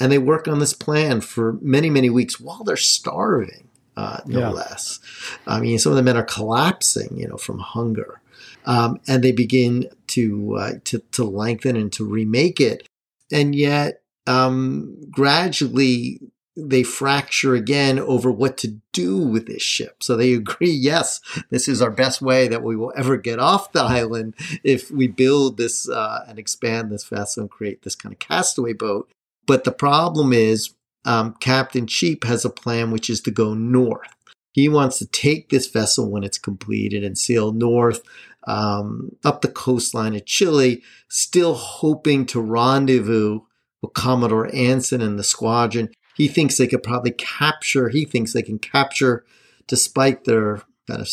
And 0.00 0.12
they 0.12 0.18
work 0.18 0.46
on 0.46 0.60
this 0.60 0.74
plan 0.74 1.20
for 1.20 1.54
many, 1.60 1.90
many 1.90 2.08
weeks 2.08 2.38
while 2.38 2.62
they're 2.62 2.76
starving, 2.76 3.68
uh, 3.96 4.20
no 4.26 4.40
yeah. 4.40 4.50
less. 4.50 5.00
I 5.44 5.58
mean, 5.58 5.80
some 5.80 5.90
of 5.90 5.96
the 5.96 6.04
men 6.04 6.16
are 6.16 6.22
collapsing, 6.22 7.18
you 7.18 7.26
know, 7.26 7.36
from 7.36 7.58
hunger 7.58 8.20
um, 8.68 9.00
and 9.08 9.24
they 9.24 9.32
begin 9.32 9.88
to, 10.08 10.56
uh, 10.56 10.72
to 10.84 11.00
to 11.12 11.24
lengthen 11.24 11.74
and 11.74 11.92
to 11.94 12.04
remake 12.04 12.60
it, 12.60 12.86
and 13.32 13.54
yet 13.54 14.02
um, 14.28 14.96
gradually 15.10 16.20
they 16.60 16.82
fracture 16.82 17.54
again 17.54 18.00
over 18.00 18.30
what 18.30 18.56
to 18.58 18.80
do 18.92 19.16
with 19.16 19.46
this 19.46 19.62
ship. 19.62 20.02
So 20.02 20.16
they 20.16 20.34
agree, 20.34 20.70
yes, 20.70 21.20
this 21.50 21.68
is 21.68 21.80
our 21.80 21.90
best 21.90 22.20
way 22.20 22.48
that 22.48 22.62
we 22.62 22.76
will 22.76 22.92
ever 22.96 23.16
get 23.16 23.38
off 23.38 23.72
the 23.72 23.82
island 23.82 24.34
if 24.64 24.90
we 24.90 25.06
build 25.06 25.56
this 25.56 25.88
uh, 25.88 26.24
and 26.28 26.38
expand 26.38 26.90
this 26.90 27.04
vessel 27.04 27.42
and 27.42 27.50
create 27.50 27.82
this 27.82 27.94
kind 27.94 28.12
of 28.12 28.18
castaway 28.18 28.72
boat. 28.72 29.10
But 29.46 29.64
the 29.64 29.72
problem 29.72 30.32
is, 30.32 30.74
um, 31.04 31.34
Captain 31.40 31.86
Cheap 31.86 32.24
has 32.24 32.44
a 32.44 32.50
plan 32.50 32.90
which 32.90 33.08
is 33.08 33.20
to 33.22 33.30
go 33.30 33.54
north. 33.54 34.14
He 34.52 34.68
wants 34.68 34.98
to 34.98 35.06
take 35.06 35.48
this 35.48 35.68
vessel 35.68 36.10
when 36.10 36.24
it's 36.24 36.38
completed 36.38 37.04
and 37.04 37.16
sail 37.16 37.52
north 37.52 38.02
um, 38.48 39.10
up 39.24 39.42
the 39.42 39.48
coastline 39.48 40.16
of 40.16 40.24
Chile, 40.24 40.82
still 41.06 41.54
hoping 41.54 42.24
to 42.26 42.40
rendezvous 42.40 43.40
with 43.82 43.92
Commodore 43.92 44.52
Anson 44.54 45.02
and 45.02 45.18
the 45.18 45.24
squadron. 45.24 45.90
He 46.16 46.28
thinks 46.28 46.56
they 46.56 46.66
could 46.66 46.82
probably 46.82 47.12
capture, 47.12 47.90
he 47.90 48.04
thinks 48.04 48.32
they 48.32 48.42
can 48.42 48.58
capture, 48.58 49.24
despite 49.66 50.24
their 50.24 50.62
kind 50.88 51.02
of 51.02 51.08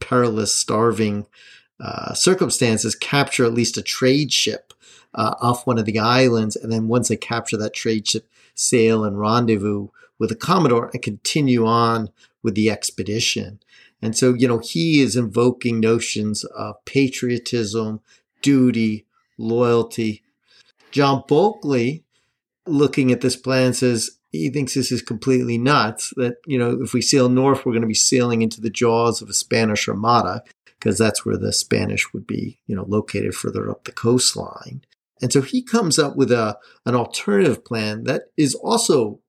perilous, 0.00 0.54
starving 0.54 1.26
uh, 1.80 2.12
circumstances, 2.12 2.94
capture 2.94 3.46
at 3.46 3.54
least 3.54 3.78
a 3.78 3.82
trade 3.82 4.30
ship 4.30 4.74
uh, 5.14 5.34
off 5.40 5.66
one 5.66 5.78
of 5.78 5.86
the 5.86 5.98
islands. 5.98 6.56
And 6.56 6.70
then 6.70 6.88
once 6.88 7.08
they 7.08 7.16
capture 7.16 7.56
that 7.56 7.74
trade 7.74 8.06
ship, 8.06 8.28
sail 8.54 9.02
and 9.02 9.18
rendezvous 9.18 9.88
with 10.18 10.28
the 10.28 10.36
Commodore 10.36 10.90
and 10.92 11.02
continue 11.02 11.66
on 11.66 12.10
with 12.42 12.54
the 12.54 12.70
expedition. 12.70 13.60
And 14.02 14.16
so, 14.16 14.34
you 14.34 14.46
know, 14.46 14.58
he 14.58 15.00
is 15.00 15.16
invoking 15.16 15.80
notions 15.80 16.44
of 16.44 16.84
patriotism, 16.84 18.00
duty, 18.42 19.06
loyalty. 19.38 20.22
John 20.90 21.24
Bulkeley, 21.26 22.04
looking 22.66 23.10
at 23.12 23.20
this 23.20 23.36
plan, 23.36 23.72
says 23.72 24.10
he 24.30 24.50
thinks 24.50 24.74
this 24.74 24.92
is 24.92 25.00
completely 25.00 25.58
nuts. 25.58 26.12
That, 26.16 26.36
you 26.46 26.58
know, 26.58 26.82
if 26.82 26.92
we 26.92 27.00
sail 27.00 27.28
north, 27.28 27.64
we're 27.64 27.72
going 27.72 27.82
to 27.82 27.88
be 27.88 27.94
sailing 27.94 28.42
into 28.42 28.60
the 28.60 28.70
jaws 28.70 29.22
of 29.22 29.28
a 29.28 29.34
Spanish 29.34 29.88
armada, 29.88 30.42
because 30.78 30.98
that's 30.98 31.24
where 31.24 31.38
the 31.38 31.52
Spanish 31.52 32.12
would 32.12 32.26
be, 32.26 32.58
you 32.66 32.76
know, 32.76 32.84
located 32.86 33.34
further 33.34 33.70
up 33.70 33.84
the 33.84 33.92
coastline. 33.92 34.82
And 35.22 35.32
so 35.32 35.40
he 35.40 35.62
comes 35.62 35.98
up 35.98 36.16
with 36.16 36.30
a, 36.30 36.58
an 36.84 36.94
alternative 36.94 37.64
plan 37.64 38.04
that 38.04 38.24
is 38.36 38.54
also 38.54 39.20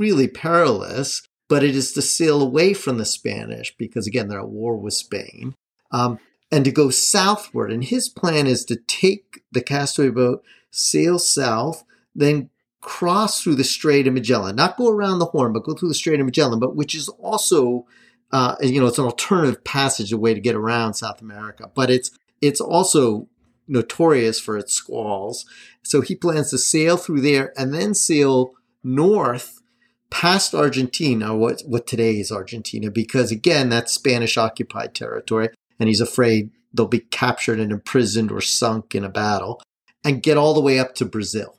really 0.00 0.26
perilous 0.26 1.27
but 1.48 1.64
it 1.64 1.74
is 1.74 1.92
to 1.92 2.02
sail 2.02 2.42
away 2.42 2.74
from 2.74 2.98
the 2.98 3.04
Spanish 3.04 3.74
because, 3.76 4.06
again, 4.06 4.28
they're 4.28 4.40
at 4.40 4.48
war 4.48 4.76
with 4.76 4.94
Spain, 4.94 5.54
um, 5.90 6.18
and 6.52 6.64
to 6.64 6.70
go 6.70 6.90
southward. 6.90 7.72
And 7.72 7.84
his 7.84 8.08
plan 8.08 8.46
is 8.46 8.64
to 8.66 8.76
take 8.76 9.42
the 9.52 9.62
castaway 9.62 10.10
boat, 10.10 10.42
sail 10.70 11.18
south, 11.18 11.84
then 12.14 12.50
cross 12.80 13.42
through 13.42 13.56
the 13.56 13.64
Strait 13.64 14.06
of 14.06 14.14
Magellan, 14.14 14.56
not 14.56 14.76
go 14.76 14.88
around 14.88 15.18
the 15.18 15.26
Horn, 15.26 15.52
but 15.52 15.64
go 15.64 15.74
through 15.74 15.88
the 15.88 15.94
Strait 15.94 16.20
of 16.20 16.26
Magellan, 16.26 16.60
but 16.60 16.76
which 16.76 16.94
is 16.94 17.08
also, 17.08 17.86
uh, 18.32 18.56
you 18.60 18.80
know, 18.80 18.86
it's 18.86 18.98
an 18.98 19.04
alternative 19.04 19.64
passage, 19.64 20.12
a 20.12 20.18
way 20.18 20.34
to 20.34 20.40
get 20.40 20.54
around 20.54 20.94
South 20.94 21.20
America, 21.20 21.70
but 21.74 21.90
it's 21.90 22.10
it's 22.40 22.60
also 22.60 23.28
notorious 23.66 24.40
for 24.40 24.56
its 24.56 24.72
squalls. 24.72 25.44
So 25.82 26.00
he 26.00 26.14
plans 26.14 26.50
to 26.50 26.58
sail 26.58 26.96
through 26.96 27.20
there 27.20 27.52
and 27.56 27.74
then 27.74 27.94
sail 27.94 28.54
north 28.82 29.57
past 30.10 30.54
Argentina, 30.54 31.36
what, 31.36 31.62
what 31.66 31.86
today 31.86 32.18
is 32.18 32.32
Argentina, 32.32 32.90
because 32.90 33.30
again, 33.30 33.68
that's 33.68 33.92
Spanish 33.92 34.36
occupied 34.36 34.94
territory, 34.94 35.50
and 35.78 35.88
he's 35.88 36.00
afraid 36.00 36.50
they'll 36.72 36.86
be 36.86 37.00
captured 37.00 37.60
and 37.60 37.72
imprisoned 37.72 38.30
or 38.30 38.40
sunk 38.40 38.94
in 38.94 39.04
a 39.04 39.08
battle, 39.08 39.60
and 40.04 40.22
get 40.22 40.36
all 40.36 40.54
the 40.54 40.60
way 40.60 40.78
up 40.78 40.94
to 40.94 41.04
Brazil. 41.04 41.58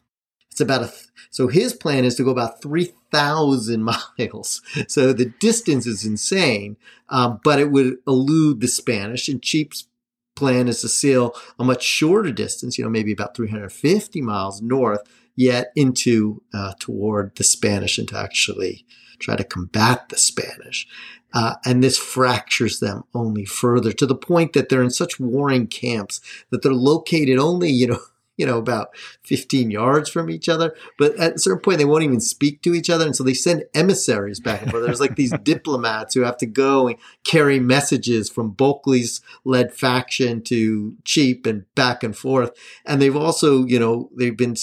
It's 0.51 0.61
about 0.61 0.83
a, 0.83 0.87
th- 0.87 1.07
so 1.29 1.47
his 1.47 1.73
plan 1.73 2.05
is 2.05 2.15
to 2.15 2.23
go 2.23 2.31
about 2.31 2.61
3,000 2.61 3.83
miles. 4.17 4.61
So 4.87 5.13
the 5.13 5.33
distance 5.39 5.85
is 5.85 6.05
insane, 6.05 6.77
um, 7.09 7.39
but 7.43 7.59
it 7.59 7.71
would 7.71 7.97
elude 8.07 8.61
the 8.61 8.67
Spanish, 8.67 9.27
and 9.27 9.41
Cheap's 9.41 9.87
plan 10.35 10.67
is 10.67 10.81
to 10.81 10.87
sail 10.87 11.35
a 11.59 11.63
much 11.63 11.83
shorter 11.83 12.31
distance, 12.31 12.77
you 12.77 12.83
know, 12.83 12.89
maybe 12.89 13.11
about 13.11 13.35
350 13.35 14.21
miles 14.21 14.61
north 14.61 15.01
yet 15.39 15.71
into 15.73 16.41
uh, 16.53 16.73
toward 16.79 17.33
the 17.37 17.45
Spanish 17.45 17.97
and 17.97 18.09
to 18.09 18.17
actually 18.17 18.85
try 19.19 19.37
to 19.37 19.43
combat 19.45 20.09
the 20.09 20.17
Spanish. 20.17 20.85
Uh, 21.33 21.55
and 21.63 21.81
this 21.81 21.97
fractures 21.97 22.81
them 22.81 23.05
only 23.13 23.45
further 23.45 23.93
to 23.93 24.05
the 24.05 24.15
point 24.15 24.51
that 24.51 24.67
they're 24.67 24.83
in 24.83 24.89
such 24.89 25.17
warring 25.17 25.65
camps 25.65 26.19
that 26.49 26.61
they're 26.61 26.73
located 26.73 27.39
only, 27.39 27.69
you 27.69 27.87
know, 27.87 27.99
you 28.35 28.45
know, 28.45 28.57
about 28.57 28.95
15 29.23 29.69
yards 29.69 30.09
from 30.09 30.29
each 30.29 30.47
other. 30.47 30.73
But 30.97 31.13
at 31.17 31.35
a 31.35 31.39
certain 31.39 31.61
point, 31.61 31.77
they 31.77 31.83
won't 31.83 32.05
even 32.05 32.21
speak 32.21 32.61
to 32.61 32.73
each 32.73 32.89
other. 32.89 33.05
And 33.05 33.13
so 33.13 33.21
they 33.21 33.33
send 33.33 33.65
emissaries 33.73 34.39
back 34.39 34.61
and 34.61 34.71
forth. 34.71 34.85
There's 34.85 35.01
like 35.01 35.17
these 35.17 35.33
diplomats 35.43 36.13
who 36.13 36.21
have 36.21 36.37
to 36.37 36.45
go 36.45 36.87
and 36.87 36.97
carry 37.25 37.59
messages 37.59 38.29
from 38.29 38.51
Bulkeley's 38.51 39.19
led 39.43 39.73
faction 39.73 40.41
to 40.43 40.95
Cheap 41.03 41.45
and 41.45 41.65
back 41.75 42.01
and 42.01 42.15
forth. 42.15 42.51
And 42.85 43.01
they've 43.01 43.13
also, 43.13 43.65
you 43.65 43.77
know, 43.77 44.09
they've 44.17 44.37
been 44.37 44.55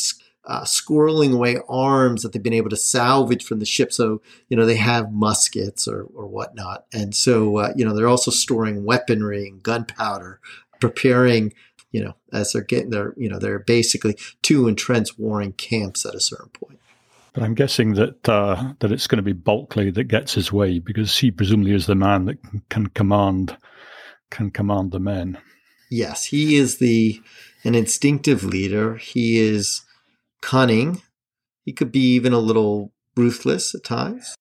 uh, 0.47 0.63
squirreling 0.63 1.33
away 1.33 1.59
arms 1.69 2.23
that 2.23 2.33
they've 2.33 2.43
been 2.43 2.53
able 2.53 2.71
to 2.71 2.77
salvage 2.77 3.45
from 3.45 3.59
the 3.59 3.67
ship. 3.67 3.93
So, 3.93 4.23
you 4.49 4.57
know, 4.57 4.65
they 4.65 4.77
have 4.77 5.13
muskets 5.13 5.89
or, 5.89 6.03
or 6.15 6.27
whatnot. 6.27 6.87
And 6.93 7.15
so, 7.15 7.59
uh, 7.59 7.73
you 7.77 7.85
know, 7.85 7.95
they're 7.95 8.09
also 8.09 8.31
storing 8.31 8.85
weaponry 8.85 9.49
and 9.49 9.63
gunpowder, 9.63 10.41
preparing, 10.81 11.53
you 11.91 12.05
know, 12.05 12.15
as 12.33 12.53
they're 12.53 12.63
getting 12.63 12.91
there, 12.91 13.15
you 13.17 13.29
know, 13.29 13.39
they're 13.39 13.59
basically 13.59 14.17
two 14.43 14.69
entrenched 14.69 15.19
warring 15.19 15.53
camps 15.53 16.07
at 16.07 16.15
a 16.15 16.21
certain 16.21 16.51
point. 16.51 16.79
But 17.33 17.43
I'm 17.43 17.55
guessing 17.55 17.95
that 17.95 18.27
uh, 18.29 18.73
that 18.79 18.93
it's 18.93 19.07
going 19.07 19.19
to 19.19 19.23
be 19.23 19.35
Bulkeley 19.35 19.91
that 19.91 20.05
gets 20.05 20.33
his 20.33 20.53
way 20.53 20.79
because 20.79 21.19
he 21.19 21.31
presumably 21.31 21.73
is 21.73 21.85
the 21.85 21.95
man 21.95 22.25
that 22.27 22.39
can 22.71 22.87
command 22.87 23.59
can 24.31 24.51
command 24.51 24.93
the 24.93 25.01
men. 25.01 25.37
Yes, 25.91 26.25
he 26.25 26.57
is 26.57 26.79
the 26.79 27.21
an 27.63 27.75
instinctive 27.75 28.43
leader. 28.43 28.97
He 28.97 29.39
is 29.39 29.83
cunning. 30.41 31.03
He 31.65 31.73
could 31.73 31.91
be 31.91 32.15
even 32.15 32.33
a 32.33 32.39
little 32.39 32.93
ruthless 33.17 33.75
at 33.75 33.85
times. 33.85 34.37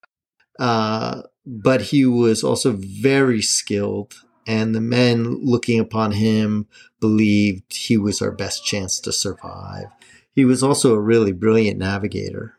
Uh, 0.60 1.24
but 1.46 1.82
he 1.82 2.06
was 2.06 2.44
also 2.44 2.72
very 2.74 3.42
skilled, 3.42 4.16
and 4.48 4.74
the 4.74 4.82
men 4.82 5.40
looking 5.44 5.80
upon 5.80 6.14
him 6.14 6.68
believed 7.00 7.76
he 7.76 7.98
was 7.98 8.22
our 8.22 8.32
best 8.32 8.66
chance 8.66 9.00
to 9.02 9.12
survive. 9.12 9.88
He 10.34 10.46
was 10.46 10.64
also 10.64 10.94
a 10.94 11.02
really 11.02 11.32
brilliant 11.32 11.78
navigator. 11.78 12.58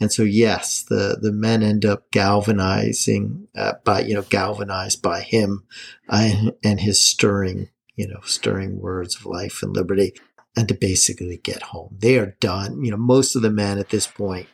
And 0.00 0.12
so, 0.12 0.22
yes, 0.22 0.82
the, 0.82 1.18
the 1.20 1.32
men 1.32 1.62
end 1.62 1.84
up 1.84 2.10
galvanizing 2.10 3.48
uh, 3.54 3.74
by, 3.84 4.00
you 4.00 4.14
know, 4.14 4.22
galvanized 4.22 5.00
by 5.02 5.20
him 5.20 5.64
uh, 6.08 6.50
and 6.64 6.80
his 6.80 7.00
stirring, 7.00 7.68
you 7.94 8.08
know, 8.08 8.20
stirring 8.24 8.80
words 8.80 9.16
of 9.16 9.26
life 9.26 9.62
and 9.62 9.74
liberty 9.74 10.14
and 10.56 10.68
to 10.68 10.74
basically 10.74 11.38
get 11.38 11.62
home. 11.62 11.96
They 11.98 12.18
are 12.18 12.36
done. 12.40 12.84
You 12.84 12.92
know, 12.92 12.96
most 12.96 13.34
of 13.34 13.42
the 13.42 13.50
men 13.50 13.78
at 13.78 13.90
this 13.90 14.06
point 14.06 14.48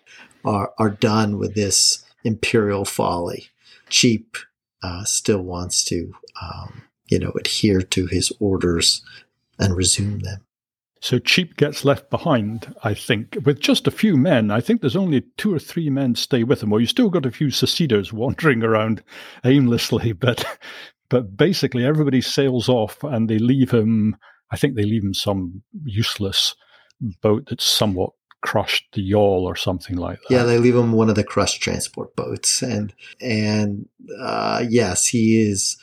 are, 0.45 0.73
are 0.79 0.91
done 0.91 1.39
with 1.39 1.55
this 1.55 2.05
imperial 2.25 2.85
folly. 2.85 3.49
Cheap 3.89 4.37
uh, 4.83 5.05
still 5.05 5.43
wants 5.43 5.85
to, 5.85 6.15
um, 6.41 6.83
you 7.09 7.19
know, 7.19 7.33
adhere 7.39 7.83
to 7.83 8.07
his 8.07 8.33
orders 8.41 9.03
and 9.59 9.77
resume 9.77 10.21
them. 10.21 10.41
So 11.03 11.19
Cheap 11.19 11.57
gets 11.57 11.85
left 11.85 12.11
behind, 12.11 12.75
I 12.85 12.93
think, 12.93 13.39
with 13.45 13.61
just 13.61 13.87
a 13.87 13.91
few 13.91 14.19
men. 14.19 14.51
I 14.51 14.61
think 14.61 14.81
there's 14.81 14.97
only 14.97 15.23
two 15.39 15.55
or 15.55 15.59
three 15.59 15.89
men 15.89 16.15
stay 16.15 16.45
with 16.45 16.63
him. 16.63 16.71
Well, 16.71 16.81
you 16.81 16.87
still 16.87 17.09
got 17.09 17.25
a 17.25 17.31
few 17.31 17.49
seceders 17.49 18.13
wandering 18.13 18.63
around 18.63 19.03
aimlessly, 19.45 20.13
but 20.13 20.45
but 21.09 21.37
basically 21.37 21.85
everybody 21.85 22.21
sails 22.21 22.69
off 22.69 23.03
and 23.03 23.29
they 23.29 23.39
leave 23.39 23.71
him. 23.71 24.17
I 24.51 24.57
think 24.57 24.75
they 24.75 24.85
leave 24.85 25.05
him 25.05 25.15
some 25.15 25.63
useless 25.85 26.55
boat 27.23 27.47
that's 27.49 27.65
somewhat 27.65 28.11
crushed, 28.43 28.87
the 28.93 29.03
yawl 29.03 29.45
or 29.47 29.57
something 29.57 29.97
like 29.97 30.21
that. 30.23 30.35
Yeah, 30.35 30.43
they 30.45 30.59
leave 30.59 30.77
him 30.77 30.93
one 30.93 31.09
of 31.09 31.15
the 31.15 31.25
crushed 31.25 31.63
transport 31.63 32.17
boats, 32.17 32.63
and 32.63 32.95
and 33.21 33.89
uh, 34.19 34.65
yes, 34.69 35.07
he 35.09 35.41
is. 35.41 35.77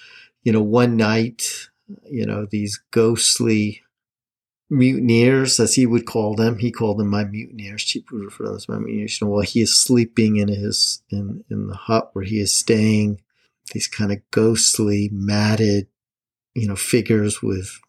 You 0.44 0.54
know, 0.54 0.62
one 0.62 0.96
night, 0.96 1.68
you 2.10 2.26
know, 2.26 2.48
these 2.50 2.80
ghostly 2.92 3.82
mutineers, 4.70 5.60
as 5.60 5.76
he 5.76 5.86
would 5.86 6.06
call 6.06 6.36
them. 6.36 6.58
He 6.60 6.72
called 6.72 7.00
them 7.00 7.10
my 7.10 7.26
mutineers. 7.26 7.84
Cheap 7.84 8.12
would 8.12 8.24
refer 8.24 8.46
to 8.46 8.50
them 8.50 8.58
as 8.58 8.70
my 8.70 8.78
mutineers. 8.78 9.20
You 9.20 9.28
know, 9.28 9.34
while 9.34 9.42
he 9.42 9.62
is 9.62 9.76
sleeping 9.76 10.38
in 10.38 10.48
his 10.48 11.04
in 11.10 11.44
in 11.50 11.68
the 11.68 11.76
hut 11.76 12.10
where 12.14 12.26
he 12.26 12.40
is 12.40 12.54
staying, 12.54 13.22
these 13.74 13.88
kind 13.88 14.12
of 14.12 14.20
ghostly, 14.32 15.10
matted, 15.12 15.88
you 16.54 16.68
know, 16.68 16.76
figures 16.76 17.42
with 17.42 17.80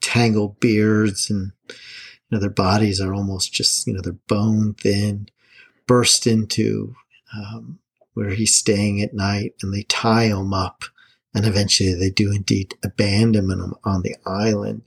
tangled 0.00 0.60
beards 0.60 1.30
and 1.30 1.52
you 1.68 1.76
know 2.30 2.40
their 2.40 2.50
bodies 2.50 3.00
are 3.00 3.14
almost 3.14 3.52
just 3.52 3.86
you 3.86 3.92
know 3.92 4.00
they're 4.02 4.12
bone 4.28 4.74
thin, 4.74 5.28
burst 5.86 6.26
into 6.26 6.94
um, 7.34 7.78
where 8.14 8.30
he's 8.30 8.54
staying 8.54 9.00
at 9.02 9.14
night, 9.14 9.54
and 9.62 9.72
they 9.72 9.82
tie 9.82 10.24
him 10.24 10.54
up, 10.54 10.84
and 11.34 11.46
eventually 11.46 11.94
they 11.94 12.10
do 12.10 12.32
indeed 12.32 12.74
abandon 12.82 13.50
him 13.50 13.74
on 13.84 14.02
the 14.02 14.16
island 14.26 14.82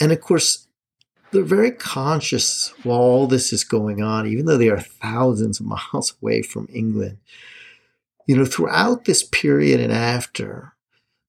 and 0.00 0.12
of 0.12 0.20
course, 0.20 0.66
they're 1.32 1.42
very 1.42 1.70
conscious 1.70 2.72
while 2.82 3.00
all 3.00 3.26
this 3.26 3.52
is 3.52 3.64
going 3.64 4.02
on, 4.02 4.26
even 4.26 4.46
though 4.46 4.58
they 4.58 4.68
are 4.68 4.80
thousands 4.80 5.60
of 5.60 5.66
miles 5.66 6.14
away 6.22 6.42
from 6.42 6.68
England. 6.72 7.18
You 8.26 8.36
know, 8.36 8.44
throughout 8.44 9.04
this 9.04 9.22
period 9.22 9.80
and 9.80 9.92
after, 9.92 10.74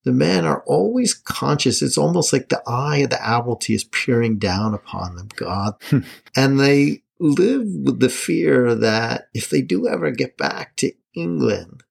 the 0.07 0.13
men 0.13 0.45
are 0.45 0.63
always 0.65 1.13
conscious. 1.13 1.81
It's 1.81 1.97
almost 1.97 2.31
like 2.31 2.47
the 2.47 2.63
eye 2.65 2.99
of 2.99 3.09
the 3.09 3.21
Admiralty 3.21 3.73
is 3.73 3.83
peering 3.83 4.37
down 4.37 4.73
upon 4.73 5.17
them, 5.17 5.27
God. 5.35 5.73
Hmm. 5.89 5.99
and 6.35 6.59
they 6.59 7.03
live 7.19 7.65
with 7.65 7.99
the 7.99 8.09
fear 8.09 8.73
that 8.73 9.27
if 9.33 9.49
they 9.49 9.61
do 9.61 9.87
ever 9.87 10.11
get 10.11 10.37
back 10.37 10.77
to 10.77 10.93
England, 11.13 11.83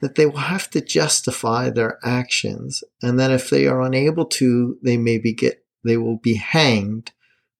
that 0.00 0.14
they 0.14 0.26
will 0.26 0.36
have 0.36 0.70
to 0.70 0.80
justify 0.80 1.70
their 1.70 1.98
actions. 2.04 2.84
And 3.02 3.18
that 3.18 3.32
if 3.32 3.50
they 3.50 3.66
are 3.66 3.82
unable 3.82 4.26
to, 4.26 4.78
they 4.82 4.96
maybe 4.96 5.32
get 5.32 5.64
they 5.82 5.96
will 5.96 6.18
be 6.18 6.36
hanged 6.36 7.10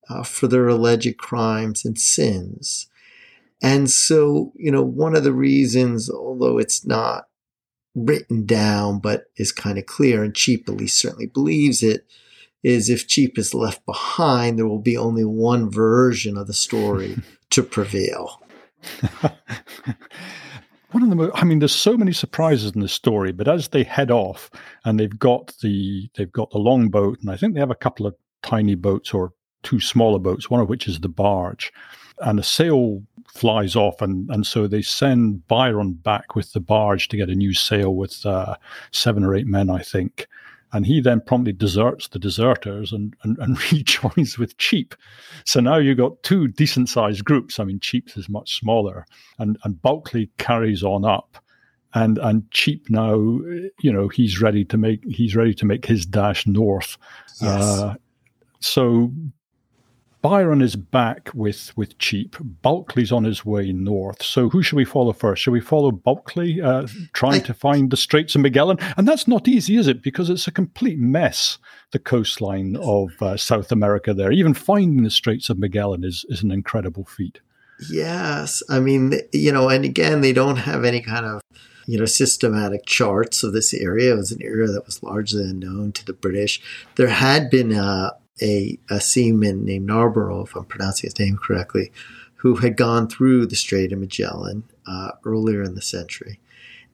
uh, 0.09 0.23
for 0.23 0.47
their 0.47 0.69
alleged 0.69 1.19
crimes 1.19 1.85
and 1.85 1.99
sins. 1.99 2.87
And 3.61 3.91
so, 3.91 4.53
you 4.55 4.71
know, 4.71 4.83
one 4.83 5.17
of 5.17 5.25
the 5.25 5.33
reasons, 5.33 6.09
although 6.09 6.59
it's 6.59 6.87
not 6.87 7.27
written 7.97 8.45
down, 8.45 9.01
but 9.01 9.25
is 9.37 9.51
kind 9.51 9.79
of 9.79 9.87
clear, 9.87 10.23
and 10.23 10.37
Cheap 10.37 10.69
at 10.69 10.77
least 10.77 10.99
certainly 10.99 11.27
believes 11.27 11.83
it, 11.83 12.07
is 12.63 12.91
if 12.91 13.09
Cheap 13.09 13.39
is 13.39 13.55
left 13.55 13.85
behind, 13.87 14.59
there 14.59 14.69
will 14.69 14.79
be 14.79 14.97
only 14.97 15.25
one 15.25 15.71
version 15.71 16.37
of 16.37 16.47
the 16.47 16.55
story 16.55 17.17
to 17.51 17.63
prevail. 17.63 18.43
one 20.93 21.03
of 21.03 21.09
the 21.09 21.17
most, 21.17 21.33
I 21.35 21.45
mean, 21.45 21.59
there's 21.59 21.75
so 21.75 21.97
many 21.97 22.13
surprises 22.13 22.73
in 22.75 22.83
this 22.83 22.93
story, 22.93 23.33
but 23.33 23.49
as 23.49 23.69
they 23.69 23.83
head 23.83 24.11
off 24.11 24.51
and 24.85 25.01
they've 25.01 25.19
got 25.19 25.55
the 25.63 26.11
they've 26.17 26.31
got 26.31 26.51
the 26.51 26.59
longboat, 26.59 27.21
and 27.21 27.31
I 27.31 27.37
think 27.37 27.55
they 27.55 27.61
have 27.61 27.71
a 27.71 27.75
couple 27.75 28.07
of 28.07 28.15
tiny 28.43 28.75
boats 28.75 29.15
or 29.15 29.33
two 29.63 29.81
smaller 29.81 30.19
boats, 30.19 30.51
one 30.51 30.61
of 30.61 30.69
which 30.69 30.87
is 30.87 31.01
the 31.01 31.09
barge, 31.09 31.73
and 32.21 32.39
a 32.39 32.43
sail 32.43 33.03
flies 33.27 33.77
off, 33.77 34.01
and 34.01 34.31
and 34.31 34.47
so 34.47 34.67
they 34.67 34.83
send 34.83 35.47
Byron 35.49 35.95
back 35.95 36.35
with 36.35 36.53
the 36.53 36.61
barge 36.61 37.09
to 37.09 37.17
get 37.17 37.29
a 37.29 37.35
new 37.35 37.55
sail 37.55 37.95
with 37.95 38.25
uh, 38.25 38.57
seven 38.93 39.25
or 39.25 39.35
eight 39.35 39.47
men, 39.47 39.71
I 39.71 39.83
think. 39.83 40.27
And 40.73 40.85
he 40.85 41.01
then 41.01 41.21
promptly 41.21 41.53
deserts 41.53 42.09
the 42.09 42.19
deserters 42.19 42.93
and, 42.93 43.15
and, 43.23 43.39
and 43.39 43.73
rejoins 43.73 44.37
with 44.37 44.59
Cheap. 44.59 44.95
So 45.45 45.61
now 45.61 45.77
you've 45.79 45.97
got 45.97 46.23
two 46.23 46.49
decent 46.49 46.89
sized 46.89 47.25
groups. 47.25 47.59
I 47.59 47.65
mean, 47.65 47.81
Cheap's 47.81 48.17
is 48.17 48.29
much 48.29 48.59
smaller. 48.59 49.07
And, 49.39 49.57
and 49.65 49.81
Bulkeley 49.81 50.29
carries 50.39 50.83
on 50.83 51.05
up. 51.05 51.39
And, 51.95 52.19
and 52.19 52.51
Cheap 52.51 52.91
now, 52.91 53.15
you 53.15 53.93
know, 53.93 54.09
he's 54.09 54.43
ready 54.43 54.65
to 54.67 54.77
make 54.77 55.03
he's 55.05 55.35
ready 55.35 55.55
to 55.55 55.65
make 55.65 55.87
his 55.87 56.05
dash 56.05 56.47
north. 56.47 56.99
Yes. 57.41 57.63
Uh, 57.63 57.95
so 58.61 59.13
Byron 60.29 60.61
is 60.61 60.75
back 60.75 61.31
with 61.35 61.73
with 61.77 61.99
Cheap. 61.99 62.35
Bulkeley's 62.41 63.13
on 63.13 63.23
his 63.23 63.47
way 63.47 63.71
north. 63.71 64.25
So 64.25 64.49
who 64.49 64.61
should 64.61 64.75
we 64.75 64.85
follow 64.85 65.13
first? 65.13 65.41
Should 65.41 65.53
we 65.53 65.61
follow 65.61 65.93
Bulkeley, 65.93 66.61
uh, 66.61 66.89
trying 67.13 67.43
I, 67.43 67.45
to 67.45 67.55
find 67.55 67.93
the 67.93 67.97
Straits 67.97 68.35
of 68.35 68.41
Magellan? 68.41 68.79
And 68.97 69.07
that's 69.07 69.29
not 69.29 69.47
easy, 69.47 69.77
is 69.77 69.87
it? 69.87 70.03
Because 70.03 70.29
it's 70.29 70.49
a 70.49 70.51
complete 70.51 70.99
mess. 70.99 71.59
The 71.93 72.01
coastline 72.01 72.75
of 72.75 73.11
uh, 73.23 73.37
South 73.37 73.71
America 73.71 74.13
there. 74.13 74.33
Even 74.33 74.53
finding 74.53 75.05
the 75.05 75.11
Straits 75.11 75.49
of 75.49 75.61
Magellan 75.61 76.03
is 76.03 76.27
is 76.29 76.43
an 76.43 76.51
incredible 76.51 77.05
feat. 77.05 77.39
Yes, 77.89 78.65
I 78.69 78.81
mean 78.81 79.21
you 79.33 79.53
know, 79.53 79.69
and 79.69 79.85
again, 79.85 80.23
they 80.23 80.33
don't 80.33 80.57
have 80.57 80.85
any 80.85 81.03
kind 81.03 81.25
of 81.25 81.41
you 81.87 81.97
know, 81.97 82.05
systematic 82.05 82.85
charts 82.85 83.45
of 83.45 83.53
this 83.53 83.73
area. 83.73 84.13
It 84.13 84.17
was 84.17 84.33
an 84.33 84.43
area 84.43 84.67
that 84.67 84.87
was 84.87 85.05
largely 85.05 85.45
unknown 85.45 85.93
to 85.93 86.05
the 86.05 86.15
British. 86.15 86.61
There 86.97 87.07
had 87.07 87.49
been 87.49 87.71
a, 87.71 88.11
a, 88.41 88.79
a 88.91 89.01
seaman 89.01 89.65
named 89.65 89.87
Narborough, 89.87 90.45
if 90.45 90.55
I'm 90.55 90.65
pronouncing 90.65 91.09
his 91.09 91.19
name 91.19 91.39
correctly, 91.39 91.93
who 92.37 92.57
had 92.57 92.77
gone 92.77 93.09
through 93.09 93.47
the 93.47 93.57
Strait 93.57 93.93
of 93.93 93.99
Magellan 93.99 94.65
uh, 94.87 95.13
earlier 95.25 95.63
in 95.63 95.75
the 95.75 95.83
century. 95.83 96.39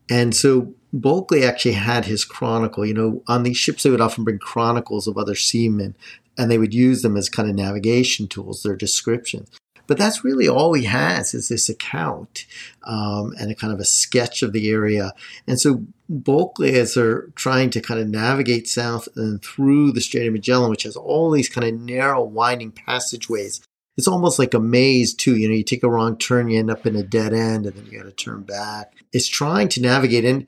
And 0.08 0.34
so 0.34 0.74
Bulkeley 0.92 1.44
actually 1.44 1.72
had 1.72 2.04
his 2.04 2.24
chronicle. 2.24 2.84
You 2.84 2.94
know, 2.94 3.22
on 3.26 3.42
these 3.42 3.56
ships, 3.56 3.82
they 3.82 3.90
would 3.90 4.00
often 4.00 4.24
bring 4.24 4.38
chronicles 4.38 5.06
of 5.06 5.16
other 5.16 5.34
seamen, 5.34 5.94
and 6.36 6.50
they 6.50 6.58
would 6.58 6.74
use 6.74 7.02
them 7.02 7.16
as 7.16 7.28
kind 7.28 7.48
of 7.48 7.54
navigation 7.54 8.28
tools, 8.28 8.62
their 8.62 8.76
descriptions. 8.76 9.50
But 9.86 9.98
that's 9.98 10.24
really 10.24 10.48
all 10.48 10.74
he 10.74 10.84
has 10.84 11.34
is 11.34 11.48
this 11.48 11.68
account 11.68 12.46
um, 12.84 13.34
and 13.38 13.50
a 13.50 13.54
kind 13.54 13.72
of 13.72 13.80
a 13.80 13.84
sketch 13.84 14.42
of 14.42 14.52
the 14.52 14.70
area. 14.70 15.12
And 15.46 15.60
so 15.60 15.84
Bulkeley, 16.12 16.74
as 16.74 16.94
they're 16.94 17.28
trying 17.34 17.70
to 17.70 17.80
kind 17.80 18.00
of 18.00 18.08
navigate 18.08 18.68
south 18.68 19.08
and 19.16 19.42
through 19.42 19.92
the 19.92 20.00
Strait 20.00 20.26
of 20.26 20.32
Magellan, 20.32 20.70
which 20.70 20.82
has 20.82 20.96
all 20.96 21.30
these 21.30 21.48
kind 21.48 21.66
of 21.66 21.80
narrow, 21.80 22.22
winding 22.22 22.72
passageways, 22.72 23.62
it's 23.96 24.08
almost 24.08 24.38
like 24.38 24.54
a 24.54 24.60
maze 24.60 25.14
too. 25.14 25.36
You 25.36 25.48
know, 25.48 25.54
you 25.54 25.64
take 25.64 25.82
a 25.82 25.90
wrong 25.90 26.16
turn, 26.16 26.48
you 26.48 26.58
end 26.58 26.70
up 26.70 26.86
in 26.86 26.96
a 26.96 27.02
dead 27.02 27.32
end, 27.32 27.66
and 27.66 27.74
then 27.74 27.86
you 27.86 27.98
got 27.98 28.04
to 28.04 28.12
turn 28.12 28.42
back. 28.42 28.94
It's 29.12 29.28
trying 29.28 29.68
to 29.70 29.82
navigate, 29.82 30.24
and 30.24 30.46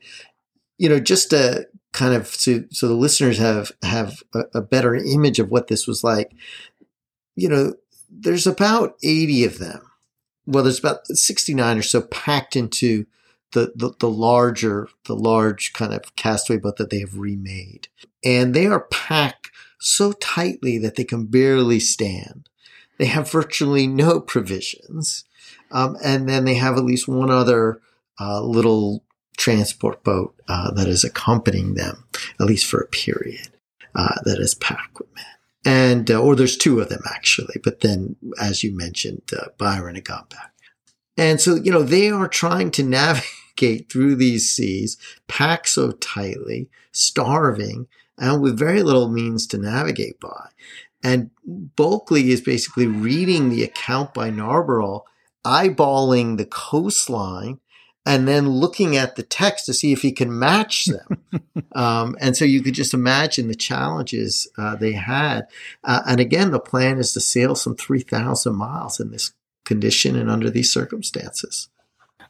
you 0.77 0.89
know, 0.89 0.99
just 0.99 1.29
to 1.31 1.67
kind 1.93 2.13
of 2.13 2.27
so 2.27 2.63
so 2.71 2.87
the 2.87 2.93
listeners 2.93 3.37
have 3.37 3.71
have 3.81 4.21
a, 4.33 4.43
a 4.55 4.61
better 4.61 4.95
image 4.95 5.39
of 5.39 5.51
what 5.51 5.67
this 5.67 5.87
was 5.87 6.03
like. 6.03 6.31
You 7.35 7.49
know, 7.49 7.73
there's 8.09 8.47
about 8.47 8.95
80 9.03 9.45
of 9.45 9.59
them. 9.59 9.81
Well, 10.45 10.63
there's 10.63 10.79
about 10.79 11.07
69 11.07 11.77
or 11.77 11.81
so 11.81 12.01
packed 12.01 12.55
into 12.55 13.05
the, 13.55 13.71
the, 13.73 13.93
the 13.99 14.09
larger, 14.09 14.89
the 15.05 15.15
large 15.15 15.71
kind 15.73 15.93
of 15.93 16.15
castaway 16.17 16.59
boat 16.59 16.75
that 16.75 16.89
they 16.89 16.99
have 16.99 17.17
remade. 17.17 17.87
And 18.23 18.53
they 18.53 18.67
are 18.67 18.81
packed 18.81 19.49
so 19.79 20.11
tightly 20.11 20.77
that 20.77 20.95
they 20.95 21.05
can 21.05 21.25
barely 21.25 21.79
stand. 21.79 22.49
They 22.99 23.05
have 23.05 23.31
virtually 23.31 23.87
no 23.87 24.19
provisions. 24.33 25.23
Um, 25.71 25.97
and 26.03 26.27
then 26.29 26.43
they 26.43 26.55
have 26.55 26.77
at 26.77 26.83
least 26.83 27.07
one 27.07 27.31
other 27.31 27.81
uh, 28.19 28.41
little 28.41 29.03
transport 29.37 30.03
boat 30.03 30.35
uh, 30.47 30.71
that 30.71 30.87
is 30.87 31.03
accompanying 31.03 31.75
them, 31.75 32.05
at 32.39 32.45
least 32.45 32.65
for 32.65 32.81
a 32.81 32.87
period, 32.87 33.49
uh, 33.95 34.15
that 34.25 34.39
is 34.39 34.53
packed 34.53 34.99
with 34.99 35.13
men. 35.15 35.25
And, 35.67 36.11
uh, 36.11 36.21
or 36.21 36.35
there's 36.35 36.57
two 36.57 36.79
of 36.81 36.89
them 36.89 37.01
actually, 37.09 37.55
but 37.63 37.79
then, 37.79 38.17
as 38.39 38.63
you 38.63 38.75
mentioned, 38.75 39.23
uh, 39.35 39.47
Byron 39.57 39.95
had 39.95 40.05
gone 40.05 40.27
back. 40.29 40.53
And 41.17 41.39
so, 41.39 41.55
you 41.55 41.71
know, 41.71 41.83
they 41.83 42.09
are 42.09 42.27
trying 42.27 42.71
to 42.71 42.83
navigate 42.83 43.29
through 43.57 44.15
these 44.15 44.49
seas, 44.49 44.97
packed 45.27 45.69
so 45.69 45.91
tightly, 45.91 46.69
starving, 46.91 47.87
and 48.17 48.41
with 48.41 48.57
very 48.57 48.83
little 48.83 49.09
means 49.09 49.47
to 49.47 49.57
navigate 49.57 50.19
by. 50.19 50.49
And 51.03 51.29
Bulkeley 51.45 52.31
is 52.31 52.41
basically 52.41 52.87
reading 52.87 53.49
the 53.49 53.63
account 53.63 54.13
by 54.13 54.29
Narborough, 54.29 55.03
eyeballing 55.45 56.37
the 56.37 56.45
coastline, 56.45 57.59
and 58.05 58.27
then 58.27 58.49
looking 58.49 58.95
at 58.95 59.15
the 59.15 59.23
text 59.23 59.65
to 59.65 59.73
see 59.73 59.91
if 59.91 60.01
he 60.01 60.11
can 60.11 60.37
match 60.37 60.85
them. 60.85 61.23
um, 61.75 62.15
and 62.19 62.37
so 62.37 62.45
you 62.45 62.61
could 62.61 62.75
just 62.75 62.93
imagine 62.93 63.47
the 63.47 63.55
challenges 63.55 64.47
uh, 64.57 64.75
they 64.75 64.93
had. 64.93 65.47
Uh, 65.83 66.01
and 66.07 66.19
again, 66.19 66.51
the 66.51 66.59
plan 66.59 66.99
is 66.99 67.13
to 67.13 67.19
sail 67.19 67.55
some 67.55 67.75
3,000 67.75 68.55
miles 68.55 68.99
in 68.99 69.11
this 69.11 69.33
condition 69.65 70.15
and 70.15 70.29
under 70.29 70.49
these 70.49 70.71
circumstances. 70.71 71.69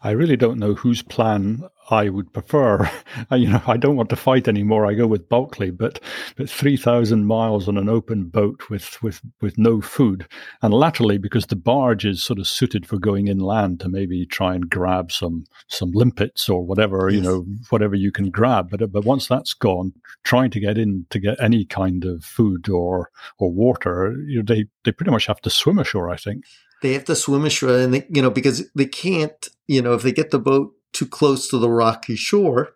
I 0.06 0.12
really 0.12 0.38
don't 0.38 0.60
know 0.60 0.76
whose 0.76 1.02
plan 1.02 1.64
I 1.90 2.10
would 2.10 2.32
prefer. 2.32 2.88
you 3.32 3.50
know, 3.50 3.62
I 3.66 3.76
don't 3.76 3.96
want 3.96 4.10
to 4.10 4.16
fight 4.16 4.48
anymore. 4.48 4.86
I 4.86 4.94
go 4.94 5.08
with 5.08 5.30
Bulkeley, 5.30 5.72
but 5.72 6.00
but 6.38 6.48
three 6.48 6.78
thousand 6.78 7.26
miles 7.26 7.68
on 7.68 7.76
an 7.76 7.90
open 7.90 8.26
boat 8.26 8.70
with 8.70 9.02
with 9.02 9.20
with 9.42 9.58
no 9.58 9.82
food, 9.82 10.28
and 10.62 10.76
latterly 10.76 11.18
because 11.18 11.48
the 11.48 11.56
barge 11.56 12.06
is 12.06 12.24
sort 12.24 12.38
of 12.38 12.48
suited 12.48 12.86
for 12.86 13.00
going 13.00 13.28
inland 13.28 13.80
to 13.80 13.90
maybe 13.90 14.28
try 14.28 14.54
and 14.54 14.70
grab 14.70 15.12
some 15.12 15.46
some 15.70 15.90
limpets 15.92 16.50
or 16.50 16.64
whatever 16.64 17.10
yes. 17.10 17.16
you 17.16 17.22
know 17.24 17.44
whatever 17.72 17.96
you 17.96 18.12
can 18.12 18.30
grab. 18.30 18.70
But 18.70 18.92
but 18.92 19.06
once 19.06 19.28
that's 19.28 19.56
gone, 19.56 19.92
trying 20.24 20.52
to 20.52 20.60
get 20.60 20.78
in 20.78 21.08
to 21.10 21.20
get 21.20 21.42
any 21.42 21.66
kind 21.66 22.06
of 22.06 22.24
food 22.24 22.70
or 22.70 23.10
or 23.40 23.52
water, 23.52 24.16
you 24.28 24.38
know, 24.38 24.46
they 24.46 24.66
they 24.84 24.92
pretty 24.92 25.10
much 25.10 25.26
have 25.26 25.42
to 25.42 25.50
swim 25.50 25.80
ashore. 25.80 26.12
I 26.12 26.18
think 26.18 26.46
they 26.86 26.94
have 26.94 27.06
to 27.06 27.16
swim 27.16 27.46
ashore 27.46 27.78
and 27.78 27.94
they, 27.94 28.06
you 28.10 28.22
know 28.22 28.30
because 28.30 28.70
they 28.74 28.86
can't 28.86 29.50
you 29.68 29.82
know 29.82 29.94
if 29.94 30.04
they 30.04 30.12
get 30.12 30.32
the 30.32 30.40
boat 30.40 30.74
too 30.94 31.06
close 31.06 31.48
to 31.50 31.58
the 31.58 31.70
rocky 31.70 32.16
shore 32.16 32.76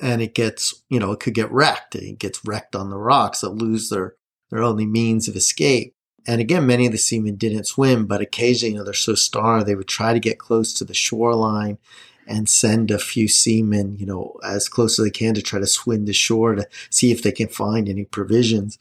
and 0.00 0.20
it 0.20 0.34
gets 0.34 0.82
you 0.88 0.98
know 0.98 1.12
it 1.12 1.20
could 1.20 1.34
get 1.34 1.50
wrecked 1.50 1.94
it 1.94 2.18
gets 2.18 2.40
wrecked 2.44 2.74
on 2.74 2.90
the 2.90 2.98
rocks 2.98 3.40
they'll 3.40 3.54
lose 3.54 3.88
their 3.88 4.14
their 4.50 4.62
only 4.62 4.86
means 4.86 5.28
of 5.28 5.36
escape 5.36 5.94
and 6.26 6.40
again 6.40 6.66
many 6.66 6.86
of 6.86 6.92
the 6.92 6.98
seamen 6.98 7.36
didn't 7.36 7.64
swim 7.64 8.04
but 8.04 8.20
occasionally 8.20 8.72
you 8.72 8.78
know 8.78 8.84
they're 8.84 8.92
so 8.92 9.14
starved 9.14 9.66
they 9.66 9.76
would 9.76 9.88
try 9.88 10.12
to 10.12 10.20
get 10.20 10.38
close 10.38 10.74
to 10.74 10.84
the 10.84 10.94
shoreline 10.94 11.78
and 12.28 12.48
send 12.48 12.90
a 12.90 12.98
few 12.98 13.28
seamen, 13.28 13.96
you 13.98 14.04
know, 14.04 14.36
as 14.44 14.68
close 14.68 14.98
as 14.98 15.04
they 15.04 15.10
can 15.10 15.34
to 15.34 15.42
try 15.42 15.60
to 15.60 15.66
swim 15.66 16.06
to 16.06 16.12
shore 16.12 16.56
to 16.56 16.66
see 16.90 17.12
if 17.12 17.22
they 17.22 17.30
can 17.30 17.46
find 17.46 17.88
any 17.88 18.04
provisions. 18.04 18.78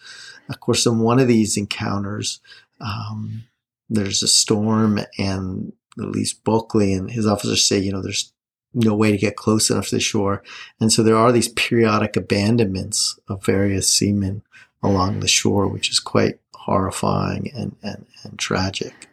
Of 0.49 0.59
course, 0.59 0.86
in 0.86 0.99
one 0.99 1.20
of 1.20 1.28
these 1.28 1.55
encounters, 1.55 2.41
um, 2.82 3.43
there's 3.89 4.23
a 4.23 4.27
storm 4.27 4.99
and 5.17 5.73
at 5.99 6.09
least 6.09 6.43
Bulkeley 6.43 6.93
and 6.93 7.09
his 7.09 7.25
officers 7.25 7.63
say, 7.63 7.79
you 7.79 7.91
know, 7.91 8.01
there's 8.01 8.33
no 8.73 8.93
way 8.93 9.11
to 9.11 9.17
get 9.17 9.38
close 9.38 9.69
enough 9.69 9.88
to 9.88 9.95
the 9.95 10.01
shore. 10.01 10.43
And 10.79 10.91
so 10.91 11.01
there 11.01 11.15
are 11.15 11.31
these 11.31 11.47
periodic 11.49 12.17
abandonments 12.17 13.17
of 13.29 13.45
various 13.45 13.88
seamen 13.88 14.43
along 14.83 15.21
the 15.21 15.27
shore, 15.27 15.67
which 15.67 15.89
is 15.89 15.99
quite 15.99 16.39
horrifying 16.53 17.51
and, 17.55 17.75
and, 17.81 18.05
and 18.23 18.38
tragic. 18.38 19.07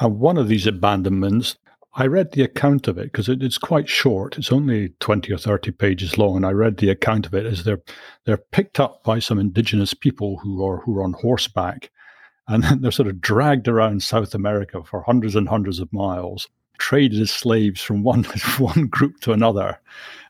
And 0.00 0.18
one 0.18 0.38
of 0.38 0.48
these 0.48 0.66
abandonments, 0.66 1.56
I 1.94 2.06
read 2.06 2.32
the 2.32 2.42
account 2.42 2.88
of 2.88 2.96
it 2.96 3.12
because 3.12 3.28
it, 3.28 3.42
it's 3.42 3.58
quite 3.58 3.88
short. 3.88 4.38
It's 4.38 4.50
only 4.50 4.94
20 5.00 5.30
or 5.32 5.38
30 5.38 5.72
pages 5.72 6.16
long. 6.16 6.36
And 6.36 6.46
I 6.46 6.52
read 6.52 6.78
the 6.78 6.88
account 6.88 7.26
of 7.26 7.34
it 7.34 7.44
as 7.44 7.64
they're, 7.64 7.82
they're 8.24 8.38
picked 8.38 8.80
up 8.80 9.04
by 9.04 9.18
some 9.18 9.38
indigenous 9.38 9.92
people 9.92 10.38
who 10.38 10.64
are, 10.64 10.78
who 10.78 10.96
are 10.96 11.04
on 11.04 11.12
horseback 11.12 11.90
and 12.48 12.62
then 12.64 12.80
they're 12.80 12.90
sort 12.90 13.08
of 13.08 13.20
dragged 13.20 13.68
around 13.68 14.02
South 14.02 14.34
America 14.34 14.82
for 14.82 15.02
hundreds 15.02 15.36
and 15.36 15.48
hundreds 15.48 15.78
of 15.78 15.92
miles, 15.92 16.48
traded 16.78 17.20
as 17.20 17.30
slaves 17.30 17.80
from 17.80 18.02
one 18.04 18.24
one 18.58 18.86
group 18.86 19.20
to 19.20 19.32
another, 19.32 19.78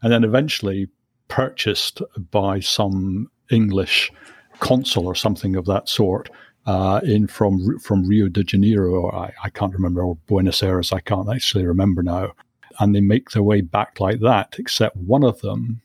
and 0.03 0.13
then 0.13 0.25
eventually 0.25 0.89
purchased 1.29 2.03
by 2.31 2.61
some 2.61 3.29
English 3.51 4.13
consul 4.61 5.07
or 5.07 5.15
something 5.15 5.57
of 5.57 5.65
that 5.67 5.89
sort 5.89 6.31
uh, 6.67 7.01
in 7.05 7.27
from 7.27 7.79
from 7.79 8.07
Rio 8.07 8.29
de 8.29 8.45
Janeiro, 8.45 8.93
or 8.93 9.15
I, 9.15 9.33
I 9.45 9.51
can't 9.51 9.75
remember, 9.75 10.03
or 10.03 10.17
Buenos 10.27 10.63
Aires, 10.63 10.93
I 10.93 11.01
can't 11.01 11.29
actually 11.29 11.67
remember 11.67 12.03
now. 12.03 12.33
And 12.81 12.95
they 12.95 13.01
make 13.01 13.31
their 13.31 13.43
way 13.43 13.61
back 13.61 14.01
like 14.01 14.21
that, 14.21 14.57
except 14.59 14.97
one 14.97 15.25
of 15.25 15.41
them, 15.41 15.83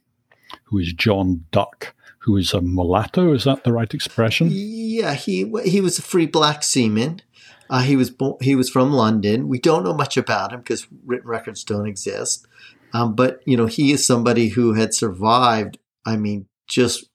who 0.64 0.78
is 0.78 0.94
John 0.94 1.44
Duck, 1.52 1.94
who 2.28 2.36
is 2.36 2.54
a 2.54 2.60
mulatto. 2.60 3.34
Is 3.34 3.46
that 3.46 3.64
the 3.64 3.72
right 3.72 3.92
expression? 3.94 4.50
Yeah, 4.52 5.14
he 5.14 5.50
he 5.64 5.80
was 5.80 5.98
a 5.98 6.02
free 6.02 6.26
black 6.26 6.62
seaman. 6.62 7.22
Uh, 7.70 7.82
he 7.82 7.96
was 7.96 8.10
born, 8.10 8.36
he 8.42 8.54
was 8.54 8.70
from 8.70 8.92
London. 8.92 9.48
We 9.48 9.60
don't 9.60 9.86
know 9.86 9.94
much 9.94 10.18
about 10.18 10.52
him 10.52 10.60
because 10.60 10.88
written 11.06 11.30
records 11.30 11.64
don't 11.64 11.88
exist. 11.88 12.46
Um, 12.94 13.16
but 13.16 13.40
you 13.46 13.56
know, 13.56 13.66
he 13.66 13.94
is 13.94 14.06
somebody 14.06 14.50
who 14.50 14.74
had 14.74 14.94
survived. 14.94 15.78
I 16.06 16.18
mean, 16.18 16.48
just 16.68 17.10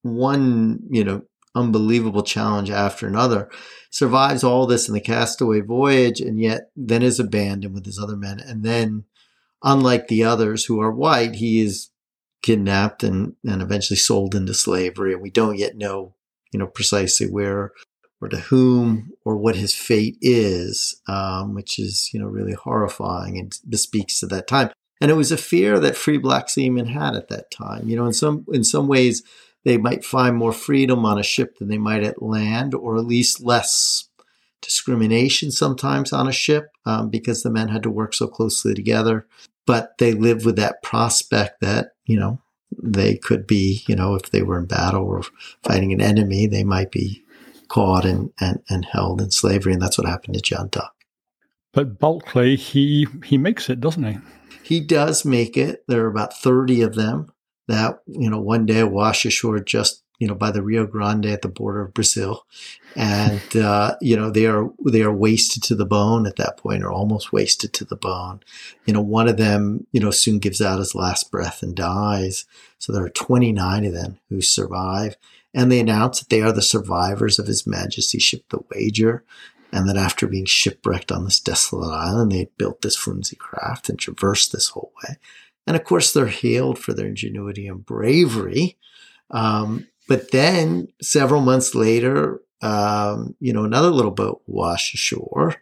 one 0.00 0.80
you 0.90 1.04
know 1.04 1.22
unbelievable 1.54 2.22
challenge 2.22 2.70
after 2.70 3.06
another. 3.06 3.50
Survives 3.90 4.42
all 4.42 4.66
this 4.66 4.88
in 4.88 4.94
the 4.94 5.00
castaway 5.00 5.60
voyage, 5.60 6.22
and 6.22 6.40
yet 6.40 6.70
then 6.74 7.02
is 7.02 7.20
abandoned 7.20 7.74
with 7.74 7.84
his 7.84 7.98
other 7.98 8.16
men. 8.16 8.40
And 8.40 8.64
then, 8.64 9.04
unlike 9.62 10.08
the 10.08 10.24
others 10.24 10.64
who 10.64 10.80
are 10.80 10.90
white, 10.90 11.34
he 11.34 11.60
is 11.60 11.90
kidnapped 12.44 13.02
and, 13.02 13.34
and 13.46 13.62
eventually 13.62 13.96
sold 13.96 14.34
into 14.34 14.52
slavery. 14.52 15.14
And 15.14 15.22
we 15.22 15.30
don't 15.30 15.58
yet 15.58 15.76
know, 15.76 16.14
you 16.52 16.58
know, 16.58 16.66
precisely 16.66 17.26
where 17.26 17.72
or 18.20 18.28
to 18.28 18.36
whom 18.36 19.12
or 19.24 19.36
what 19.36 19.56
his 19.56 19.74
fate 19.74 20.18
is, 20.20 21.00
um, 21.08 21.54
which 21.54 21.78
is, 21.78 22.10
you 22.12 22.20
know, 22.20 22.26
really 22.26 22.52
horrifying 22.52 23.38
and 23.38 23.58
bespeaks 23.66 24.20
to 24.20 24.26
that 24.26 24.46
time. 24.46 24.70
And 25.00 25.10
it 25.10 25.14
was 25.14 25.32
a 25.32 25.38
fear 25.38 25.80
that 25.80 25.96
free 25.96 26.18
black 26.18 26.50
seamen 26.50 26.86
had 26.86 27.14
at 27.14 27.28
that 27.28 27.50
time. 27.50 27.88
You 27.88 27.96
know, 27.96 28.04
in 28.04 28.12
some 28.12 28.44
in 28.52 28.62
some 28.62 28.88
ways, 28.88 29.22
they 29.64 29.78
might 29.78 30.04
find 30.04 30.36
more 30.36 30.52
freedom 30.52 31.06
on 31.06 31.18
a 31.18 31.22
ship 31.22 31.58
than 31.58 31.68
they 31.68 31.78
might 31.78 32.04
at 32.04 32.22
land, 32.22 32.74
or 32.74 32.96
at 32.96 33.06
least 33.06 33.42
less 33.42 34.08
discrimination 34.60 35.50
sometimes 35.50 36.12
on 36.12 36.28
a 36.28 36.32
ship 36.32 36.70
um, 36.84 37.08
because 37.08 37.42
the 37.42 37.50
men 37.50 37.68
had 37.68 37.82
to 37.82 37.90
work 37.90 38.14
so 38.14 38.26
closely 38.26 38.74
together 38.74 39.26
but 39.66 39.96
they 39.98 40.12
lived 40.12 40.44
with 40.44 40.56
that 40.56 40.82
prospect 40.82 41.60
that, 41.60 41.92
you 42.06 42.18
know, 42.18 42.40
they 42.82 43.16
could 43.16 43.46
be, 43.46 43.82
you 43.86 43.96
know, 43.96 44.14
if 44.14 44.30
they 44.30 44.42
were 44.42 44.58
in 44.58 44.66
battle 44.66 45.04
or 45.04 45.22
fighting 45.62 45.92
an 45.92 46.00
enemy, 46.00 46.46
they 46.46 46.64
might 46.64 46.90
be 46.90 47.22
caught 47.68 48.04
and, 48.04 48.32
and, 48.40 48.62
and 48.68 48.84
held 48.84 49.20
in 49.20 49.30
slavery. 49.30 49.72
And 49.72 49.82
that's 49.82 49.98
what 49.98 50.06
happened 50.06 50.34
to 50.34 50.40
John 50.40 50.68
Duck. 50.68 50.94
But 51.72 51.98
Bulkeley, 51.98 52.56
he, 52.56 53.06
he 53.24 53.36
makes 53.36 53.68
it, 53.68 53.80
doesn't 53.80 54.04
he? 54.04 54.18
He 54.62 54.80
does 54.80 55.24
make 55.24 55.56
it. 55.56 55.84
There 55.88 56.04
are 56.04 56.10
about 56.10 56.36
30 56.36 56.82
of 56.82 56.94
them 56.94 57.32
that, 57.68 57.98
you 58.06 58.30
know, 58.30 58.40
one 58.40 58.66
day 58.66 58.84
wash 58.84 59.24
ashore 59.24 59.58
just 59.60 60.03
you 60.18 60.28
know, 60.28 60.34
by 60.34 60.50
the 60.50 60.62
Rio 60.62 60.86
Grande 60.86 61.26
at 61.26 61.42
the 61.42 61.48
border 61.48 61.82
of 61.82 61.94
Brazil, 61.94 62.46
and 62.96 63.56
uh, 63.56 63.96
you 64.00 64.16
know 64.16 64.30
they 64.30 64.46
are 64.46 64.70
they 64.84 65.02
are 65.02 65.12
wasted 65.12 65.62
to 65.64 65.74
the 65.74 65.86
bone 65.86 66.26
at 66.26 66.36
that 66.36 66.56
point, 66.56 66.82
or 66.84 66.90
almost 66.90 67.32
wasted 67.32 67.72
to 67.74 67.84
the 67.84 67.96
bone. 67.96 68.40
You 68.86 68.94
know, 68.94 69.00
one 69.00 69.28
of 69.28 69.36
them, 69.36 69.86
you 69.92 70.00
know, 70.00 70.10
soon 70.10 70.38
gives 70.38 70.60
out 70.60 70.78
his 70.78 70.94
last 70.94 71.30
breath 71.30 71.62
and 71.62 71.74
dies. 71.74 72.44
So 72.78 72.92
there 72.92 73.04
are 73.04 73.10
29 73.10 73.84
of 73.84 73.92
them 73.92 74.18
who 74.28 74.40
survive, 74.40 75.16
and 75.52 75.70
they 75.70 75.80
announce 75.80 76.20
that 76.20 76.28
they 76.28 76.42
are 76.42 76.52
the 76.52 76.62
survivors 76.62 77.38
of 77.38 77.46
His 77.46 77.66
Majesty's 77.66 78.22
ship, 78.22 78.44
the 78.50 78.60
Wager, 78.74 79.24
and 79.72 79.88
that 79.88 79.96
after 79.96 80.26
being 80.26 80.44
shipwrecked 80.44 81.10
on 81.10 81.24
this 81.24 81.40
desolate 81.40 81.92
island, 81.92 82.30
they 82.30 82.38
had 82.38 82.56
built 82.56 82.82
this 82.82 82.96
flimsy 82.96 83.36
craft 83.36 83.88
and 83.88 83.98
traversed 83.98 84.52
this 84.52 84.68
whole 84.68 84.92
way. 85.02 85.16
And 85.66 85.76
of 85.76 85.84
course, 85.84 86.12
they're 86.12 86.26
hailed 86.26 86.78
for 86.78 86.92
their 86.92 87.06
ingenuity 87.06 87.66
and 87.66 87.84
bravery. 87.84 88.76
Um, 89.30 89.88
but 90.08 90.30
then 90.30 90.88
several 91.00 91.40
months 91.40 91.74
later, 91.74 92.40
um, 92.62 93.34
you 93.40 93.52
know, 93.52 93.64
another 93.64 93.90
little 93.90 94.10
boat 94.10 94.42
washed 94.46 94.94
ashore. 94.94 95.56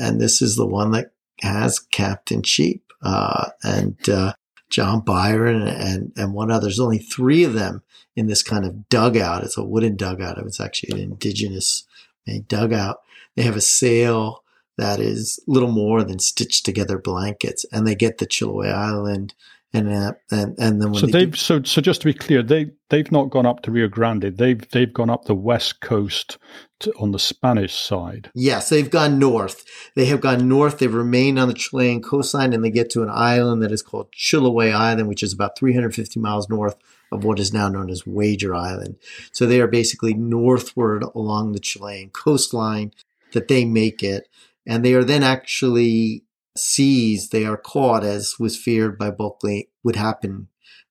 And 0.00 0.20
this 0.20 0.42
is 0.42 0.56
the 0.56 0.66
one 0.66 0.90
that 0.92 1.12
has 1.40 1.78
Captain 1.78 2.42
Cheap 2.42 2.92
uh, 3.02 3.50
and 3.62 3.96
uh, 4.08 4.34
John 4.70 5.00
Byron 5.00 5.62
and, 5.62 6.12
and 6.16 6.34
one 6.34 6.50
other. 6.50 6.66
There's 6.66 6.80
only 6.80 6.98
three 6.98 7.44
of 7.44 7.54
them 7.54 7.82
in 8.16 8.26
this 8.26 8.42
kind 8.42 8.64
of 8.64 8.88
dugout. 8.88 9.44
It's 9.44 9.56
a 9.56 9.64
wooden 9.64 9.96
dugout. 9.96 10.38
It's 10.38 10.60
actually 10.60 10.92
an 10.92 11.12
indigenous 11.12 11.84
dugout. 12.48 13.00
They 13.36 13.42
have 13.42 13.56
a 13.56 13.60
sail 13.60 14.42
that 14.78 15.00
is 15.00 15.38
little 15.46 15.70
more 15.70 16.02
than 16.02 16.18
stitched 16.18 16.64
together 16.64 16.98
blankets, 16.98 17.64
and 17.72 17.86
they 17.86 17.94
get 17.94 18.18
the 18.18 18.26
Chiloé 18.26 18.72
Island 18.72 19.34
and 19.74 19.88
uh, 19.88 20.12
and 20.30 20.54
and 20.58 20.82
then 20.82 20.94
so 20.94 21.06
they 21.06 21.20
have 21.20 21.38
so 21.38 21.62
so 21.62 21.80
just 21.80 22.02
to 22.02 22.06
be 22.06 22.12
clear, 22.12 22.42
they 22.42 22.70
they've 22.90 23.10
not 23.10 23.30
gone 23.30 23.46
up 23.46 23.62
to 23.62 23.70
Rio 23.70 23.88
Grande. 23.88 24.36
They've 24.36 24.68
they've 24.70 24.92
gone 24.92 25.08
up 25.08 25.24
the 25.24 25.34
west 25.34 25.80
coast 25.80 26.36
to, 26.80 26.92
on 26.98 27.12
the 27.12 27.18
Spanish 27.18 27.74
side. 27.74 28.30
Yes, 28.34 28.68
they've 28.68 28.90
gone 28.90 29.18
north. 29.18 29.64
They 29.96 30.04
have 30.06 30.20
gone 30.20 30.46
north. 30.46 30.78
They've 30.78 30.92
remained 30.92 31.38
on 31.38 31.48
the 31.48 31.54
Chilean 31.54 32.02
coastline, 32.02 32.52
and 32.52 32.62
they 32.62 32.70
get 32.70 32.90
to 32.90 33.02
an 33.02 33.10
island 33.10 33.62
that 33.62 33.72
is 33.72 33.82
called 33.82 34.12
Chiloé 34.12 34.74
Island, 34.74 35.08
which 35.08 35.22
is 35.22 35.32
about 35.32 35.58
350 35.58 36.20
miles 36.20 36.50
north 36.50 36.76
of 37.10 37.24
what 37.24 37.38
is 37.38 37.52
now 37.52 37.68
known 37.68 37.88
as 37.88 38.06
Wager 38.06 38.54
Island. 38.54 38.96
So 39.32 39.46
they 39.46 39.60
are 39.60 39.68
basically 39.68 40.12
northward 40.12 41.02
along 41.14 41.52
the 41.52 41.60
Chilean 41.60 42.10
coastline 42.10 42.92
that 43.32 43.48
they 43.48 43.64
make 43.64 44.02
it, 44.02 44.28
and 44.66 44.84
they 44.84 44.92
are 44.92 45.04
then 45.04 45.22
actually 45.22 46.24
seized, 46.56 47.32
they 47.32 47.44
are 47.44 47.56
caught, 47.56 48.04
as 48.04 48.36
was 48.38 48.56
feared 48.56 48.98
by 48.98 49.10
Bulkeley 49.10 49.68
would 49.82 49.96
happen 49.96 50.48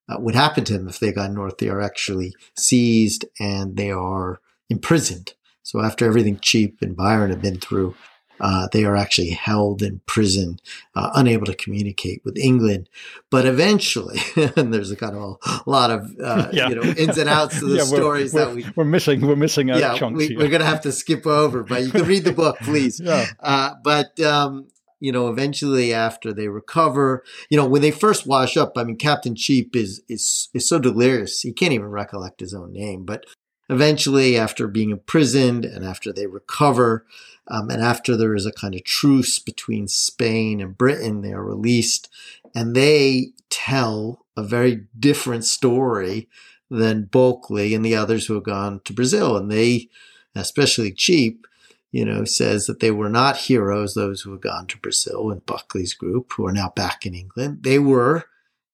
uh, 0.08 0.16
would 0.18 0.34
happen 0.34 0.64
to 0.64 0.72
them 0.72 0.88
if 0.88 0.98
they 0.98 1.12
got 1.12 1.30
north. 1.30 1.58
They 1.58 1.68
are 1.68 1.80
actually 1.80 2.34
seized 2.56 3.24
and 3.38 3.76
they 3.76 3.90
are 3.90 4.40
imprisoned. 4.68 5.34
So 5.62 5.80
after 5.80 6.06
everything 6.06 6.38
Cheap 6.40 6.78
and 6.82 6.96
Byron 6.96 7.30
have 7.30 7.40
been 7.40 7.60
through, 7.60 7.94
uh, 8.40 8.66
they 8.72 8.84
are 8.84 8.96
actually 8.96 9.30
held 9.30 9.82
in 9.82 10.00
prison, 10.06 10.58
uh, 10.96 11.10
unable 11.14 11.46
to 11.46 11.54
communicate 11.54 12.20
with 12.24 12.36
England. 12.36 12.88
But 13.30 13.46
eventually, 13.46 14.18
and 14.56 14.74
there's 14.74 14.90
a 14.90 14.96
kind 14.96 15.14
of 15.14 15.38
a 15.44 15.70
lot 15.70 15.92
of 15.92 16.10
uh, 16.20 16.48
yeah. 16.52 16.68
you 16.68 16.74
know 16.74 16.82
ins 16.82 17.18
and 17.18 17.28
outs 17.28 17.62
of 17.62 17.68
the 17.68 17.76
yeah, 17.76 17.84
stories 17.84 18.34
we're, 18.34 18.44
that 18.46 18.54
we 18.54 18.66
we're 18.74 18.84
missing. 18.84 19.24
We're 19.24 19.36
missing 19.36 19.70
out 19.70 19.78
yeah, 19.78 19.94
chunks. 19.96 20.18
We, 20.18 20.34
are 20.34 20.48
going 20.48 20.60
to 20.60 20.66
have 20.66 20.80
to 20.80 20.90
skip 20.90 21.24
over, 21.24 21.62
but 21.62 21.84
you 21.84 21.92
can 21.92 22.04
read 22.04 22.24
the 22.24 22.32
book, 22.32 22.58
please. 22.62 22.98
yeah. 22.98 23.26
Uh, 23.38 23.74
but 23.84 24.18
um, 24.18 24.66
you 25.02 25.10
know, 25.10 25.28
eventually 25.28 25.92
after 25.92 26.32
they 26.32 26.46
recover, 26.46 27.24
you 27.50 27.56
know, 27.56 27.66
when 27.66 27.82
they 27.82 27.90
first 27.90 28.24
wash 28.24 28.56
up, 28.56 28.78
I 28.78 28.84
mean, 28.84 28.96
Captain 28.96 29.34
Cheap 29.34 29.74
is, 29.74 30.00
is, 30.08 30.48
is 30.54 30.68
so 30.68 30.78
delirious. 30.78 31.40
He 31.40 31.52
can't 31.52 31.72
even 31.72 31.88
recollect 31.88 32.38
his 32.38 32.54
own 32.54 32.72
name, 32.72 33.04
but 33.04 33.26
eventually 33.68 34.38
after 34.38 34.68
being 34.68 34.90
imprisoned 34.90 35.64
and 35.64 35.84
after 35.84 36.12
they 36.12 36.28
recover, 36.28 37.04
um, 37.48 37.68
and 37.68 37.82
after 37.82 38.16
there 38.16 38.36
is 38.36 38.46
a 38.46 38.52
kind 38.52 38.76
of 38.76 38.84
truce 38.84 39.40
between 39.40 39.88
Spain 39.88 40.60
and 40.60 40.78
Britain, 40.78 41.22
they 41.22 41.32
are 41.32 41.44
released 41.44 42.08
and 42.54 42.76
they 42.76 43.32
tell 43.50 44.24
a 44.36 44.44
very 44.44 44.86
different 44.96 45.44
story 45.44 46.28
than 46.70 47.06
Bulkeley 47.06 47.74
and 47.74 47.84
the 47.84 47.96
others 47.96 48.26
who 48.26 48.34
have 48.34 48.44
gone 48.44 48.80
to 48.84 48.92
Brazil. 48.92 49.36
And 49.36 49.50
they, 49.50 49.88
especially 50.36 50.92
Cheap, 50.92 51.44
you 51.92 52.04
know, 52.04 52.24
says 52.24 52.66
that 52.66 52.80
they 52.80 52.90
were 52.90 53.10
not 53.10 53.36
heroes, 53.36 53.94
those 53.94 54.22
who 54.22 54.32
had 54.32 54.40
gone 54.40 54.66
to 54.66 54.78
Brazil 54.78 55.30
and 55.30 55.44
Bulkeley's 55.46 55.94
group, 55.94 56.32
who 56.32 56.46
are 56.46 56.52
now 56.52 56.72
back 56.74 57.04
in 57.04 57.14
England. 57.14 57.58
They 57.62 57.78
were, 57.78 58.24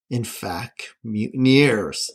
in 0.08 0.24
fact, 0.24 0.94
mutineers. 1.02 2.10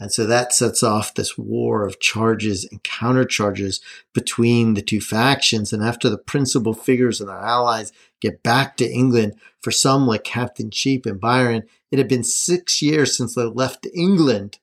And 0.00 0.12
so 0.12 0.26
that 0.26 0.52
sets 0.52 0.82
off 0.82 1.14
this 1.14 1.36
war 1.36 1.84
of 1.84 2.00
charges 2.00 2.66
and 2.70 2.82
countercharges 2.82 3.80
between 4.12 4.74
the 4.74 4.82
two 4.82 5.00
factions. 5.00 5.72
And 5.72 5.82
after 5.82 6.08
the 6.08 6.18
principal 6.18 6.72
figures 6.72 7.20
and 7.20 7.28
their 7.28 7.38
allies 7.38 7.92
get 8.20 8.42
back 8.42 8.76
to 8.76 8.90
England, 8.90 9.34
for 9.60 9.70
some 9.70 10.06
like 10.06 10.24
Captain 10.24 10.70
Cheap 10.70 11.06
and 11.06 11.20
Byron, 11.20 11.62
it 11.90 11.98
had 11.98 12.08
been 12.08 12.24
six 12.24 12.82
years 12.82 13.16
since 13.16 13.34
they 13.34 13.44
left 13.44 13.86
England 13.94 14.58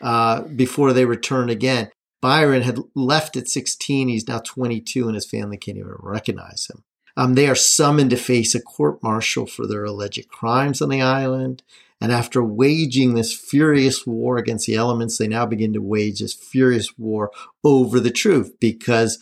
uh, 0.00 0.42
before 0.42 0.92
they 0.92 1.06
returned 1.06 1.50
again. 1.50 1.90
Byron 2.24 2.62
had 2.62 2.78
left 2.94 3.36
at 3.36 3.48
16. 3.48 4.08
He's 4.08 4.26
now 4.26 4.38
22 4.38 5.08
and 5.08 5.14
his 5.14 5.26
family 5.26 5.58
can't 5.58 5.76
even 5.76 5.92
recognize 5.98 6.66
him. 6.70 6.82
Um, 7.18 7.34
they 7.34 7.46
are 7.48 7.54
summoned 7.54 8.08
to 8.08 8.16
face 8.16 8.54
a 8.54 8.62
court 8.62 9.02
martial 9.02 9.44
for 9.44 9.66
their 9.66 9.84
alleged 9.84 10.26
crimes 10.28 10.80
on 10.80 10.88
the 10.88 11.02
island. 11.02 11.62
And 12.00 12.10
after 12.10 12.42
waging 12.42 13.12
this 13.12 13.34
furious 13.34 14.06
war 14.06 14.38
against 14.38 14.66
the 14.66 14.74
elements, 14.74 15.18
they 15.18 15.28
now 15.28 15.44
begin 15.44 15.74
to 15.74 15.82
wage 15.82 16.20
this 16.20 16.32
furious 16.32 16.96
war 16.96 17.30
over 17.62 18.00
the 18.00 18.10
truth 18.10 18.54
because 18.58 19.18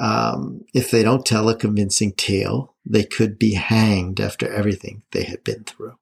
um, 0.00 0.64
if 0.74 0.90
they 0.90 1.04
don't 1.04 1.24
tell 1.24 1.48
a 1.48 1.54
convincing 1.54 2.10
tale, 2.10 2.74
they 2.84 3.04
could 3.04 3.38
be 3.38 3.54
hanged 3.54 4.18
after 4.18 4.52
everything 4.52 5.02
they 5.12 5.22
had 5.22 5.44
been 5.44 5.62
through. 5.62 5.94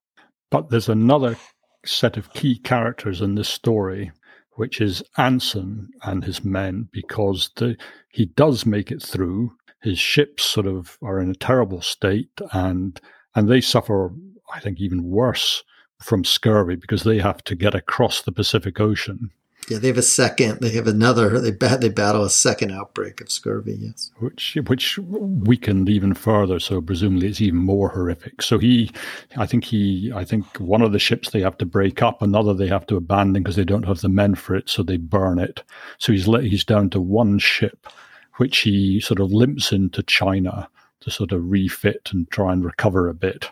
But 0.50 0.70
there's 0.70 0.88
another 0.88 1.36
set 1.84 2.16
of 2.16 2.32
key 2.32 2.58
characters 2.58 3.20
in 3.20 3.34
this 3.34 3.50
story 3.50 4.12
which 4.60 4.78
is 4.78 5.02
Anson 5.16 5.88
and 6.02 6.22
his 6.22 6.44
men, 6.44 6.86
because 6.92 7.50
the, 7.56 7.78
he 8.10 8.26
does 8.26 8.66
make 8.66 8.92
it 8.92 9.02
through. 9.02 9.50
His 9.80 9.98
ships 9.98 10.44
sort 10.44 10.66
of 10.66 10.98
are 11.00 11.18
in 11.18 11.30
a 11.30 11.34
terrible 11.34 11.80
state, 11.80 12.28
and 12.52 13.00
and 13.34 13.48
they 13.48 13.62
suffer, 13.62 14.12
I 14.52 14.60
think, 14.60 14.78
even 14.78 15.04
worse 15.04 15.64
from 16.02 16.24
scurvy 16.24 16.76
because 16.76 17.04
they 17.04 17.20
have 17.20 17.42
to 17.44 17.54
get 17.54 17.74
across 17.74 18.20
the 18.20 18.32
Pacific 18.32 18.78
Ocean 18.78 19.30
yeah, 19.70 19.78
they 19.78 19.86
have 19.86 19.98
a 19.98 20.02
second. 20.02 20.58
They 20.60 20.70
have 20.70 20.88
another. 20.88 21.38
They 21.38 21.52
bat, 21.52 21.80
they 21.80 21.90
battle 21.90 22.24
a 22.24 22.30
second 22.30 22.72
outbreak 22.72 23.20
of 23.20 23.30
scurvy. 23.30 23.76
Yes, 23.78 24.10
which 24.18 24.58
which 24.66 24.98
weakened 24.98 25.88
even 25.88 26.12
further. 26.12 26.58
So 26.58 26.80
presumably 26.80 27.28
it's 27.28 27.40
even 27.40 27.60
more 27.60 27.88
horrific. 27.88 28.42
So 28.42 28.58
he, 28.58 28.90
I 29.36 29.46
think 29.46 29.62
he, 29.62 30.12
I 30.12 30.24
think 30.24 30.44
one 30.58 30.82
of 30.82 30.90
the 30.90 30.98
ships 30.98 31.30
they 31.30 31.40
have 31.42 31.56
to 31.58 31.66
break 31.66 32.02
up, 32.02 32.20
another 32.20 32.52
they 32.52 32.66
have 32.66 32.84
to 32.88 32.96
abandon 32.96 33.44
because 33.44 33.54
they 33.54 33.64
don't 33.64 33.86
have 33.86 34.00
the 34.00 34.08
men 34.08 34.34
for 34.34 34.56
it. 34.56 34.68
So 34.68 34.82
they 34.82 34.96
burn 34.96 35.38
it. 35.38 35.62
So 35.98 36.10
he's 36.12 36.26
let, 36.26 36.42
he's 36.42 36.64
down 36.64 36.90
to 36.90 37.00
one 37.00 37.38
ship, 37.38 37.86
which 38.38 38.58
he 38.58 38.98
sort 38.98 39.20
of 39.20 39.32
limps 39.32 39.70
into 39.70 40.02
China 40.02 40.68
to 41.02 41.12
sort 41.12 41.30
of 41.30 41.48
refit 41.48 42.10
and 42.12 42.28
try 42.32 42.52
and 42.52 42.64
recover 42.64 43.08
a 43.08 43.14
bit. 43.14 43.48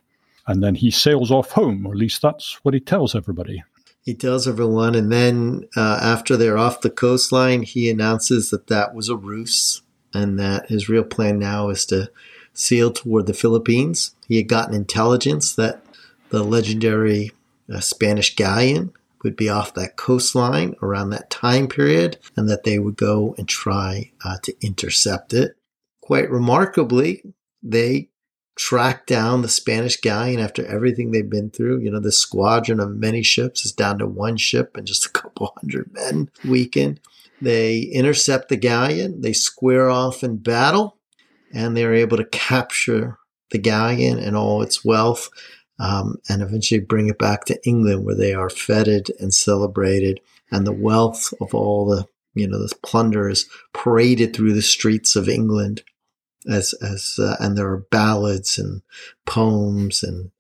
And 0.49 0.65
then 0.65 0.75
he 0.75 0.91
sails 0.91 1.31
off 1.31 1.53
home, 1.53 1.87
or 1.87 1.93
at 1.93 1.99
least 1.99 2.23
that's 2.23 2.59
what 2.65 2.75
he 2.75 2.81
tells 2.81 3.15
everybody. 3.15 3.63
He 4.09 4.15
tells 4.15 4.49
everyone, 4.49 4.95
and 4.95 5.13
then 5.13 5.69
uh, 5.77 5.99
after 6.01 6.35
they're 6.35 6.57
off 6.57 6.81
the 6.81 6.89
coastline, 6.89 7.61
he 7.61 7.91
announces 7.91 8.49
that 8.49 8.69
that 8.69 8.95
was 8.95 9.11
a 9.11 9.17
ruse 9.17 9.83
and 10.15 10.41
that 10.41 10.71
his 10.71 10.89
real 10.89 11.05
plan 11.05 11.39
now 11.39 11.69
is 11.69 11.85
to 11.85 12.11
sail 12.55 12.91
toward 12.91 13.27
the 13.27 13.35
Philippines. 13.35 14.15
He 14.27 14.39
had 14.39 14.49
gotten 14.49 14.73
intelligence 14.73 15.55
that 15.57 15.83
the 16.31 16.43
legendary 16.43 17.33
uh, 17.71 17.81
Spanish 17.81 18.35
galleon 18.35 18.95
would 19.23 19.37
be 19.37 19.51
off 19.51 19.75
that 19.75 19.99
coastline 19.99 20.75
around 20.81 21.11
that 21.11 21.29
time 21.29 21.69
period 21.69 22.17
and 22.35 22.49
that 22.49 22.65
they 22.65 22.79
would 22.79 22.97
go 22.97 23.35
and 23.37 23.47
try 23.47 24.11
uh, 24.25 24.39
to 24.45 24.55
intercept 24.63 25.35
it. 25.35 25.55
Quite 26.01 26.31
remarkably, 26.31 27.23
they 27.63 28.09
track 28.59 29.07
down 29.07 29.41
the 29.41 29.49
Spanish 29.49 30.01
galleon 30.01 30.41
after 30.41 30.67
everything 30.67 31.11
they've 31.11 31.31
been 31.31 31.49
through. 31.49 31.79
You 31.79 31.93
know, 31.93 32.01
the 32.01 32.13
squadron 32.13 32.81
of 32.81 32.97
many 32.97 33.23
ships 33.23 33.65
is 33.65 33.73
down 33.73 33.99
to 33.99 34.07
one 34.07 34.37
ship 34.37 34.77
and 34.77 34.87
just 34.87 35.07
a 35.07 35.11
couple 35.13 35.55
hundred 35.57 35.93
men 35.95 36.31
weakened. 36.45 37.01
They 37.41 37.83
intercept 37.83 38.49
the 38.49 38.57
galleon, 38.57 39.21
they 39.21 39.33
square 39.33 39.89
off 39.89 40.25
in 40.25 40.39
battle, 40.39 40.99
and 41.55 41.77
they're 41.77 41.95
able 41.95 42.17
to 42.17 42.25
capture 42.25 43.19
the 43.51 43.59
galleon 43.59 44.19
and 44.19 44.37
all 44.37 44.61
its 44.61 44.85
wealth. 44.85 45.31
Um, 45.81 46.17
and 46.29 46.43
eventually 46.43 46.81
bring 46.81 47.09
it 47.09 47.21
back 47.21 47.45
to 47.45 47.65
England 47.65 48.05
where 48.05 48.17
they 48.17 48.35
are 48.35 48.51
feted 48.51 49.13
and 49.21 49.33
celebrated 49.33 50.21
and 50.51 50.67
the 50.67 50.73
wealth 50.73 51.33
of 51.41 51.55
all 51.55 51.87
the, 51.87 52.05
you 52.35 52.49
know, 52.49 52.59
the 52.59 52.75
plunder 52.83 53.29
is 53.29 53.49
paraded 53.73 54.35
through 54.35 54.55
the 54.55 54.63
streets 54.63 55.15
of 55.15 55.29
England 55.29 55.85
as 56.49 56.75
as 56.75 57.19
uh, 57.21 57.37
and 57.41 57.57
there 57.57 57.69
are 57.69 57.79
ballads 57.91 58.59
and 58.59 58.83
poems 59.27 60.03
and 60.03 60.31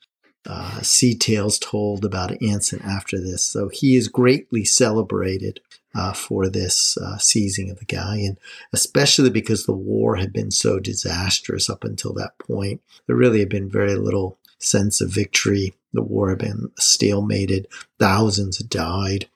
uh, 0.46 0.80
sea 0.80 1.14
tales 1.14 1.58
told 1.58 2.04
about 2.04 2.42
Anson 2.42 2.80
after 2.82 3.20
this. 3.20 3.44
So 3.44 3.68
he 3.68 3.96
is 3.96 4.08
greatly 4.08 4.64
celebrated 4.64 5.60
uh, 5.94 6.12
for 6.12 6.48
this 6.48 6.96
uh, 6.96 7.18
seizing 7.18 7.70
of 7.70 7.78
the 7.78 7.84
galleon, 7.84 8.38
especially 8.72 9.30
because 9.30 9.66
the 9.66 9.72
war 9.72 10.16
had 10.16 10.32
been 10.32 10.50
so 10.50 10.78
disastrous 10.78 11.68
up 11.68 11.84
until 11.84 12.14
that 12.14 12.38
point. 12.38 12.80
There 13.06 13.16
really 13.16 13.40
had 13.40 13.48
been 13.48 13.68
very 13.68 13.94
little 13.94 14.38
sense 14.58 15.00
of 15.00 15.10
victory. 15.10 15.74
The 15.92 16.02
war 16.02 16.30
had 16.30 16.38
been 16.38 16.70
stalemated. 16.80 17.66
Thousands 17.98 18.58
had 18.58 18.70
died. 18.70 19.28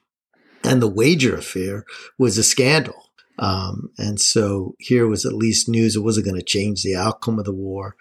And 0.63 0.81
the 0.81 0.87
wager 0.87 1.35
affair 1.35 1.85
was 2.17 2.37
a 2.37 2.43
scandal. 2.43 3.02
Um, 3.39 3.89
and 3.97 4.19
so 4.19 4.75
here 4.79 5.07
was 5.07 5.25
at 5.25 5.33
least 5.33 5.67
news 5.67 5.95
it 5.95 6.01
wasn't 6.01 6.25
going 6.25 6.39
to 6.39 6.45
change 6.45 6.83
the 6.83 6.95
outcome 6.95 7.39
of 7.39 7.45
the 7.45 7.53
war. 7.53 7.95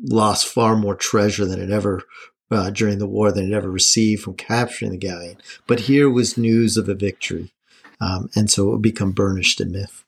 Lost 0.00 0.46
far 0.46 0.76
more 0.76 0.94
treasure 0.94 1.44
than 1.44 1.60
it 1.60 1.70
ever 1.70 2.02
uh, 2.50 2.70
during 2.70 2.98
the 2.98 3.06
war 3.06 3.32
than 3.32 3.50
it 3.50 3.54
ever 3.54 3.70
received 3.70 4.22
from 4.22 4.34
capturing 4.34 4.92
the 4.92 4.98
galleon. 4.98 5.38
But 5.66 5.80
here 5.80 6.08
was 6.08 6.38
news 6.38 6.76
of 6.76 6.88
a 6.88 6.94
victory, 6.94 7.52
um, 8.00 8.30
and 8.34 8.50
so 8.50 8.68
it 8.68 8.70
would 8.72 8.82
become 8.82 9.12
burnished 9.12 9.60
in 9.60 9.72
myth. 9.72 10.04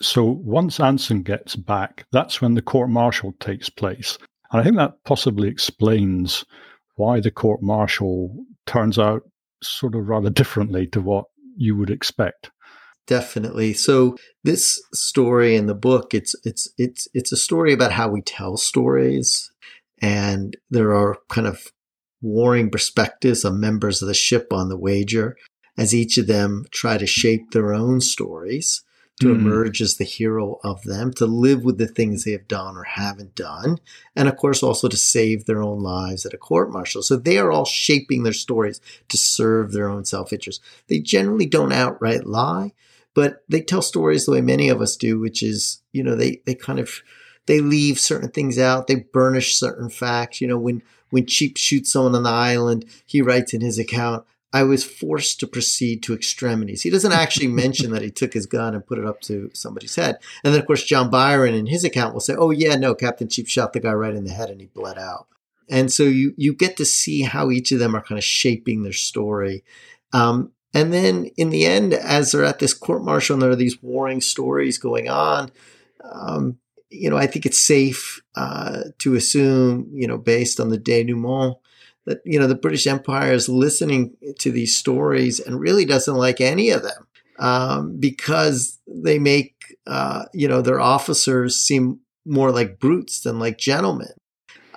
So 0.00 0.24
once 0.24 0.80
Anson 0.80 1.22
gets 1.22 1.56
back, 1.56 2.06
that's 2.12 2.40
when 2.40 2.54
the 2.54 2.62
court 2.62 2.88
martial 2.88 3.32
takes 3.40 3.68
place, 3.68 4.18
and 4.50 4.60
I 4.60 4.64
think 4.64 4.76
that 4.76 5.04
possibly 5.04 5.48
explains 5.48 6.44
why 6.96 7.20
the 7.20 7.30
court 7.30 7.62
martial 7.62 8.34
turns 8.66 8.98
out 8.98 9.22
sort 9.62 9.94
of 9.94 10.08
rather 10.08 10.30
differently 10.30 10.86
to 10.88 11.00
what 11.00 11.26
you 11.56 11.76
would 11.76 11.90
expect 11.90 12.50
definitely. 13.08 13.72
So 13.72 14.16
this 14.44 14.80
story 14.94 15.56
in 15.56 15.66
the 15.66 15.74
book, 15.74 16.14
it's 16.14 16.36
it's 16.44 16.68
it's 16.78 17.08
it's 17.12 17.32
a 17.32 17.36
story 17.36 17.72
about 17.72 17.92
how 17.92 18.08
we 18.08 18.22
tell 18.22 18.56
stories, 18.56 19.50
and 20.00 20.56
there 20.70 20.94
are 20.94 21.16
kind 21.28 21.48
of 21.48 21.72
warring 22.22 22.70
perspectives 22.70 23.44
of 23.44 23.54
members 23.54 24.00
of 24.00 24.08
the 24.08 24.14
ship 24.14 24.52
on 24.52 24.68
the 24.68 24.78
wager 24.78 25.36
as 25.76 25.94
each 25.94 26.18
of 26.18 26.26
them 26.26 26.64
try 26.72 26.98
to 26.98 27.06
shape 27.06 27.52
their 27.52 27.72
own 27.72 28.00
stories 28.00 28.82
to 29.20 29.26
mm. 29.26 29.36
emerge 29.36 29.80
as 29.80 29.96
the 29.96 30.04
hero 30.04 30.58
of 30.62 30.82
them, 30.82 31.12
to 31.12 31.26
live 31.26 31.64
with 31.64 31.78
the 31.78 31.86
things 31.86 32.22
they 32.24 32.32
have 32.32 32.46
done 32.46 32.76
or 32.76 32.84
haven't 32.84 33.34
done, 33.34 33.78
and 34.14 34.28
of 34.28 34.36
course 34.36 34.62
also 34.62 34.88
to 34.88 34.96
save 34.96 35.44
their 35.44 35.62
own 35.62 35.80
lives 35.80 36.24
at 36.24 36.34
a 36.34 36.38
court 36.38 36.70
martial. 36.70 37.02
So 37.02 37.16
they 37.16 37.38
are 37.38 37.50
all 37.50 37.64
shaping 37.64 38.22
their 38.22 38.32
stories 38.32 38.80
to 39.08 39.16
serve 39.16 39.72
their 39.72 39.88
own 39.88 40.04
self 40.04 40.32
interest. 40.32 40.62
They 40.88 41.00
generally 41.00 41.46
don't 41.46 41.72
outright 41.72 42.26
lie, 42.26 42.72
but 43.18 43.42
they 43.48 43.60
tell 43.60 43.82
stories 43.82 44.26
the 44.26 44.30
way 44.30 44.40
many 44.40 44.68
of 44.68 44.80
us 44.80 44.94
do, 44.94 45.18
which 45.18 45.42
is, 45.42 45.82
you 45.92 46.04
know, 46.04 46.14
they, 46.14 46.40
they 46.46 46.54
kind 46.54 46.78
of 46.78 47.02
they 47.46 47.60
leave 47.60 47.98
certain 47.98 48.30
things 48.30 48.60
out, 48.60 48.86
they 48.86 48.94
burnish 48.94 49.56
certain 49.56 49.90
facts. 49.90 50.40
You 50.40 50.46
know, 50.46 50.56
when 50.56 50.84
when 51.10 51.26
Cheap 51.26 51.56
shoots 51.56 51.90
someone 51.90 52.14
on 52.14 52.22
the 52.22 52.30
island, 52.30 52.84
he 53.04 53.20
writes 53.20 53.52
in 53.52 53.60
his 53.60 53.76
account, 53.76 54.24
I 54.52 54.62
was 54.62 54.84
forced 54.84 55.40
to 55.40 55.48
proceed 55.48 56.00
to 56.04 56.14
extremities. 56.14 56.82
He 56.82 56.90
doesn't 56.90 57.10
actually 57.10 57.48
mention 57.64 57.90
that 57.90 58.02
he 58.02 58.12
took 58.12 58.34
his 58.34 58.46
gun 58.46 58.72
and 58.72 58.86
put 58.86 58.98
it 58.98 59.04
up 59.04 59.20
to 59.22 59.50
somebody's 59.52 59.96
head. 59.96 60.18
And 60.44 60.54
then, 60.54 60.60
of 60.60 60.68
course, 60.68 60.84
John 60.84 61.10
Byron 61.10 61.54
in 61.54 61.66
his 61.66 61.82
account 61.82 62.14
will 62.14 62.20
say, 62.20 62.36
oh, 62.38 62.52
yeah, 62.52 62.76
no, 62.76 62.94
Captain 62.94 63.28
Cheap 63.28 63.48
shot 63.48 63.72
the 63.72 63.80
guy 63.80 63.94
right 63.94 64.14
in 64.14 64.26
the 64.26 64.30
head 64.30 64.48
and 64.48 64.60
he 64.60 64.68
bled 64.68 64.96
out. 64.96 65.26
And 65.68 65.90
so 65.90 66.04
you, 66.04 66.34
you 66.36 66.54
get 66.54 66.76
to 66.76 66.84
see 66.84 67.22
how 67.22 67.50
each 67.50 67.72
of 67.72 67.80
them 67.80 67.96
are 67.96 68.00
kind 68.00 68.16
of 68.16 68.22
shaping 68.22 68.84
their 68.84 68.92
story. 68.92 69.64
Um, 70.12 70.52
and 70.74 70.92
then 70.92 71.26
in 71.36 71.50
the 71.50 71.64
end, 71.64 71.94
as 71.94 72.32
they're 72.32 72.44
at 72.44 72.58
this 72.58 72.74
court 72.74 73.02
martial 73.02 73.34
and 73.34 73.42
there 73.42 73.50
are 73.50 73.56
these 73.56 73.82
warring 73.82 74.20
stories 74.20 74.78
going 74.78 75.08
on, 75.08 75.50
um, 76.04 76.58
you 76.90 77.10
know, 77.10 77.16
I 77.16 77.26
think 77.26 77.46
it's 77.46 77.58
safe 77.58 78.20
uh, 78.34 78.84
to 78.98 79.14
assume, 79.14 79.90
you 79.92 80.06
know, 80.06 80.18
based 80.18 80.60
on 80.60 80.70
the 80.70 80.78
denouement, 80.78 81.56
that 82.08 82.22
you 82.24 82.38
know 82.38 82.46
the 82.46 82.54
British 82.54 82.86
Empire 82.86 83.32
is 83.32 83.48
listening 83.48 84.16
to 84.38 84.50
these 84.50 84.76
stories 84.76 85.38
and 85.40 85.60
really 85.60 85.84
doesn't 85.84 86.14
like 86.14 86.40
any 86.40 86.70
of 86.70 86.82
them 86.82 87.06
um, 87.38 88.00
because 88.00 88.78
they 88.86 89.18
make 89.18 89.76
uh, 89.86 90.24
you 90.32 90.48
know 90.48 90.62
their 90.62 90.80
officers 90.80 91.56
seem 91.56 92.00
more 92.24 92.50
like 92.50 92.80
brutes 92.80 93.20
than 93.20 93.38
like 93.38 93.58
gentlemen, 93.58 94.12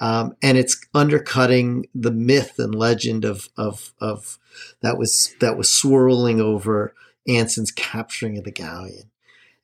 um, 0.01 0.35
and 0.41 0.57
it's 0.57 0.83
undercutting 0.95 1.85
the 1.93 2.11
myth 2.11 2.55
and 2.57 2.73
legend 2.73 3.23
of 3.23 3.47
of 3.55 3.93
of 4.01 4.39
that 4.81 4.97
was 4.97 5.35
that 5.39 5.57
was 5.57 5.69
swirling 5.69 6.41
over 6.41 6.93
Anson's 7.27 7.71
capturing 7.71 8.37
of 8.37 8.43
the 8.43 8.51
galleon. 8.51 9.11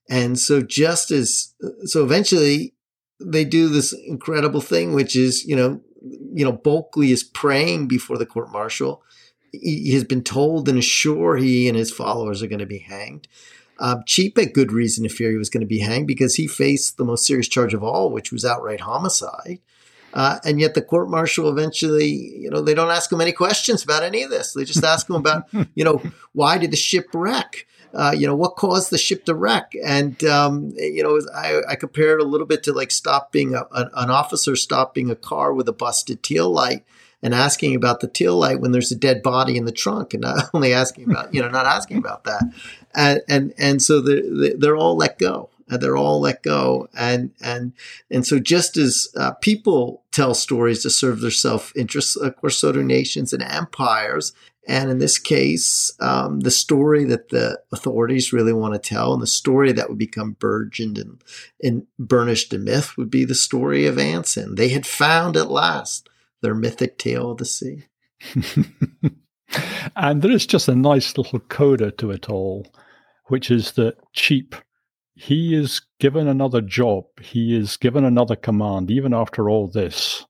And 0.07 0.39
so 0.39 0.61
just 0.61 1.11
as 1.11 1.53
so 1.85 2.03
eventually 2.03 2.75
they 3.19 3.43
do 3.43 3.67
this 3.67 3.93
incredible 4.05 4.61
thing, 4.61 4.93
which 4.93 5.15
is, 5.15 5.43
you 5.43 5.55
know, 5.55 5.81
you 6.33 6.45
know, 6.45 6.51
Bulkeley 6.51 7.11
is 7.11 7.23
praying 7.23 7.87
before 7.87 8.19
the 8.19 8.25
court 8.25 8.51
martial. 8.51 9.01
He 9.51 9.93
has 9.93 10.03
been 10.03 10.23
told 10.23 10.69
and 10.69 10.77
is 10.77 10.85
sure 10.85 11.37
he 11.37 11.67
and 11.67 11.75
his 11.75 11.91
followers 11.91 12.43
are 12.43 12.47
going 12.47 12.59
to 12.59 12.67
be 12.67 12.79
hanged. 12.79 13.27
Uh, 13.79 13.97
Cheap 14.05 14.37
had 14.37 14.53
good 14.53 14.71
reason 14.71 15.03
to 15.03 15.09
fear 15.09 15.31
he 15.31 15.37
was 15.37 15.49
going 15.49 15.61
to 15.61 15.67
be 15.67 15.79
hanged 15.79 16.05
because 16.05 16.35
he 16.35 16.47
faced 16.47 16.97
the 16.97 17.05
most 17.05 17.25
serious 17.25 17.47
charge 17.47 17.73
of 17.73 17.83
all, 17.83 18.11
which 18.11 18.31
was 18.31 18.45
outright 18.45 18.81
homicide. 18.81 19.59
Uh, 20.17 20.39
and 20.43 20.59
yet 20.59 20.73
the 20.73 20.81
court 20.81 21.11
martial 21.11 21.47
eventually, 21.47 22.07
you 22.07 22.49
know, 22.49 22.59
they 22.59 22.73
don't 22.73 22.89
ask 22.89 23.11
him 23.11 23.21
any 23.21 23.31
questions 23.31 23.83
about 23.83 24.01
any 24.01 24.23
of 24.23 24.31
this. 24.31 24.53
They 24.53 24.65
just 24.65 24.83
ask 24.83 25.07
him 25.07 25.15
about, 25.15 25.43
you 25.75 25.83
know, 25.83 26.01
why 26.33 26.57
did 26.57 26.71
the 26.71 26.77
ship 26.77 27.05
wreck? 27.13 27.67
Uh, 27.93 28.15
you 28.17 28.25
know, 28.25 28.35
what 28.35 28.55
caused 28.55 28.89
the 28.89 28.97
ship 28.97 29.25
to 29.25 29.35
wreck? 29.35 29.73
And, 29.85 30.21
um, 30.23 30.73
you 30.75 31.03
know, 31.03 31.21
I, 31.35 31.61
I 31.69 31.75
compare 31.75 32.17
it 32.17 32.19
a 32.19 32.27
little 32.27 32.47
bit 32.47 32.63
to 32.63 32.73
like 32.73 32.89
stopping 32.89 33.53
a, 33.53 33.67
an 33.71 34.09
officer 34.09 34.55
stopping 34.55 35.11
a 35.11 35.15
car 35.15 35.53
with 35.53 35.69
a 35.69 35.73
busted 35.73 36.23
tail 36.23 36.49
light 36.49 36.83
and 37.21 37.35
asking 37.35 37.75
about 37.75 37.99
the 37.99 38.07
tail 38.07 38.37
light 38.37 38.59
when 38.59 38.71
there's 38.71 38.91
a 38.91 38.97
dead 38.97 39.21
body 39.21 39.55
in 39.55 39.65
the 39.65 39.71
trunk 39.71 40.15
and 40.15 40.21
not 40.21 40.49
only 40.55 40.73
asking 40.73 41.11
about, 41.11 41.31
you 41.31 41.43
know, 41.43 41.49
not 41.49 41.67
asking 41.67 41.97
about 41.97 42.23
that. 42.23 42.43
And, 42.95 43.21
and, 43.29 43.53
and 43.59 43.79
so 43.79 44.01
they're, 44.01 44.55
they're 44.57 44.75
all 44.75 44.95
let 44.95 45.19
go 45.19 45.51
and 45.69 45.81
they're 45.81 45.97
all 45.97 46.19
let 46.19 46.43
go. 46.43 46.87
And, 46.97 47.31
and, 47.41 47.73
and 48.09 48.25
so 48.25 48.39
just 48.39 48.77
as 48.77 49.07
uh, 49.17 49.31
people 49.33 50.03
tell 50.11 50.33
stories 50.33 50.81
to 50.83 50.89
serve 50.89 51.21
their 51.21 51.31
self 51.31 51.75
interests, 51.75 52.15
of 52.15 52.35
course, 52.37 52.57
so 52.57 52.71
do 52.71 52.83
nations 52.83 53.33
and 53.33 53.43
empires. 53.43 54.33
And 54.67 54.91
in 54.91 54.97
this 54.97 55.17
case, 55.17 55.93
um, 56.01 56.41
the 56.41 56.51
story 56.51 57.05
that 57.05 57.29
the 57.29 57.61
authorities 57.71 58.33
really 58.33 58.51
want 58.51 58.73
to 58.73 58.79
tell 58.79 59.13
and 59.13 59.21
the 59.21 59.27
story 59.27 59.71
that 59.71 59.87
would 59.87 59.97
become 59.97 60.33
burgeoned 60.33 60.97
and, 60.97 61.23
and 61.63 61.87
burnished 61.97 62.53
in 62.53 62.65
myth 62.65 62.97
would 62.97 63.09
be 63.09 63.23
the 63.23 63.33
story 63.33 63.85
of 63.85 63.97
Anson. 63.97 64.55
They 64.55 64.69
had 64.69 64.85
found 64.85 65.37
at 65.37 65.49
last 65.49 66.09
their 66.41 66.53
mythic 66.53 66.97
tale 66.97 67.31
of 67.31 67.37
the 67.37 67.45
sea. 67.45 67.85
and 69.95 70.21
there 70.21 70.31
is 70.31 70.45
just 70.45 70.67
a 70.67 70.75
nice 70.75 71.17
little 71.17 71.39
coda 71.39 71.91
to 71.91 72.11
it 72.11 72.29
all, 72.29 72.67
which 73.27 73.49
is 73.49 73.71
that 73.73 73.95
Cheap, 74.13 74.55
he 75.17 75.55
is 75.55 75.81
given 75.99 76.27
another 76.27 76.61
job, 76.61 77.05
he 77.19 77.57
is 77.57 77.75
given 77.75 78.05
another 78.05 78.35
command, 78.35 78.91
even 78.91 79.15
after 79.15 79.49
all 79.49 79.67
this. 79.67 80.25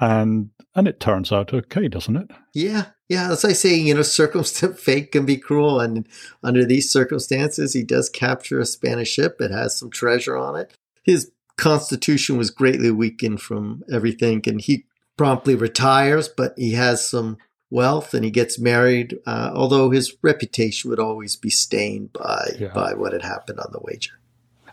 And 0.00 0.50
and 0.74 0.88
it 0.88 1.00
turns 1.00 1.32
out 1.32 1.54
okay, 1.54 1.88
doesn't 1.88 2.16
it? 2.16 2.30
Yeah, 2.52 2.86
yeah. 3.08 3.30
As 3.30 3.44
I 3.44 3.52
say, 3.52 3.76
you 3.76 3.94
know, 3.94 4.02
circumstance 4.02 4.80
fate 4.80 5.12
can 5.12 5.24
be 5.24 5.36
cruel, 5.36 5.80
and 5.80 6.06
under 6.42 6.64
these 6.64 6.90
circumstances, 6.90 7.72
he 7.72 7.84
does 7.84 8.10
capture 8.10 8.58
a 8.58 8.66
Spanish 8.66 9.10
ship. 9.10 9.40
It 9.40 9.52
has 9.52 9.78
some 9.78 9.90
treasure 9.90 10.36
on 10.36 10.56
it. 10.56 10.72
His 11.04 11.30
constitution 11.56 12.36
was 12.36 12.50
greatly 12.50 12.90
weakened 12.90 13.40
from 13.40 13.84
everything, 13.92 14.42
and 14.46 14.60
he 14.60 14.84
promptly 15.16 15.54
retires. 15.54 16.28
But 16.28 16.54
he 16.56 16.72
has 16.72 17.08
some 17.08 17.38
wealth, 17.70 18.14
and 18.14 18.24
he 18.24 18.30
gets 18.30 18.58
married. 18.58 19.18
Uh, 19.26 19.50
although 19.54 19.90
his 19.90 20.16
reputation 20.22 20.90
would 20.90 21.00
always 21.00 21.36
be 21.36 21.50
stained 21.50 22.12
by 22.12 22.50
yeah. 22.58 22.68
by 22.68 22.94
what 22.94 23.12
had 23.12 23.22
happened 23.22 23.60
on 23.60 23.72
the 23.72 23.80
wager. 23.82 24.12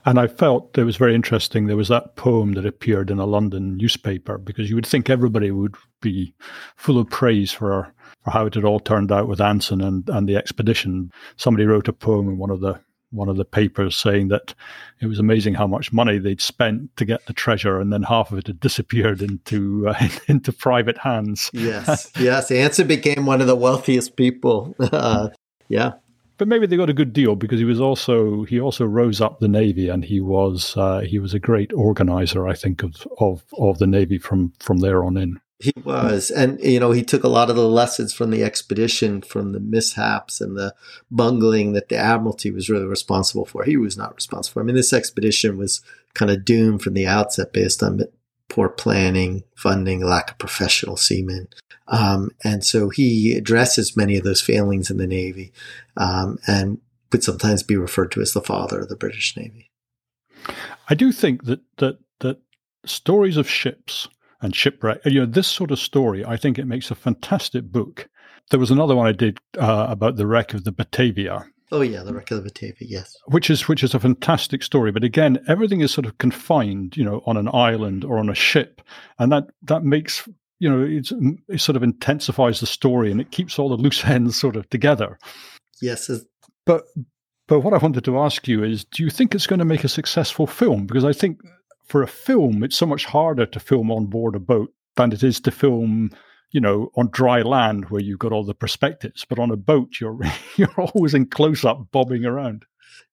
And 0.07 0.19
I 0.19 0.27
felt 0.27 0.77
it 0.77 0.83
was 0.83 0.97
very 0.97 1.15
interesting. 1.15 1.65
There 1.65 1.75
was 1.75 1.87
that 1.87 2.15
poem 2.15 2.53
that 2.53 2.65
appeared 2.65 3.09
in 3.09 3.17
a 3.17 3.25
London 3.25 3.75
newspaper 3.75 4.37
because 4.37 4.69
you 4.69 4.75
would 4.75 4.85
think 4.85 5.09
everybody 5.09 5.49
would 5.49 5.75
be 5.99 6.35
full 6.75 6.99
of 6.99 7.09
praise 7.09 7.51
for, 7.51 7.91
for 8.23 8.31
how 8.31 8.45
it 8.45 8.53
had 8.53 8.63
all 8.63 8.79
turned 8.79 9.11
out 9.11 9.27
with 9.27 9.41
Anson 9.41 9.81
and, 9.81 10.07
and 10.09 10.29
the 10.29 10.35
expedition. 10.35 11.11
Somebody 11.37 11.65
wrote 11.65 11.87
a 11.87 11.93
poem 11.93 12.29
in 12.29 12.37
one 12.37 12.51
of 12.51 12.59
the 12.59 12.79
one 13.12 13.30
of 13.30 13.38
the 13.38 13.45
papers 13.45 13.95
saying 13.95 14.28
that 14.30 14.53
it 15.01 15.08
was 15.08 15.20
amazing 15.20 15.53
how 15.53 15.68
much 15.68 15.93
money 15.93 16.18
they'd 16.18 16.41
spent 16.41 16.95
to 16.97 17.06
get 17.06 17.26
the 17.26 17.34
treasure, 17.34 17.80
and 17.80 17.91
then 17.91 18.03
half 18.03 18.32
of 18.32 18.38
it 18.38 18.47
had 18.47 18.60
disappeared 18.60 19.22
into 19.22 19.88
uh, 19.88 20.08
into 20.28 20.51
private 20.51 20.97
hands. 20.97 21.49
yes, 21.53 22.12
yes, 22.20 22.51
Anson 22.51 22.88
became 22.88 23.26
one 23.26 23.41
of 23.41 23.47
the 23.47 23.56
wealthiest 23.56 24.16
people. 24.16 24.76
Uh, 24.95 25.30
yeah, 25.68 25.93
but 26.38 26.47
maybe 26.47 26.66
they 26.66 26.78
got 26.78 26.89
a 26.89 26.93
good 26.93 27.14
deal 27.14 27.36
because 27.36 27.60
he 27.60 27.66
was 27.66 27.82
also 27.82 28.43
he 28.43 28.60
also 28.60 28.86
rose 28.86 29.22
up 29.22 29.39
the 29.39 29.47
navy 29.47 29.89
and 29.89 30.06
he 30.06 30.20
was 30.20 30.76
uh, 30.78 30.99
he 31.01 31.20
was 31.20 31.34
a 31.34 31.39
great 31.39 31.74
organizer 31.74 32.47
I 32.47 32.53
think 32.53 32.84
of 32.84 33.08
of 33.20 33.43
of 33.58 33.80
the 33.80 33.88
navy 33.88 34.18
from 34.18 34.53
from 34.60 34.78
there 34.78 35.03
on 35.03 35.18
in. 35.18 35.39
He 35.60 35.72
was, 35.84 36.32
and 36.32 36.60
you 36.62 36.82
know, 36.82 36.91
he 36.91 37.03
took 37.03 37.24
a 37.24 37.30
lot 37.30 37.49
of 37.49 37.56
the 37.56 37.68
lessons 37.68 38.14
from 38.14 38.30
the 38.30 38.43
expedition, 38.43 39.22
from 39.22 39.53
the 39.53 39.60
mishaps 39.62 40.41
and 40.41 40.58
the 40.58 40.76
bungling 41.10 41.72
that 41.74 41.88
the 41.88 41.95
Admiralty 41.95 42.51
was 42.51 42.70
really 42.70 42.86
responsible 42.86 43.45
for. 43.45 43.64
He 43.64 43.78
was 43.78 43.97
not 43.97 44.16
responsible. 44.16 44.62
I 44.62 44.66
mean, 44.66 44.76
this 44.76 44.91
expedition 44.91 45.58
was 45.58 45.82
kind 46.14 46.30
of 46.30 46.43
doomed 46.43 46.82
from 46.82 46.93
the 46.93 47.08
outset 47.08 47.53
based 47.53 47.82
on 47.82 48.01
poor 48.49 48.68
planning, 48.68 49.43
funding, 49.56 50.03
lack 50.03 50.32
of 50.32 50.38
professional 50.38 50.97
seamen. 50.97 51.47
Um, 51.88 52.32
and 52.43 52.64
so 52.64 52.89
he 52.89 53.36
addresses 53.36 53.97
many 53.97 54.18
of 54.18 54.24
those 54.24 54.41
failings 54.41 54.89
in 54.89 54.97
the 54.97 55.08
Navy 55.08 55.53
um, 55.97 56.38
and 56.47 56.80
would 57.12 57.24
sometimes 57.24 57.64
be 57.64 57.78
referred 57.78 58.12
to 58.12 58.22
as 58.22 58.34
the 58.34 58.41
father 58.41 58.82
of 58.82 58.89
the 58.89 58.95
British 58.95 59.38
Navy. 59.38 59.72
I 60.89 60.95
do 60.95 61.12
think 61.12 61.45
that, 61.45 61.62
that, 61.78 61.99
that 62.20 62.39
stories 62.86 63.38
of 63.38 63.49
ships 63.49 64.08
and 64.41 64.55
shipwreck, 64.55 64.99
you 65.05 65.19
know, 65.21 65.25
this 65.25 65.47
sort 65.47 65.71
of 65.71 65.79
story, 65.79 66.25
I 66.25 66.38
think 66.38 66.57
it 66.57 66.65
makes 66.65 66.91
a 66.91 66.95
fantastic 66.95 67.71
book. 67.71 68.09
There 68.51 68.59
was 68.59 68.71
another 68.71 68.95
one 68.95 69.07
I 69.07 69.11
did 69.11 69.39
uh, 69.57 69.88
about 69.89 70.17
the 70.17 70.27
wreck 70.27 70.53
of 70.53 70.63
the 70.63 70.71
Batavia, 70.71 71.45
Oh 71.71 71.81
yeah, 71.81 72.03
the 72.03 72.13
wreck 72.13 72.29
of 72.31 72.38
the 72.38 72.43
Batavia, 72.43 72.88
yes. 72.88 73.15
Which 73.25 73.49
is 73.49 73.67
which 73.67 73.83
is 73.83 73.93
a 73.95 73.99
fantastic 73.99 74.61
story, 74.61 74.91
but 74.91 75.03
again, 75.03 75.43
everything 75.47 75.81
is 75.81 75.91
sort 75.91 76.05
of 76.05 76.17
confined, 76.19 76.95
you 76.95 77.03
know, 77.03 77.23
on 77.25 77.38
an 77.38 77.49
island 77.51 78.05
or 78.05 78.19
on 78.19 78.29
a 78.29 78.36
ship, 78.36 78.81
and 79.17 79.31
that 79.31 79.47
that 79.63 79.83
makes 79.83 80.27
you 80.59 80.69
know 80.69 80.86
it 80.88 81.59
sort 81.59 81.75
of 81.75 81.83
intensifies 81.83 82.59
the 82.59 82.67
story 82.67 83.11
and 83.11 83.19
it 83.19 83.31
keeps 83.31 83.57
all 83.57 83.69
the 83.69 83.75
loose 83.75 84.05
ends 84.05 84.36
sort 84.36 84.55
of 84.55 84.69
together. 84.69 85.17
Yes, 85.81 86.09
but 86.65 86.86
but 87.47 87.61
what 87.61 87.73
I 87.73 87.77
wanted 87.77 88.05
to 88.05 88.19
ask 88.19 88.47
you 88.47 88.63
is, 88.63 88.86
do 88.86 89.03
you 89.03 89.09
think 89.09 89.33
it's 89.33 89.47
going 89.47 89.59
to 89.59 89.65
make 89.65 89.83
a 89.83 89.89
successful 89.89 90.45
film? 90.45 90.86
Because 90.86 91.03
I 91.03 91.13
think 91.13 91.39
for 91.86 92.03
a 92.03 92.07
film, 92.07 92.63
it's 92.63 92.75
so 92.75 92.86
much 92.86 93.05
harder 93.05 93.45
to 93.45 93.59
film 93.59 93.91
on 93.91 94.07
board 94.07 94.36
a 94.36 94.39
boat 94.39 94.73
than 94.95 95.11
it 95.11 95.23
is 95.23 95.39
to 95.41 95.51
film 95.51 96.11
you 96.55 96.61
know, 96.61 96.89
on 96.95 97.09
dry 97.11 97.41
land 97.41 97.89
where 97.89 98.01
you've 98.01 98.19
got 98.19 98.31
all 98.31 98.45
the 98.45 98.53
perspectives, 98.53 99.25
but 99.27 99.39
on 99.39 99.51
a 99.51 99.57
boat, 99.57 99.99
you're 99.99 100.17
you're 100.55 100.73
always 100.79 101.13
in 101.13 101.25
close 101.25 101.65
up, 101.65 101.91
bobbing 101.91 102.23
around. 102.23 102.65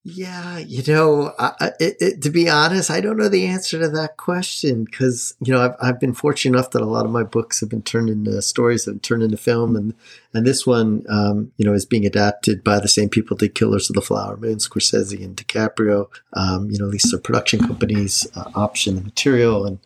Yeah, 0.05 0.59
you 0.59 0.83
know, 0.93 1.33
I, 1.39 1.71
it, 1.79 1.97
it, 2.01 2.23
to 2.23 2.31
be 2.31 2.49
honest, 2.49 2.91
I 2.91 3.01
don't 3.01 3.17
know 3.17 3.29
the 3.29 3.47
answer 3.47 3.79
to 3.79 3.89
that 3.91 4.17
question 4.17 4.83
because 4.83 5.37
you 5.41 5.53
know 5.53 5.61
I've, 5.61 5.77
I've 5.81 6.01
been 6.01 6.13
fortunate 6.13 6.59
enough 6.59 6.73
that 6.73 6.83
a 6.83 6.87
lot 6.87 7.05
of 7.05 7.13
my 7.13 7.23
books 7.23 7.61
have 7.61 7.69
been 7.69 7.83
turned 7.83 8.11
into 8.11 8.43
stories, 8.43 8.87
have 8.87 9.01
turned 9.03 9.23
into 9.23 9.37
film, 9.37 9.77
and 9.77 9.95
and 10.35 10.45
this 10.45 10.67
one, 10.67 11.05
um, 11.09 11.53
you 11.57 11.65
know, 11.65 11.73
is 11.73 11.87
being 11.87 12.05
adapted 12.05 12.65
by 12.65 12.81
the 12.81 12.89
same 12.89 13.11
people 13.11 13.37
did 13.37 13.55
Killers 13.55 13.91
of 13.91 13.95
the 13.95 14.03
Flower 14.03 14.37
Moon, 14.37 14.57
Scorsese 14.57 15.25
and 15.25 15.37
DiCaprio. 15.37 16.09
Um, 16.33 16.69
you 16.69 16.81
know, 16.81 16.91
these 16.91 17.15
are 17.15 17.19
production 17.19 17.61
companies 17.61 18.27
uh, 18.35 18.51
option 18.57 18.97
the 18.97 19.03
material 19.03 19.67
and 19.67 19.79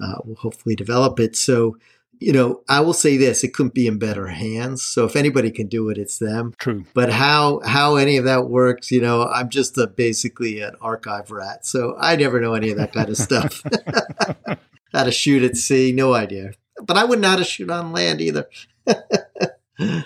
uh, 0.00 0.20
will 0.24 0.36
hopefully 0.36 0.76
develop 0.76 1.18
it. 1.18 1.34
So 1.34 1.76
you 2.20 2.32
know, 2.32 2.62
I 2.68 2.80
will 2.80 2.92
say 2.92 3.16
this: 3.16 3.44
it 3.44 3.54
couldn't 3.54 3.74
be 3.74 3.86
in 3.86 3.98
better 3.98 4.26
hands. 4.26 4.82
So 4.82 5.04
if 5.04 5.16
anybody 5.16 5.50
can 5.50 5.68
do 5.68 5.88
it, 5.90 5.98
it's 5.98 6.18
them. 6.18 6.54
True. 6.58 6.84
But 6.94 7.10
how 7.10 7.60
how 7.64 7.96
any 7.96 8.16
of 8.16 8.24
that 8.24 8.48
works, 8.48 8.90
you 8.90 9.00
know, 9.00 9.24
I'm 9.24 9.48
just 9.48 9.78
a, 9.78 9.86
basically 9.86 10.60
an 10.60 10.74
archive 10.80 11.30
rat, 11.30 11.66
so 11.66 11.96
I 11.98 12.16
never 12.16 12.40
know 12.40 12.54
any 12.54 12.70
of 12.70 12.76
that 12.78 12.92
kind 12.92 13.08
of 13.08 13.16
stuff. 13.16 13.62
how 14.92 15.04
to 15.04 15.12
shoot 15.12 15.42
at 15.42 15.56
sea, 15.56 15.92
no 15.92 16.14
idea. 16.14 16.52
But 16.82 16.96
I 16.96 17.04
wouldn't 17.04 17.22
know 17.22 17.30
how 17.30 17.36
to 17.36 17.44
shoot 17.44 17.70
on 17.70 17.92
land 17.92 18.20
either. 18.20 18.48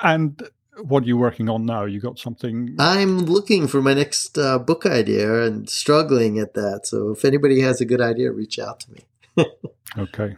and 0.00 0.42
what 0.82 1.04
are 1.04 1.06
you 1.06 1.16
working 1.16 1.48
on 1.48 1.66
now? 1.66 1.84
You 1.84 2.00
got 2.00 2.18
something? 2.18 2.74
I'm 2.78 3.20
looking 3.20 3.68
for 3.68 3.82
my 3.82 3.94
next 3.94 4.38
uh, 4.38 4.58
book 4.58 4.86
idea 4.86 5.42
and 5.42 5.68
struggling 5.68 6.38
at 6.38 6.54
that. 6.54 6.86
So 6.86 7.10
if 7.10 7.24
anybody 7.24 7.60
has 7.60 7.80
a 7.80 7.84
good 7.84 8.00
idea, 8.00 8.32
reach 8.32 8.58
out 8.58 8.80
to 8.80 8.92
me. 8.92 9.46
okay. 9.98 10.36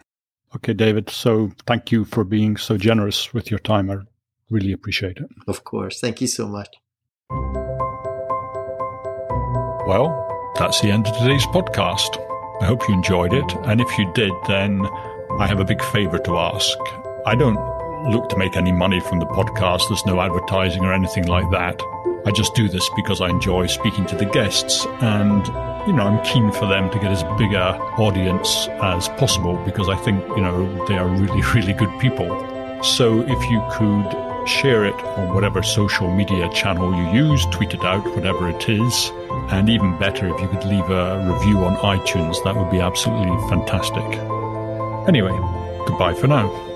Okay, 0.56 0.72
David. 0.72 1.10
So 1.10 1.50
thank 1.66 1.90
you 1.90 2.04
for 2.04 2.24
being 2.24 2.56
so 2.56 2.76
generous 2.76 3.34
with 3.34 3.50
your 3.50 3.58
time. 3.58 3.90
I 3.90 3.98
really 4.50 4.72
appreciate 4.72 5.18
it. 5.18 5.28
Of 5.46 5.64
course. 5.64 6.00
Thank 6.00 6.20
you 6.20 6.26
so 6.26 6.46
much. 6.46 6.68
Well, 9.86 10.52
that's 10.56 10.80
the 10.80 10.90
end 10.90 11.06
of 11.06 11.16
today's 11.18 11.46
podcast. 11.46 12.20
I 12.62 12.66
hope 12.66 12.88
you 12.88 12.94
enjoyed 12.94 13.34
it. 13.34 13.52
And 13.64 13.80
if 13.80 13.98
you 13.98 14.10
did, 14.14 14.32
then 14.46 14.86
I 15.38 15.46
have 15.46 15.60
a 15.60 15.64
big 15.64 15.82
favor 15.82 16.18
to 16.18 16.38
ask. 16.38 16.78
I 17.26 17.34
don't 17.34 17.58
look 18.10 18.28
to 18.28 18.36
make 18.36 18.56
any 18.56 18.72
money 18.72 19.00
from 19.00 19.18
the 19.18 19.26
podcast. 19.26 19.88
There's 19.88 20.06
no 20.06 20.20
advertising 20.20 20.84
or 20.84 20.92
anything 20.92 21.26
like 21.26 21.50
that. 21.50 21.82
I 22.26 22.30
just 22.30 22.54
do 22.54 22.68
this 22.68 22.88
because 22.96 23.20
I 23.20 23.28
enjoy 23.28 23.66
speaking 23.66 24.06
to 24.06 24.16
the 24.16 24.24
guests 24.24 24.86
and 25.00 25.46
you 25.86 25.92
know, 25.92 26.04
I'm 26.04 26.24
keen 26.24 26.50
for 26.50 26.66
them 26.66 26.90
to 26.90 26.98
get 26.98 27.10
as 27.10 27.22
big 27.36 27.52
a 27.52 27.76
audience 27.98 28.68
as 28.82 29.08
possible 29.20 29.56
because 29.64 29.88
I 29.88 29.96
think, 29.96 30.26
you 30.28 30.40
know, 30.40 30.86
they 30.86 30.96
are 30.96 31.06
really, 31.06 31.42
really 31.54 31.74
good 31.74 31.98
people. 32.00 32.28
So 32.82 33.20
if 33.20 33.50
you 33.50 33.62
could 33.72 34.48
share 34.48 34.84
it 34.84 34.94
on 34.94 35.34
whatever 35.34 35.62
social 35.62 36.10
media 36.14 36.48
channel 36.50 36.94
you 36.94 37.26
use, 37.26 37.44
tweet 37.46 37.74
it 37.74 37.84
out, 37.84 38.04
whatever 38.14 38.48
it 38.48 38.68
is, 38.68 39.10
and 39.50 39.68
even 39.68 39.98
better 39.98 40.34
if 40.34 40.40
you 40.40 40.48
could 40.48 40.64
leave 40.64 40.88
a 40.90 41.18
review 41.30 41.58
on 41.64 41.76
iTunes, 41.76 42.42
that 42.44 42.56
would 42.56 42.70
be 42.70 42.80
absolutely 42.80 43.36
fantastic. 43.48 44.04
Anyway, 45.06 45.36
goodbye 45.86 46.14
for 46.14 46.28
now. 46.28 46.73